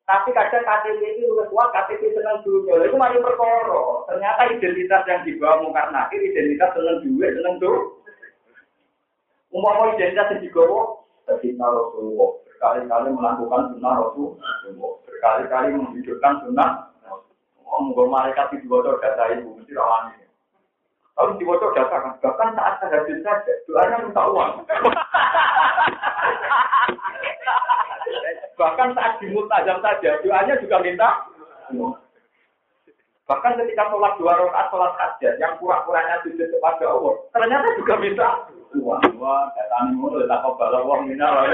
Tapi 0.04 0.36
kadang 0.36 0.68
KTP 0.68 1.00
itu 1.16 1.32
lebih 1.32 1.48
kuat, 1.48 1.72
KTP 1.72 2.12
senang 2.12 2.44
dunia. 2.44 2.76
Itu 2.84 3.00
masih 3.00 3.24
perkara. 3.24 4.04
Ternyata 4.12 4.42
identitas 4.52 5.04
yang 5.08 5.22
dibawa 5.24 5.64
mungkar 5.64 5.88
nakir, 5.96 6.20
identitas 6.20 6.76
senang 6.76 7.00
duit, 7.08 7.32
senang 7.40 7.56
tuh. 7.64 8.04
Umpama 9.54 9.96
identitas 9.96 10.28
yang 10.36 10.44
dibawa, 10.44 11.08
tercinta 11.24 11.64
Rasulullah. 11.70 12.30
Berkali-kali 12.44 13.10
melakukan 13.16 13.62
sunnah 13.72 13.94
Rasulullah. 14.04 14.52
Berkali-kali 15.08 15.68
menghidupkan 15.72 16.34
sunnah. 16.44 16.92
Oh, 17.64 17.80
mungkin 17.90 18.12
malaikat 18.12 18.54
di 18.54 18.70
bocor 18.70 19.02
data 19.02 19.34
ibu, 19.34 19.56
mesti 19.58 19.74
rawani. 19.74 20.14
Kalau 20.14 20.33
di 21.14 21.46
bocor 21.46 21.78
data 21.78 21.98
kan, 22.02 22.18
bahkan 22.26 22.58
saat 22.58 22.82
terhadap 22.82 23.06
saja, 23.22 23.54
doanya 23.70 23.98
minta 24.02 24.24
uang. 24.26 24.54
Bahkan 28.54 28.94
saat 28.94 29.18
di 29.18 29.34
mutajam 29.34 29.82
saja, 29.82 30.22
doanya 30.26 30.54
juga 30.62 30.78
minta 30.82 31.10
uang. 31.74 31.98
Bahkan 33.24 33.56
ketika 33.62 33.88
sholat 33.94 34.14
dua 34.20 34.36
rakaat 34.36 34.68
sholat 34.74 34.94
hajat 35.00 35.34
yang 35.40 35.54
pura-puranya 35.62 36.22
sujud 36.26 36.50
kepada 36.50 36.86
Allah, 36.90 37.14
ternyata 37.34 37.68
juga 37.78 37.96
minta 38.02 38.28
uang. 38.74 39.04
Wah, 39.22 39.54
datanya 39.54 39.94
mulu, 39.94 40.26
tak 40.26 40.42
kau 40.42 40.58
uang 40.58 41.08
minal. 41.08 41.46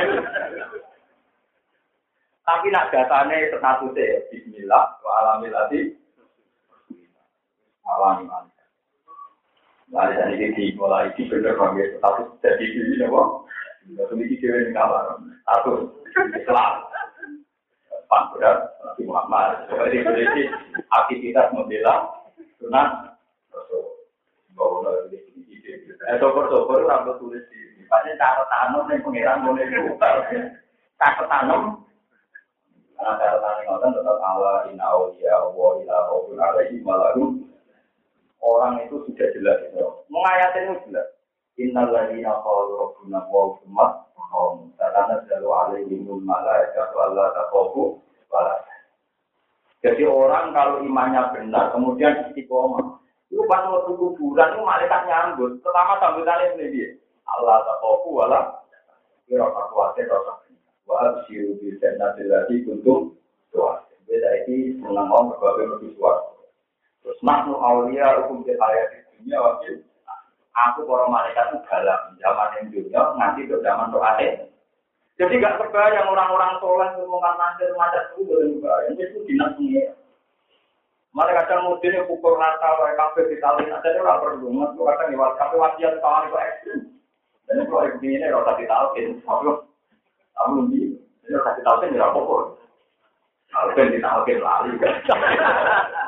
Tapi 2.47 2.67
nak 2.73 2.89
datanya 2.89 3.53
statusnya 3.53 4.25
Bismillah, 4.33 4.97
wa 5.05 5.11
alamilati, 5.21 5.93
alami 7.85 8.25
Lalu 9.89 10.13
dari 10.21 10.35
ini 10.37 10.65
mulai 10.77 11.09
di 11.17 11.25
bener 11.25 11.57
panggil 11.57 11.97
status 11.97 12.29
jadi 12.45 12.61
ini 12.61 13.01
apa? 13.09 13.21
Tidak 13.89 14.05
memiliki 14.13 14.37
cewek 14.45 14.69
yang 14.69 14.77
kalah. 14.77 15.17
Status 15.41 15.79
Islam. 16.37 16.73
Pak 18.09 18.23
berat, 18.33 18.57
Nabi 18.85 19.03
Muhammad. 19.05 19.69
Jadi 19.69 20.01
aktivitas 20.93 21.53
membela 21.53 22.09
sunat 22.57 23.17
Rasul. 23.53 23.85
Bahwa 24.53 24.93
eh 26.09 26.17
sopor-sopor 26.17 26.89
rambut 26.89 27.21
tulis 27.21 27.45
di 27.53 27.69
Pasti 27.89 28.13
cara 28.21 28.45
tanam 28.53 28.85
yang 28.93 29.01
pengiran 29.01 29.41
boleh 29.41 29.65
buka. 29.89 30.09
Cara 31.01 31.23
tanam 31.25 31.81
karena 32.93 33.15
cara 33.17 33.37
tanam 33.41 33.63
ngoten 33.65 33.95
tetap 33.95 34.17
Allah 34.19 34.67
inna 34.67 34.85
awliya 34.85 35.35
wa 35.55 35.79
ila 35.79 35.97
qaulun 36.11 36.37
alaihi 36.37 36.83
malakum 36.83 37.38
orang 38.43 38.83
itu 38.87 39.03
sudah 39.07 39.27
jelas 39.35 39.57
itu. 39.67 39.85
Mengayatin 40.11 40.63
itu 40.71 40.75
jelas. 40.89 41.07
Innal 41.59 41.91
ladzina 41.91 42.39
qalu 42.39 42.71
rabbuna 42.79 43.19
wa 43.27 43.59
umat 43.67 43.91
qawm 44.15 44.71
tatana 44.79 45.27
jalu 45.27 45.51
alaihimul 45.51 46.23
malaikatu 46.23 46.95
alla 46.95 47.35
taqafu 47.35 47.99
wala 48.31 48.63
Jadi 49.79 50.03
orang 50.03 50.51
kalau 50.51 50.83
imannya 50.83 51.31
benar, 51.31 51.71
kemudian 51.71 52.27
istiqomah, 52.27 52.99
itu 53.31 53.39
pas 53.47 53.63
waktu 53.63 53.95
kuburan 53.95 54.51
itu 54.51 54.59
malaikat 54.59 55.07
nyambut. 55.07 55.55
Pertama 55.63 55.95
sambutannya 56.03 56.59
ini 56.59 56.65
dia. 56.75 56.89
Allah 57.23 57.63
taqafu 57.63 58.11
wala 58.11 58.59
kira 59.23 59.47
khawatir 59.47 60.07
rasa. 60.11 60.47
Wa 60.83 60.95
absyiru 60.99 61.55
bi 61.63 61.79
jannati 61.79 62.27
allati 62.27 62.65
kuntum 62.67 63.15
doa. 63.55 63.85
Beda 64.09 64.41
ini 64.49 64.81
senang 64.81 65.13
om 65.13 65.29
berbagai 65.31 65.77
lebih 65.77 65.93
suara. 65.95 66.38
Terus 67.03 67.19
maknu 67.23 67.55
aulia 67.55 68.19
hukum 68.23 68.43
di 68.43 68.53
ayat 68.55 68.87
di 68.91 68.99
dunia 69.19 69.39
wakil. 69.39 69.75
Aku 70.59 70.83
para 70.83 71.07
malaikat 71.07 71.55
itu 71.55 71.59
galam 71.71 72.01
zaman 72.19 72.55
yang 72.59 72.65
dunia 72.67 73.01
nanti 73.15 73.47
ke 73.47 73.55
zaman 73.63 73.95
doa 73.95 74.19
Jadi 75.19 75.35
gak 75.43 75.59
terbayang 75.59 76.07
orang-orang 76.07 76.59
soleh 76.63 76.89
ngomongkan 76.95 77.35
nanti 77.35 77.67
macam 77.75 78.03
itu 78.15 78.23
boleh 78.23 78.55
bayang 78.63 78.95
itu 78.99 79.19
dinas 79.27 79.55
ini. 79.59 79.83
Mereka 81.09 81.49
kadang 81.49 81.65
mungkin 81.67 81.91
yang 81.91 82.05
pukul 82.05 82.37
rata, 82.37 82.69
kayak 82.77 82.95
kafe 82.95 83.21
di 83.27 83.41
tali, 83.41 83.65
ada 83.65 83.89
orang 83.97 84.21
perlu, 84.21 84.53
mas 84.53 84.71
kadang 84.77 85.09
lewat 85.11 85.31
kafe 85.41 85.55
wasiat 85.57 85.97
kawan 85.99 86.29
itu 86.29 86.37
ekstrim. 86.37 86.79
Dan 87.49 87.65
kalau 87.65 87.89
ini 87.97 88.21
ini 88.21 88.29
rasa 88.29 88.53
ditalkin, 88.61 89.17
aku 89.25 89.57
ini 90.69 90.95
ini 91.01 91.33
rasa 91.33 91.57
ditalkin 91.57 91.97
ya 91.97 92.13
apa 92.13 92.19
Kalau 93.49 93.73
ditalkin 93.73 94.37
lali 94.39 94.71
kan. 94.77 94.95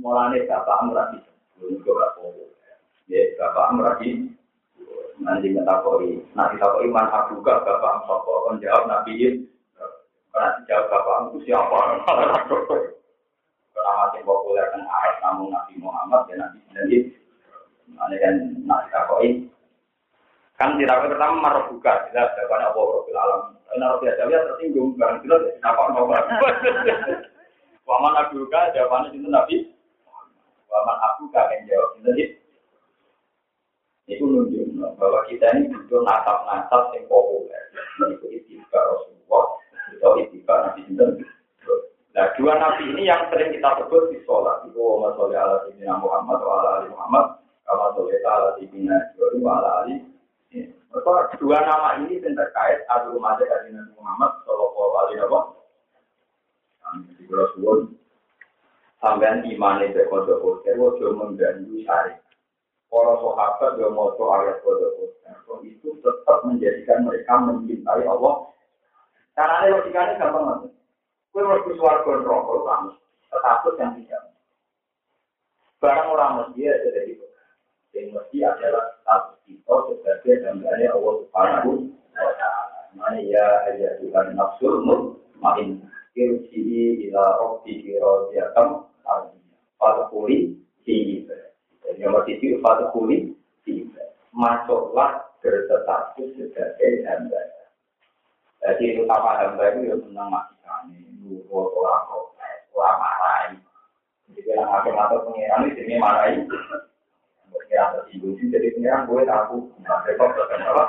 mulane 0.00 0.48
bapak 0.48 0.80
juga 1.60 1.92
gak 1.92 2.12
popo 2.16 2.44
ya 3.06 3.20
bapak 3.36 3.66
merati 3.76 4.10
nanti 5.20 5.52
ngetakoi 5.52 6.10
nanti 6.32 6.56
takoi 6.56 6.88
man 6.88 7.12
abuka 7.12 7.60
bapak 7.60 8.08
sopo 8.08 8.48
kon 8.48 8.56
jawab 8.64 8.88
nabi 8.88 9.44
nanti 10.32 10.60
jawab 10.64 10.88
bapak 10.88 11.16
itu 11.36 11.38
siapa? 11.52 11.78
Karena 13.70 13.92
masih 13.96 14.20
populer 14.26 14.66
kan 14.72 14.82
Arab 14.82 15.14
namun 15.22 15.54
Nabi 15.54 15.72
Muhammad 15.78 16.26
dan 16.26 16.42
Nabi 16.42 16.58
jadi 16.72 16.98
nanti 17.92 18.16
kan 18.18 18.34
nanti 18.64 18.88
takoi 18.88 19.30
kan 20.60 20.76
tidak 20.76 21.08
pertama 21.08 21.40
marah 21.40 21.64
buka 21.72 21.92
jelas 22.12 22.36
jawabannya 22.36 22.68
apa 22.68 22.80
Rabbil 22.80 23.16
Alam 23.16 23.42
karena 23.64 23.84
Rabbil 23.96 24.12
Alam 24.12 24.44
tersinggung. 24.52 24.88
Barang 25.00 25.24
jelas 25.24 25.40
kenapa 25.56 25.82
nopo 25.88 26.12
Waman 27.88 28.20
abuka 28.20 28.60
jawabannya 28.76 29.16
itu 29.16 29.28
Nabi. 29.32 29.56
Waman 30.70 30.96
abuka 31.02 31.40
yang 31.50 31.62
jawab 31.66 31.90
itu 31.98 32.38
itu 34.10 34.26
nunjuk 34.26 34.74
bahwa 34.98 35.22
kita 35.30 35.46
ini 35.54 35.70
butuh 35.70 36.02
natap-natap 36.02 36.90
yang 36.98 37.06
populer. 37.06 37.62
Itu 38.10 38.26
itiba 38.26 38.78
Rasulullah, 38.82 39.46
itu 39.94 40.08
itiba 40.26 40.54
Nabi 40.66 40.80
Sinten. 40.90 41.10
Nah, 42.10 42.26
dua 42.34 42.58
nabi 42.58 42.90
ini 42.90 43.06
yang 43.06 43.30
sering 43.30 43.54
kita 43.54 43.70
sebut 43.78 44.10
di 44.10 44.18
sholat. 44.26 44.66
Itu 44.66 44.82
wa 44.82 45.14
sholli 45.14 45.38
ala 45.38 45.62
sayyidina 45.62 45.94
Muhammad 46.02 46.42
wa 46.42 46.52
ala 46.58 46.70
ali 46.82 46.88
Muhammad. 46.90 47.38
Kama 47.62 47.94
sholli 47.94 48.18
ala 48.26 48.58
sayyidina 48.58 49.14
Ibrahim 49.14 49.46
wa 49.46 49.52
ala 49.62 49.70
ali. 49.86 49.94
Maka 50.90 51.38
dua 51.38 51.62
nama 51.62 52.02
ini 52.02 52.18
yang 52.18 52.34
terkait 52.34 52.82
adu 52.90 53.14
madzhab 53.22 53.46
dari 53.46 53.70
Nabi 53.70 53.94
Muhammad 53.94 54.42
sallallahu 54.42 54.94
alaihi 55.06 55.18
wasallam. 55.22 55.46
Di 57.14 57.24
Rasul 57.30 57.94
sampean 59.00 59.42
iman 59.42 59.82
itu 59.82 60.04
kodok 60.12 60.44
kodok, 60.44 60.76
ojo 60.76 61.06
mengganggu 61.16 61.74
syariat. 61.82 62.20
Para 62.90 63.14
sahabat 63.22 63.78
yang 63.80 63.96
mau 63.96 64.12
ayat 64.12 64.60
kodok 64.62 65.00
itu 65.64 65.88
tetap 66.00 66.38
menjadikan 66.46 67.08
mereka 67.08 67.40
mencintai 67.42 68.04
Allah. 68.06 68.48
Caranya 69.34 69.72
logikanya 69.78 70.20
gampang 70.20 70.44
banget. 70.46 70.70
Kue 71.30 71.42
mesti 71.46 71.70
suarga 71.78 72.12
rokok 72.26 72.66
kamu, 72.66 72.90
status 73.30 73.78
yang 73.78 73.90
tidak. 74.02 74.22
Barang 75.78 76.12
orang 76.12 76.32
mesti 76.44 76.60
ada 76.66 77.00
di 77.06 77.14
yang 77.94 78.14
mesti 78.14 78.38
adalah 78.42 78.84
status 79.00 79.38
kita 79.46 79.74
sebagai 79.88 80.34
gambarnya 80.44 80.94
Allah 80.94 81.14
Subhanahu 81.24 81.70
wa 82.14 82.32
Ta'ala. 82.36 82.80
Mana 82.98 83.18
ya 83.22 83.46
aja 83.70 84.02
Tuhan 84.02 84.34
nafsul 84.34 84.82
makin 85.38 85.86
irji'i 86.18 87.08
ila 87.08 87.24
rabbi 87.38 87.96
radiyatan 87.96 88.89
pada 89.80 90.02
kuli 90.12 90.54
di 90.84 91.24
Jadi 91.84 92.00
nomor 92.04 92.22
tiga 92.28 92.60
pada 92.62 92.92
kuli 92.94 93.34
di 93.66 93.88
Masuklah 94.30 95.26
berstatus 95.42 96.30
sebagai 96.38 97.02
hamba. 97.08 97.40
Jadi 98.60 99.00
utama 99.02 99.40
hamba 99.40 99.74
itu 99.74 99.90
yang 99.90 100.00
senang 100.06 100.28
mati 100.30 100.54
nurut 101.30 101.72
orang 101.74 102.04
protes, 102.08 102.60
orang 102.76 102.98
marahi. 103.00 103.54
Jadi 104.36 104.48
yang 104.52 104.68
ngatur 104.68 104.92
ngatur 104.94 105.20
pengiran 105.28 105.66
itu 105.68 105.80
ini 105.84 105.96
marahi. 105.98 106.34
Pengiran 107.50 107.88
tersinggung 107.98 108.34
sih, 108.38 108.48
jadi 108.52 108.68
pengiran 108.76 109.08
gue 109.08 109.22
tahu. 109.26 109.56
Nah, 109.82 109.98
besok 110.06 110.30
terus 110.36 110.62
apa? 110.62 110.84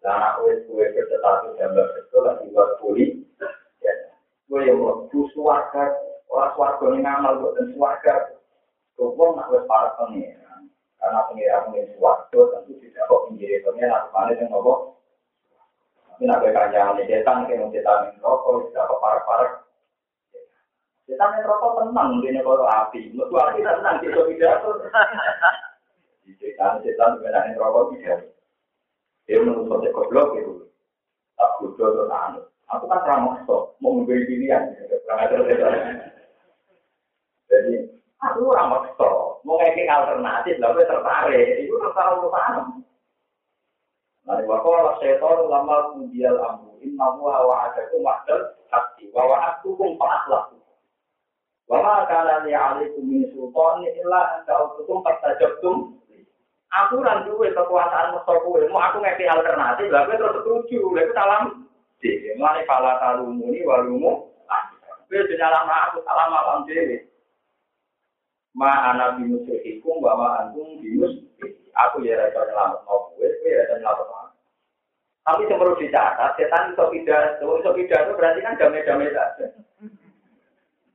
Dan 0.00 0.16
aku 0.16 0.48
gue 0.64 0.84
satu 0.96 1.48
jam 1.60 1.76
betul 1.76 2.20
lagi 2.24 2.48
buat 2.56 2.70
pulih. 2.80 3.20
Ya, 3.84 3.92
gue 4.48 4.60
yang 4.64 4.80
mau 4.80 5.04
suarga, 5.36 5.92
orang 6.30 6.54
suarga 6.54 6.84
ini 6.94 6.98
ngamal 7.02 7.32
buat 7.42 7.52
dan 7.58 7.66
suarga. 7.74 8.14
Gue 8.96 9.28
nak 9.34 9.48
gue 9.50 9.60
para 9.66 9.90
pengiran. 9.98 10.70
Karena 10.96 11.26
pengiran 11.26 11.64
pengiran 11.68 11.92
suarga 11.98 12.40
tentu 12.54 12.72
tidak 12.78 13.04
kok 13.10 13.22
pinggir 13.28 13.60
pengiran. 13.66 13.98
Aku 13.98 14.08
mana 14.14 14.32
yang 14.38 14.48
ngomong 14.54 14.90
ini 16.20 16.28
nak 16.28 16.44
kanjang 16.44 17.00
ini 17.00 17.08
setan, 17.08 17.48
setan 17.48 18.12
ini 18.12 18.20
rokok, 18.20 18.68
tidak 18.68 18.92
keparak-parak. 18.92 19.52
Setan 21.08 21.32
ini 21.32 21.48
rokok 21.48 21.80
tenang, 21.80 22.20
ini 22.20 22.44
kalau 22.44 22.68
api. 22.68 23.08
Menurut 23.16 23.40
api 23.40 23.64
tenang, 23.64 23.96
kita 24.04 24.28
pidato. 24.28 24.68
Setan, 26.36 26.84
setan 26.84 27.16
sebenarnya 27.16 27.56
rokok 27.56 27.96
tidak. 27.96 28.36
Dia 29.24 29.40
menurut 29.40 29.64
saya 29.80 29.88
goblok 29.96 30.36
itu. 30.36 30.68
Tak 31.40 31.56
bodoh 31.56 31.88
atau 31.88 32.12
anut. 32.12 32.44
Aku 32.68 32.84
kan 32.84 33.00
ramah 33.08 33.40
stop, 33.40 33.80
mau 33.80 33.96
membeli 33.96 34.28
pilihan. 34.28 34.76
Jadi, 34.76 35.00
aku 38.20 38.52
ramah 38.52 38.84
stop, 38.92 39.40
mau 39.48 39.56
ngekik 39.56 39.88
alternatif, 39.88 40.60
lalu 40.60 40.84
tertarik. 40.84 41.64
Itu 41.64 41.74
tertarik 41.80 42.20
untuk 42.20 42.36
Nah, 44.28 44.36
wakola 44.46 45.00
setan 45.00 45.48
lama 45.48 45.96
kudial 45.96 46.38
amru 46.44 46.76
inna 46.84 47.18
huwa 47.18 47.50
wa'adakum 47.50 48.04
wa'dal 48.04 48.52
hati 48.70 49.08
wa 49.10 49.26
wa'adukum 49.26 49.96
fa'ahlaku. 49.96 50.60
Wa 51.66 51.82
ma 51.82 52.06
kana 52.06 52.46
li 52.46 52.52
'alaikum 52.54 53.10
min 53.10 53.26
sultan 53.34 53.82
illa 53.90 54.20
an 54.38 54.40
ta'tukum 54.46 55.02
fastajabtum. 55.02 55.98
Aku 56.70 57.02
ora 57.02 57.26
duwe 57.26 57.50
kekuasaan 57.50 58.14
mesti 58.14 58.34
kowe, 58.46 58.60
mau 58.70 58.78
aku 58.78 59.02
ngeki 59.02 59.26
alternatif, 59.26 59.90
lha 59.90 60.06
kowe 60.06 60.14
terus 60.14 60.34
setuju, 60.38 60.78
lha 60.94 61.00
iku 61.02 61.12
salam. 61.18 61.44
Mulai 62.38 62.62
pala 62.70 63.02
talumuni 63.02 63.66
walumu. 63.66 64.30
Kowe 65.10 65.26
jenala 65.26 65.66
aku 65.90 66.06
salam 66.06 66.30
alam 66.30 66.62
dhewe. 66.70 67.09
Ma 68.54 68.90
ana 68.90 69.16
bimusrikum 69.18 70.02
wa 70.02 70.12
ma 70.18 70.26
antum 70.44 70.80
bimus. 70.82 71.14
Aku 71.88 72.02
ya 72.02 72.18
rasa 72.18 72.44
nyelamat 72.44 72.80
mau 72.84 73.14
kowe, 73.14 73.24
kowe 73.24 73.48
ya 73.48 73.62
rasa 73.64 73.78
nyelamat 73.78 74.20
tapi 75.20 75.46
yang 75.46 75.62
perlu 75.62 75.76
dicatat, 75.76 76.34
setan 76.34 76.74
itu 76.74 76.84
pidato, 76.90 77.48
itu 77.60 77.70
pidato 77.76 78.10
berarti 78.18 78.40
kan 78.40 78.58
damai-damai 78.58 79.14
saja. 79.14 79.46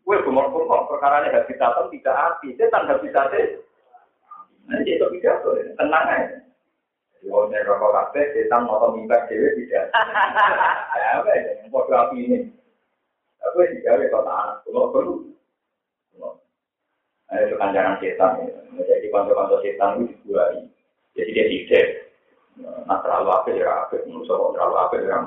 Kue 0.04 0.18
bumor-bumor, 0.28 0.92
perkara 0.92 1.24
ini 1.24 1.34
habis 1.34 1.56
datang 1.56 1.88
tidak 1.88 2.20
api, 2.20 2.52
setan 2.60 2.90
habis 2.90 3.16
datang. 3.16 3.64
Nanti 4.66 4.98
itu 4.98 5.08
pidato, 5.14 5.56
tenang 5.80 6.06
aja. 6.10 6.38
Kalau 7.26 7.50
ini 7.50 7.58
rokok 7.64 7.94
kafe, 7.96 8.22
setan 8.36 8.70
mau 8.70 8.92
mimbar 8.92 9.24
dewe 9.32 9.56
tidak. 9.56 9.90
Ya 9.94 11.10
apa 11.24 11.30
ya, 11.32 11.52
yang 11.64 11.74
bodoh 11.74 11.96
api 11.96 12.22
ini. 12.22 12.38
Aku 13.40 13.66
sih 13.66 13.82
gawe 13.82 14.06
kota 14.10 14.30
anak, 14.30 14.58
kalau 14.68 14.94
perlu. 14.94 15.16
Nah, 17.26 17.42
itu 17.42 17.56
kan 17.58 17.74
jangan 17.74 17.98
setan 17.98 18.32
ya. 18.46 18.54
Jadi 18.86 19.08
konco-konco 19.10 19.58
setan 19.66 20.04
itu 20.04 20.14
dibuai. 20.22 20.62
Jadi 21.16 21.32
dia 21.32 21.46
tidak. 21.48 21.88
Nah 22.56 23.04
terlalu 23.04 23.30
apa 23.36 23.50
ya 23.52 23.68
apa, 23.68 23.96
menurut 24.08 24.56
terlalu 24.56 24.76
apa 24.80 24.96
ya 25.04 25.18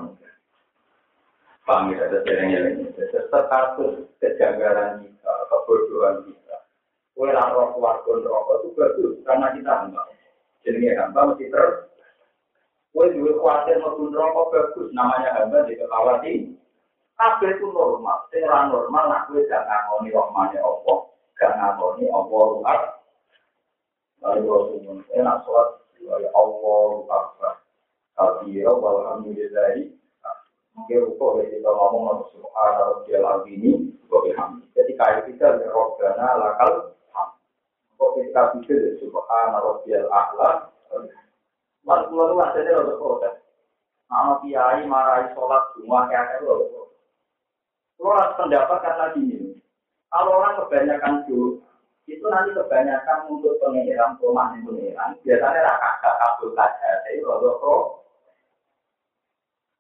Paham 1.68 1.92
ya, 1.92 2.08
ada 2.08 2.24
sering 2.24 2.88
Status 2.96 4.08
kejanggalan 4.24 5.04
kita, 5.04 5.32
kebodohan 5.52 6.24
kita. 6.24 6.56
Kue 7.12 7.28
roh 7.28 7.76
keluarga 7.76 8.08
rokok 8.24 8.56
itu 8.64 8.68
bagus, 8.72 9.14
karena 9.28 9.52
kita 9.52 9.68
hamba. 9.68 10.08
Jadi 10.64 10.96
hamba 10.96 11.28
mesti 11.28 11.52
terus. 11.52 11.92
Kue 12.88 13.12
juga 13.12 13.36
khawatir 13.36 13.84
maupun 13.84 14.16
rokok 14.16 14.48
bagus, 14.48 14.88
namanya 14.96 15.44
hamba 15.44 15.68
di 15.68 15.76
kekawati. 15.76 16.34
Kabeh 17.20 17.52
itu 17.52 17.68
normal, 17.68 18.24
sing 18.32 18.48
normal, 18.48 19.04
nak 19.12 19.28
kue 19.28 19.44
gak 19.44 19.68
ngakoni 19.68 20.08
rahmanya 20.08 20.64
Allah, 20.64 20.98
gak 21.38 21.54
ngakoni 21.54 22.10
Allah 22.10 22.44
luar. 22.58 22.80
Lalu 24.18 24.50
Rasulullah, 24.50 25.06
enak 25.14 25.36
sholat 25.46 25.68
ya 26.02 26.30
Allah. 26.34 26.86
Kabira 28.18 28.74
walhamdulillahi. 28.74 29.94
Mungkin 30.74 31.10
ya 31.42 31.44
kita 31.50 31.70
ngomong 31.70 32.26
ini, 33.46 33.94
Jadi 34.74 34.92
kita 34.98 35.46
ya 35.62 35.70
ham. 37.14 37.30
Kok 37.98 38.10
kita 38.18 38.42
ya. 39.86 40.02
Lalu 41.86 42.12
lalu 42.14 42.34
ada 42.42 42.58
ada 42.62 42.94
protes. 42.98 43.34
Nama 44.10 44.32
kiai 44.42 44.82
marahi 44.86 45.30
sholat 45.34 45.62
semua 45.78 46.10
kayak 46.10 46.42
pendapat 48.38 48.78
karena 48.80 49.06
gini, 49.12 49.47
kalau 50.08 50.40
orang 50.40 50.56
kebanyakan 50.64 51.14
dulu 51.28 51.60
itu 52.08 52.24
nanti 52.24 52.56
kebanyakan 52.56 53.18
untuk 53.28 53.60
pengirang 53.60 54.16
rumah 54.20 54.56
yang 54.56 54.64
pengirang 54.64 55.12
biasanya 55.20 55.60
rakyat 55.60 55.76
kakak 55.76 56.14
kabul 56.16 56.50
saja 56.56 56.90
jadi 57.04 57.20
rodo 57.20 57.50
pro 57.60 57.76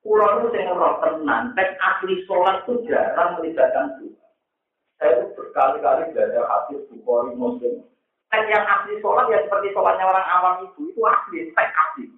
pulau 0.04 0.44
itu 0.44 0.46
saya 0.52 0.72
roh 0.76 0.94
tenang 1.00 1.44
tek 1.56 1.76
asli 1.80 2.14
sholat 2.28 2.64
itu 2.64 2.72
jarang 2.88 3.40
melibatkan 3.40 3.96
juga 3.96 4.26
saya 5.00 5.24
itu 5.24 5.26
berkali-kali 5.38 6.10
belajar 6.10 6.42
hadis 6.42 6.82
bukhari 6.90 7.30
muslim. 7.38 7.86
Tek 8.34 8.50
yang 8.50 8.66
asli 8.66 8.98
sholat 8.98 9.30
ya 9.30 9.46
seperti 9.46 9.70
sholatnya 9.70 10.04
orang 10.10 10.26
awam 10.26 10.54
itu 10.66 10.90
itu 10.90 11.00
asli 11.06 11.48
tek 11.54 11.70
asli. 11.70 12.10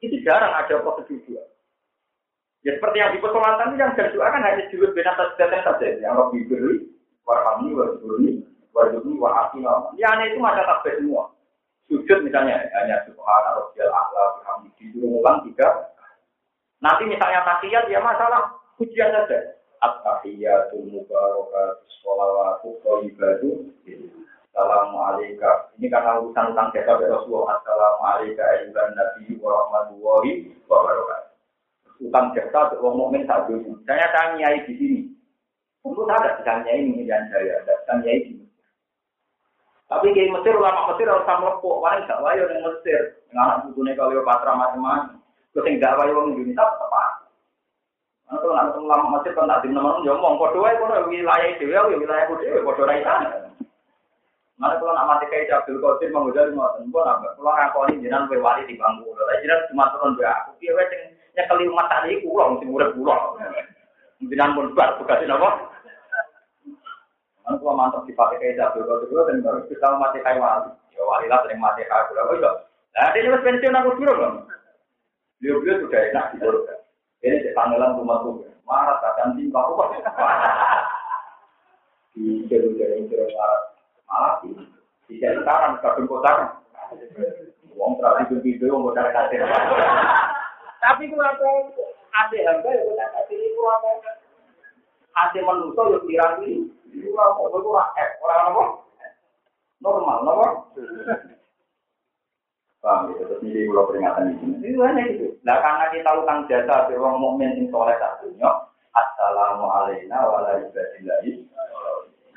Itu 0.00 0.16
jarang 0.22 0.54
ada 0.54 0.80
prosedur 0.80 1.44
ya 2.62 2.78
seperti 2.78 2.96
yang 3.02 3.10
di 3.10 3.18
pesolatan 3.18 3.74
yang 3.74 3.92
berdoa 3.98 4.30
kan 4.30 4.42
hanya 4.42 4.70
jurus 4.70 4.94
beda 4.94 5.12
saja 5.18 5.50
saja 5.50 5.86
yang 5.98 6.14
lebih 6.14 6.46
beri 6.46 6.74
warhamni 7.32 7.72
warhamni 7.72 8.44
wajibni 8.76 9.16
wa 9.16 9.48
atina. 9.48 9.72
Ya 9.96 10.12
aneh 10.12 10.32
itu 10.32 10.38
macam 10.40 10.68
takbir 10.68 11.00
semua. 11.00 11.32
Sujud 11.88 12.18
misalnya 12.24 12.60
hanya 12.76 13.04
subhana 13.08 13.56
rabbiyal 13.56 13.92
a'la 13.92 14.24
bihamdihi 14.40 14.92
dulu 14.96 15.20
ulang 15.20 15.44
tiga. 15.48 15.68
Nanti 16.84 17.08
misalnya 17.08 17.44
tahiyat 17.44 17.88
ya 17.88 18.00
masalah 18.04 18.52
pujian 18.76 19.12
saja. 19.12 19.56
At-tahiyatul 19.82 20.88
mubarakatus 20.94 21.92
sholawatu 22.04 22.78
thayyibatu. 22.86 23.66
Assalamualaikum. 24.52 25.56
Ini 25.80 25.86
karena 25.90 26.22
urusan 26.22 26.54
tentang 26.54 26.70
kita 26.70 27.00
dari 27.00 27.10
Rasulullah. 27.10 27.58
Assalamualaikum 27.58 28.46
ayuhan 28.46 28.90
nabi 28.94 29.24
wa 29.42 29.48
rahmatullahi 29.48 30.30
wa. 30.70 31.16
Utang 32.02 32.34
jasa 32.34 32.60
untuk 32.70 32.82
orang 32.82 32.98
mukmin 32.98 33.22
tak 33.30 33.46
dulu. 33.46 33.78
Saya 33.86 34.06
tanya 34.10 34.54
di 34.66 34.74
sini. 34.74 35.00
Saya 35.82 36.14
ada 36.14 36.30
misalnya 36.38 36.72
ini 36.78 37.02
yang 37.02 37.26
saya 37.26 37.58
ada 37.58 37.74
misalnya 37.82 38.12
ini. 38.14 38.46
Tapi 39.90 40.08
kayak 40.14 40.32
Mesir 40.32 40.54
ulama 40.56 40.94
Mesir 40.94 41.10
harus 41.10 41.26
sama 41.28 41.52
lepuk, 41.52 41.82
wah 41.82 41.98
gak 42.06 42.22
wayo 42.22 42.48
yang 42.48 42.64
Mesir, 42.64 43.18
anak 43.34 43.68
putune 43.68 43.92
Cleopatra 43.92 44.56
macam-macam. 44.56 45.20
Terus 45.52 45.66
yang 45.68 45.82
gak 45.84 45.96
wayo 46.00 46.12
yang 46.16 46.28
Indonesia 46.32 46.64
tepat. 46.64 47.10
Karena 48.24 48.38
kalau 48.40 48.54
anak 48.56 48.78
ulama 48.78 49.06
Mesir 49.18 49.32
kan 49.36 49.50
tak 49.50 49.60
di 49.66 49.68
nomor 49.68 50.00
ngomong, 50.00 50.40
kode 50.40 50.58
wae 50.62 50.78
kono 50.80 50.96
wilayah 51.10 51.48
itu 51.50 51.68
ya 51.68 51.84
wilayah 51.84 52.24
kode 52.30 52.46
wae 52.46 52.64
kode 52.64 52.82
rai 52.88 53.04
sana. 53.04 53.52
Mana 54.56 54.78
kalau 54.78 54.94
nak 54.94 55.08
mati 55.10 55.26
kayak 55.26 55.50
Abdul 55.50 55.82
Qadir 55.82 56.14
lima 56.14 56.30
tahun 56.30 56.94
pun 56.94 57.02
apa? 57.02 57.34
Kalau 57.34 57.50
ngakoni 57.50 57.98
jinan 57.98 58.30
wali 58.30 58.62
di 58.70 58.78
bangku, 58.78 59.10
jinan 59.42 59.66
cuma 59.66 59.90
turun 59.90 60.14
dua. 60.14 60.30
Aku 60.46 60.54
kira 60.62 60.86
yang 60.86 61.02
nyekeli 61.34 61.66
umat 61.66 61.90
tadi 61.90 62.22
kurang, 62.22 62.54
mesti 62.54 62.70
murid 62.70 62.94
kurang. 62.94 63.42
Jinan 64.22 64.54
pun 64.54 64.70
bar, 64.78 64.98
tugasin 65.02 65.34
apa? 65.34 65.72
Kan 67.42 67.58
kalau 67.58 67.74
mantap 67.74 68.06
dipakai 68.06 68.38
kayak 68.38 68.54
jatuh 68.54 68.86
kalau 68.86 69.02
dulu 69.02 69.26
dan 69.26 69.42
baru 69.42 69.60
kita 69.66 69.86
mati 69.98 70.22
kayak 70.22 70.38
wali. 70.38 70.70
Ya 70.94 71.02
wali 71.02 71.26
lah 71.26 71.42
sering 71.42 71.58
mati 71.58 71.82
kayak 71.82 72.14
aku 72.14 72.38
lah. 72.38 72.54
Nah, 72.94 73.10
dia 73.10 73.24
harus 73.26 73.42
pensiun 73.42 73.74
aku 73.74 73.98
dulu 73.98 74.12
dong. 74.14 74.36
Beliau 75.42 75.58
beliau 75.58 75.82
sudah 75.82 76.00
enak 76.12 76.26
di 76.30 76.36
surga. 76.38 76.74
Ini 77.26 77.36
di 77.42 77.50
panggilan 77.50 77.98
rumah 77.98 78.22
tuh. 78.22 78.46
Marah 78.62 79.02
kadang 79.02 79.34
tinggal 79.34 79.58
aku 79.66 79.72
pakai. 79.74 80.00
Di 82.14 82.46
jalan 82.46 82.78
jalan 82.78 83.10
jalan 83.10 83.28
marah. 83.34 83.62
Malah 84.06 84.32
di 84.46 84.48
di 85.10 85.14
jalan 85.18 85.42
sekarang 85.42 85.72
kadang 85.82 86.06
kotor. 86.06 86.36
Uang 87.74 87.92
terakhir 87.98 88.28
itu 88.30 88.36
video 88.44 88.78
mau 88.78 88.94
cari 88.94 89.10
kasir. 89.10 89.42
Tapi 90.78 91.10
kalau 91.10 91.24
ada 92.12 92.38
hamba 92.44 92.70
ya 92.70 92.82
udah 92.84 93.08
kasir 93.18 93.38
itu 93.40 93.62
apa? 93.64 94.11
Ada 95.12 95.40
manusia 95.44 95.82
yang 95.92 96.04
dirapi. 96.08 96.50
Itu 96.92 97.08
orang 97.16 97.52
kok 97.52 98.24
orang 98.24 98.48
apa? 98.52 98.64
Normal, 99.82 100.18
apa? 100.24 100.46
Paham 102.82 103.14
gitu, 103.14 103.22
terus 103.30 103.42
ini 103.46 103.70
kalau 103.70 103.86
peringatan. 103.86 104.42
Itu 104.58 104.82
hanya 104.82 105.02
gitu. 105.14 105.38
Nah 105.46 105.62
karena 105.62 105.86
kita 105.94 106.10
utang 106.18 106.50
jasa 106.50 106.90
di 106.90 106.98
orang 106.98 107.22
mukmin 107.22 107.54
yang 107.54 107.70
soleh 107.70 107.94
satunya, 108.02 108.50
Assalamualaikum 108.90 110.10
warahmatullahi 110.10 111.46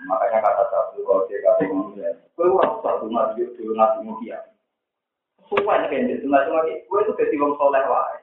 Makanya 0.06 0.38
kata 0.46 0.64
satu 0.70 1.02
kalau 1.02 1.26
dia 1.26 1.42
kata 1.42 1.66
gue 1.66 2.46
orang 2.46 2.78
satu 2.86 3.10
nasi 3.10 3.42
dulu 3.58 3.74
nasi 3.74 3.98
mulia. 4.06 4.38
Semua 5.50 5.82
yang 5.82 5.90
kayak 5.90 6.04
gitu, 6.14 6.26
nasi 6.30 6.50
mulia, 6.54 6.78
gue 6.86 7.00
itu 7.02 7.12
jadi 7.18 7.36
orang 7.42 7.58
soleh 7.58 7.84
wae. 7.90 8.18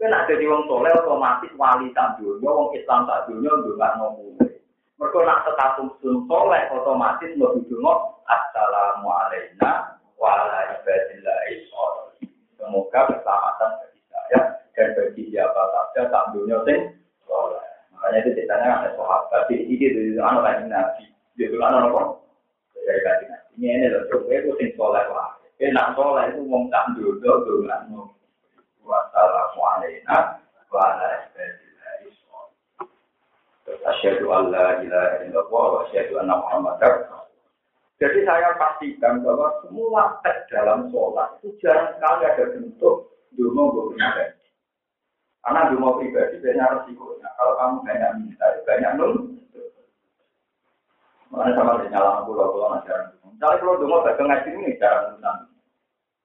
Gue 0.00 0.08
nak 0.08 0.32
jadi 0.32 0.48
orang 0.48 0.64
soleh 0.64 0.96
otomatis 0.96 1.52
wali 1.60 1.92
tak 1.92 2.16
dunia, 2.16 2.48
orang 2.48 2.72
Islam 2.72 3.04
tak 3.04 3.28
dunia, 3.28 3.52
nggak 3.52 4.00
ngomong. 4.00 4.32
Mereka 4.96 5.18
nak 5.28 5.44
status 5.44 5.92
sun 6.00 6.24
soleh 6.24 6.72
otomatis 6.72 7.28
lebih 7.36 7.68
dulu 7.68 8.16
assalamualaikum 8.24 9.60
warahmatullahi 10.16 11.52
wabarakatuh. 11.68 12.32
Semoga 12.56 13.00
keselamatan 13.12 13.70
bagi 13.76 14.00
saya 14.08 14.40
dan 14.72 14.88
bagi 14.96 15.22
siapa 15.28 15.62
saja 15.68 16.02
tak 16.08 16.24
dunia 16.32 16.64
sing 16.64 16.80
soleh. 17.28 17.60
Makanya 17.92 18.24
itu 18.24 18.30
ceritanya 18.40 18.88
ada 18.88 19.38
di 19.52 19.56
ini 19.68 19.84
itu 19.84 20.16
anak 20.16 20.48
lagi 20.48 20.64
nabi. 20.64 21.04
Itu 21.36 21.60
anak 21.60 21.92
apa? 21.92 22.24
Dari 22.88 23.04
kaji 23.04 23.24
nabi. 23.28 23.48
Ini 23.52 23.68
ini 23.68 23.86
loh, 23.92 24.08
coba 24.08 24.32
itu 24.32 24.48
sing 24.64 24.72
soleh 24.80 25.04
lah. 25.12 25.36
Enak 25.60 25.92
soleh 25.92 26.24
itu 26.32 26.40
mau 26.48 26.64
tak 26.72 26.88
dunia 26.96 27.36
Wassalamualaikum 28.84 30.40
warahmatullahi 30.70 31.20
asyhadu 33.86 34.26
an 34.32 34.50
la 34.50 34.80
ilaha 34.82 35.16
illallah 35.24 35.64
wa 35.72 35.78
asyhadu 35.86 36.18
anna 36.20 36.34
muhammadar 36.40 36.94
jadi 38.00 38.24
saya 38.24 38.56
pastikan 38.56 39.20
bahwa 39.20 39.60
semua 39.60 40.16
teks 40.24 40.48
dalam 40.48 40.88
sholat 40.88 41.36
itu 41.44 41.52
jarang 41.60 41.92
sekali 41.92 42.24
ada 42.24 42.44
bentuk 42.56 43.12
dungo 43.36 43.92
pribadi. 43.92 44.40
Karena 45.44 45.68
dungo 45.68 46.00
pribadi 46.00 46.40
banyak 46.40 46.68
resikonya. 46.80 47.28
Kalau 47.36 47.52
kamu 47.60 47.76
banyak 47.84 48.10
minta, 48.24 48.46
banyak 48.64 48.92
nul. 48.96 49.12
Makanya 51.28 51.52
sama 51.60 51.72
dengan 51.84 51.92
nyala 51.92 52.24
pulau 52.24 52.80
jarang. 52.88 53.12
Misalnya 53.20 53.60
kalau 53.60 53.76
dungo 53.76 54.00
baca 54.00 54.22
ngaji 54.24 54.48
ini 54.48 54.80
jarang 54.80 55.20
nul. 55.20 55.36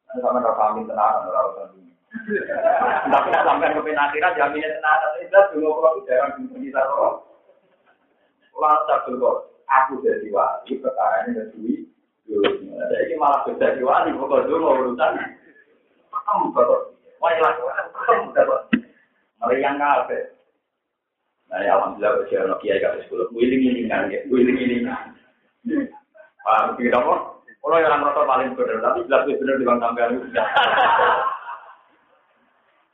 Karena 0.08 0.20
sama 0.24 0.40
rasa 0.48 0.64
amin 0.72 0.88
tenang, 0.88 1.28
orang 1.28 1.76
Tapi 3.06 3.28
nak 3.30 3.44
sampai 3.44 3.76
ke 3.76 3.82
penakhiran 3.84 4.38
jaminnya 4.38 4.70
tenang. 4.72 4.98
Tapi 5.04 5.28
jelas 5.30 5.46
dungo 5.52 5.70
pulau 5.76 5.94
itu 6.00 6.08
jarang 6.08 6.32
bisa 6.58 6.82
Kalau 8.56 8.88
tak 8.88 9.04
aku 9.66 10.00
jadi 10.00 10.28
wali, 10.32 10.80
perkara 10.80 11.28
ini 11.28 11.36
jadi 11.36 11.74
Jadi 12.26 13.04
ini 13.10 13.16
malah 13.20 13.44
jadi 13.46 13.82
wali, 13.84 14.16
pokok 14.16 14.48
dulu 14.48 14.66
urusan. 14.72 15.12
Kamu. 16.10 16.56
Wali 17.20 17.38
lah, 17.44 17.52
kamu. 17.60 18.32
Malah 19.42 19.56
yang 19.60 19.76
kafe. 19.76 20.32
Nah, 21.46 21.62
ya 21.62 21.78
alhamdulillah 21.78 22.26
berjalan 22.26 22.48
no 22.50 22.58
kiai 22.64 22.82
kafe 22.82 23.06
sekolah. 23.06 23.30
Wiling 23.36 23.62
ilingan, 23.62 24.10
ya, 24.10 24.20
wiling 24.32 24.58
ilingan. 24.58 25.14
Paham 26.42 26.78
tidak 26.78 27.02
kok? 27.02 27.22
Kalau 27.66 27.82
yang 27.82 27.98
merasa 27.98 28.22
paling 28.30 28.54
benar, 28.54 28.78
tapi 28.78 29.10
jelas 29.10 29.26
benar 29.26 29.56
di 29.58 29.66
bang 29.66 29.80
tanggal 29.82 30.10
itu. 30.14 30.28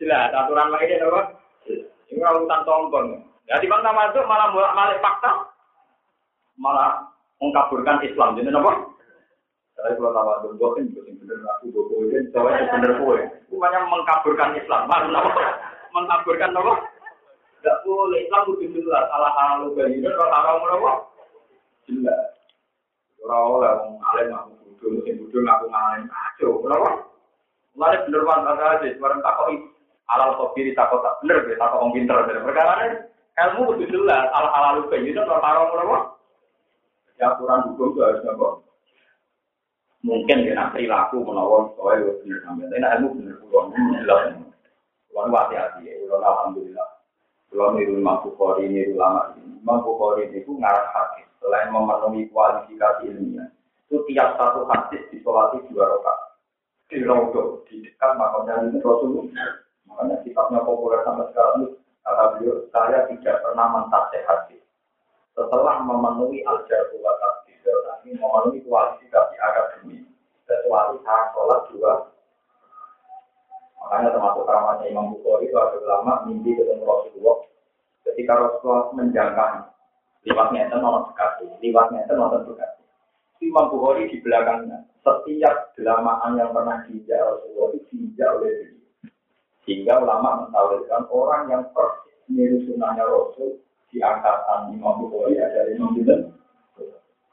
Jelas, 0.01 0.33
aturan 0.33 0.73
lagi 0.73 0.97
apa? 0.97 1.21
Ini 2.09 2.25
urusan 2.25 2.65
tongkon. 2.65 3.21
Ya 3.45 3.61
di 3.61 3.69
bang 3.69 3.85
itu 3.85 4.21
malah 4.25 4.49
malah 4.49 4.97
fakta 4.97 5.45
malah 6.57 7.05
mengkaburkan 7.37 8.01
Islam. 8.01 8.33
Jadi 8.33 8.49
apa? 8.49 8.89
Saya 9.77 9.93
kalau 9.97 10.13
tahu 10.13 10.29
ada 10.33 10.47
gue 10.57 10.69
kan 10.73 10.83
juga 10.89 11.01
bener 11.21 11.37
aku 11.57 11.65
gue 11.69 11.83
gue 11.85 12.01
ini 12.17 12.29
cowok 12.33 12.49
bener 12.49 12.91
gue. 12.97 13.17
Bukannya 13.53 13.79
mengkaburkan 13.93 14.57
Islam, 14.57 14.89
malah 14.89 15.21
apa? 15.21 15.43
Mengkaburkan 15.93 16.57
apa? 16.57 16.73
Tidak 17.61 17.77
boleh 17.85 18.25
Islam 18.25 18.41
itu 18.57 18.81
jelas. 18.81 19.05
Salah 19.05 19.31
gak 19.69 19.85
ini, 19.85 20.01
kalau 20.01 20.33
haram 20.33 20.65
apa? 20.65 20.91
Jelas. 21.85 22.25
Orang 23.21 23.61
orang 23.61 24.01
alim 24.01 24.33
aku 24.33 24.49
bodoh, 24.65 24.89
musim 24.97 25.13
bodoh 25.21 25.45
aku 25.45 25.65
ngalim 25.69 26.09
kacau. 26.09 26.51
Kenapa? 26.65 26.89
Mulai 27.77 28.01
bener 28.09 28.21
banget 28.25 28.57
aja, 28.57 28.87
sekarang 28.97 29.21
takoi 29.21 29.57
alal 30.09 30.39
kopiri 30.39 30.73
takut 30.73 31.03
tak 31.05 31.21
bener, 31.21 31.45
takut 31.59 31.77
orang 31.81 31.93
pinter. 31.93 32.17
Perkara 32.25 32.73
ilmu 33.37 33.77
itu 33.77 33.93
jelas. 33.93 34.29
Salah 34.33 34.51
salah 34.53 34.69
lu 34.79 34.89
ini, 34.95 35.13
kalau 35.13 35.41
haram 35.43 35.69
apa? 35.71 35.97
ya 37.21 37.37
aturan 37.37 37.69
hukum 37.69 37.93
itu 37.93 37.99
harus 38.01 38.25
apa? 38.25 38.47
Mungkin 40.01 40.49
kena 40.49 40.73
perilaku 40.73 41.21
menawa 41.21 41.69
soal 41.77 42.01
itu 42.01 42.11
benar 42.25 42.39
sampai. 42.41 42.65
Tapi 42.65 42.81
ilmu 42.81 43.07
benar 43.21 43.35
pulau 43.45 43.69
ini 43.69 44.01
jelas. 44.01 44.21
Pulau 45.13 45.29
hati-hati 45.29 45.85
ya. 45.85 45.93
Pulau 46.01 46.25
alhamdulillah. 46.25 46.89
Pulau 47.51 47.75
niru 47.75 47.99
Imam 47.99 48.23
Bukhari, 48.25 48.65
niru 48.71 48.97
lama 48.97 49.35
ini. 49.37 49.59
Imam 49.61 49.83
Bukhari 49.85 50.31
itu 50.33 50.49
ngarah 50.55 50.87
hadis. 50.95 51.27
Selain 51.41 51.73
memenuhi 51.73 52.29
kualifikasi 52.29 53.09
ilmiah, 53.09 53.49
itu 53.89 53.97
tiap 54.13 54.37
satu 54.37 54.61
hadis 54.69 55.01
disolati 55.09 55.57
dua 55.73 55.89
rakaat. 55.89 56.37
Di 56.85 57.01
Raudhah, 57.01 57.65
di 57.65 57.81
dekat 57.81 58.13
makamnya 58.13 58.77
Rasulullah. 58.77 59.57
Makanya 59.91 60.23
kitabnya 60.23 60.63
populer 60.63 61.03
sampai 61.03 61.27
sekarang 61.35 61.75
kata 62.01 62.23
beliau, 62.39 62.55
saya 62.71 63.05
tidak 63.11 63.35
pernah 63.43 63.67
mentafsir 63.75 64.23
hadis 64.23 64.63
setelah 65.35 65.83
memenuhi 65.83 66.43
al-jarhu 66.43 66.99
wa 67.03 67.13
ini 68.01 68.17
memenuhi 68.17 68.59
kualifikasi 68.65 69.35
akademi 69.37 70.03
kecuali 70.49 70.97
saat 71.05 71.31
sholat 71.31 71.59
juga 71.69 71.93
makanya 73.81 74.09
termasuk 74.17 74.43
keramatnya 74.43 74.85
Imam 74.89 75.13
Bukhari 75.15 75.49
itu 75.49 75.57
ada 75.57 75.77
ulama 75.79 76.13
mimpi 76.29 76.53
ketemu 76.53 76.85
Rasulullah. 76.85 77.37
Ketika 78.05 78.33
Rasulullah 78.37 78.83
menjangkau 78.93 79.53
liwatnya 80.25 80.69
itu 80.69 80.77
nomor 80.81 81.01
sekali 81.13 81.45
liwatnya 81.61 81.99
itu 82.05 82.13
nomor 82.17 82.41
sekali 82.45 82.83
Imam 83.41 83.65
Bukhari 83.73 84.09
di 84.09 84.17
belakangnya 84.21 84.77
setiap 85.01 85.73
delamaan 85.77 86.37
yang 86.37 86.51
pernah 86.53 86.83
diinjak 86.85 87.21
Rasulullah 87.21 87.69
itu 87.73 87.79
diinjak 87.89 88.29
oleh 88.37 88.51
beliau 88.59 88.80
sehingga 89.66 90.01
ulama 90.01 90.45
mentawilkan 90.45 91.05
orang 91.14 91.43
yang 91.53 91.64
persis 91.76 92.18
mirip 92.32 92.66
sunnahnya 92.66 93.05
Rasul 93.05 93.62
di 93.91 93.99
angkatan 93.99 94.74
Imam 94.74 95.05
Bukhari 95.05 95.38
ada 95.38 95.68
Imam 95.70 95.93
Bukhari. 95.93 96.32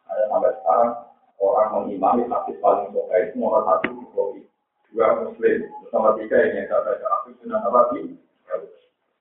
Ada 0.08 0.22
sampai 0.32 0.52
sekarang 0.60 0.92
orang 1.38 1.68
mengimami 1.72 2.22
hadis 2.26 2.56
paling 2.58 2.90
pokok 2.90 3.16
itu 3.16 3.34
nomor 3.38 3.62
satu 3.64 3.88
Bukhari, 3.94 4.42
dua 4.90 5.06
Muslim, 5.22 5.58
nomor 5.94 6.12
tiga 6.18 6.36
yang 6.36 6.66
saya 6.66 6.82
baca 6.82 7.06
aku 7.20 7.28
sudah 7.40 7.58
Nabi, 7.62 8.18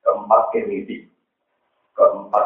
keempat 0.01 0.43
Kennedy, 0.55 1.07
keempat 1.93 2.45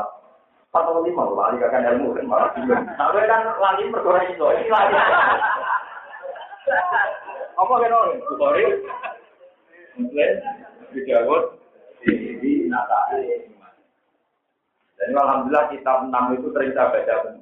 empat 0.71 0.87
atau 0.87 1.03
lima 1.03 1.27
lali 1.27 1.59
kakak 1.59 1.83
ilmu 1.83 2.15
kan 2.15 2.25
malah 2.31 2.49
bingung. 2.55 2.83
Tapi 2.95 3.19
kan 3.27 3.41
lagi 3.59 3.83
perkara 3.91 4.23
itu, 4.23 4.39
ini 4.39 4.69
lagi. 4.71 4.95
Apa 7.59 7.73
kan 7.75 7.91
orang 7.91 8.23
Bukhari, 8.27 8.65
Muslim, 9.99 10.31
Bidawud, 10.95 11.43
ini 12.07 12.67
Natal. 12.71 13.19
Jadi 15.01 15.17
alhamdulillah 15.17 15.65
kitab 15.73 16.05
enam 16.05 16.37
itu 16.37 16.53
sering 16.53 16.77
saya 16.77 16.93
baca. 16.93 17.41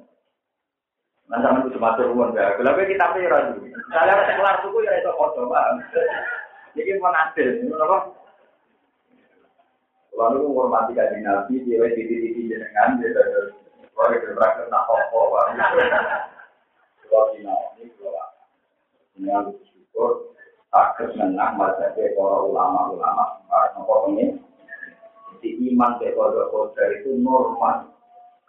Nah, 1.30 1.38
sama 1.44 1.62
itu 1.62 1.76
cuma 1.78 1.94
turun 1.94 2.34
ya. 2.34 2.56
Kalau 2.58 2.74
kita 2.74 3.06
pira 3.14 3.38
dulu. 3.54 3.70
Saya 3.92 4.34
kelar 4.34 4.56
suku 4.64 4.82
ya 4.82 4.98
itu 4.98 5.12
foto, 5.14 5.46
Pak. 5.46 5.94
Jadi 6.74 6.98
mau 6.98 7.14
nasil, 7.14 7.60
apa? 7.70 7.98
Lalu 10.10 10.42
menghormati 10.42 10.92
kaji 10.98 11.22
nabi, 11.22 11.62
dia 11.62 11.86
di 11.94 12.02
titik 12.02 12.34
jenengan, 12.50 12.98
dia 12.98 13.14
terus 13.14 13.54
kalau 13.94 14.10
itu 14.16 14.34
berakhir 14.34 14.66
nak 14.72 14.86
koko, 14.90 15.20
Pak. 15.30 15.44
Kalau 17.06 17.34
ini 17.38 17.46
kalau 17.94 18.26
ini 19.18 19.28
harus 19.30 19.58
akhir 20.70 21.18
menang 21.18 21.58
masa 21.58 21.90
para 21.94 22.38
ulama-ulama, 22.46 23.42
para 23.50 23.74
nopo 23.74 24.14
ini. 24.14 24.38
Jadi 25.40 25.72
iman 25.72 25.98
kepada 25.98 26.52
kodar 26.52 26.88
itu 27.00 27.16
normal 27.18 27.90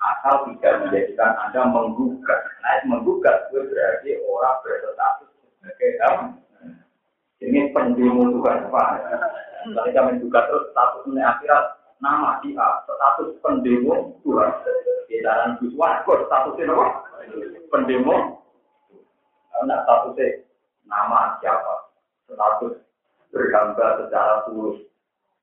asal 0.02 0.50
tidak 0.50 0.86
menjadikan 0.86 1.32
Anda 1.48 1.62
menggugat. 1.70 2.42
Nah, 2.62 2.82
menggugat 2.90 3.50
itu 3.50 3.64
berarti 3.70 4.12
orang 4.26 4.60
berstatus 4.66 5.30
sebagai 5.62 5.92
Ini 7.42 7.74
pendemo 7.74 8.38
Tuhan 8.38 8.70
Pak. 8.70 8.90
Kalau 9.66 9.86
kita 9.90 10.02
menggugat 10.06 10.46
terus 10.46 10.70
statusnya 10.74 11.26
akhirat 11.26 11.66
nama 12.02 12.38
dia 12.46 12.86
status 12.86 13.34
pendemo 13.42 14.20
Tuhan. 14.22 14.52
Edaran 15.10 15.58
Guswan 15.58 16.06
kok 16.06 16.30
statusnya 16.30 16.70
apa? 16.70 16.86
Pendemo. 17.74 18.46
Nah, 19.66 19.80
statusnya 19.86 20.46
nama 20.86 21.38
siapa? 21.42 21.81
Status 22.32 22.80
berhamba 23.36 24.08
secara 24.08 24.48
tulus. 24.48 24.88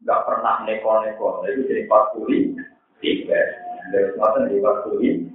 Enggak 0.00 0.24
pernah 0.24 0.54
neko-neko. 0.64 1.44
Itu 1.44 1.60
jadi 1.68 1.82
40 1.84 2.56
tiga. 3.04 3.40
Dari 3.88 4.12
semacam 4.14 4.42
di 4.48 4.58
ini. 5.04 5.28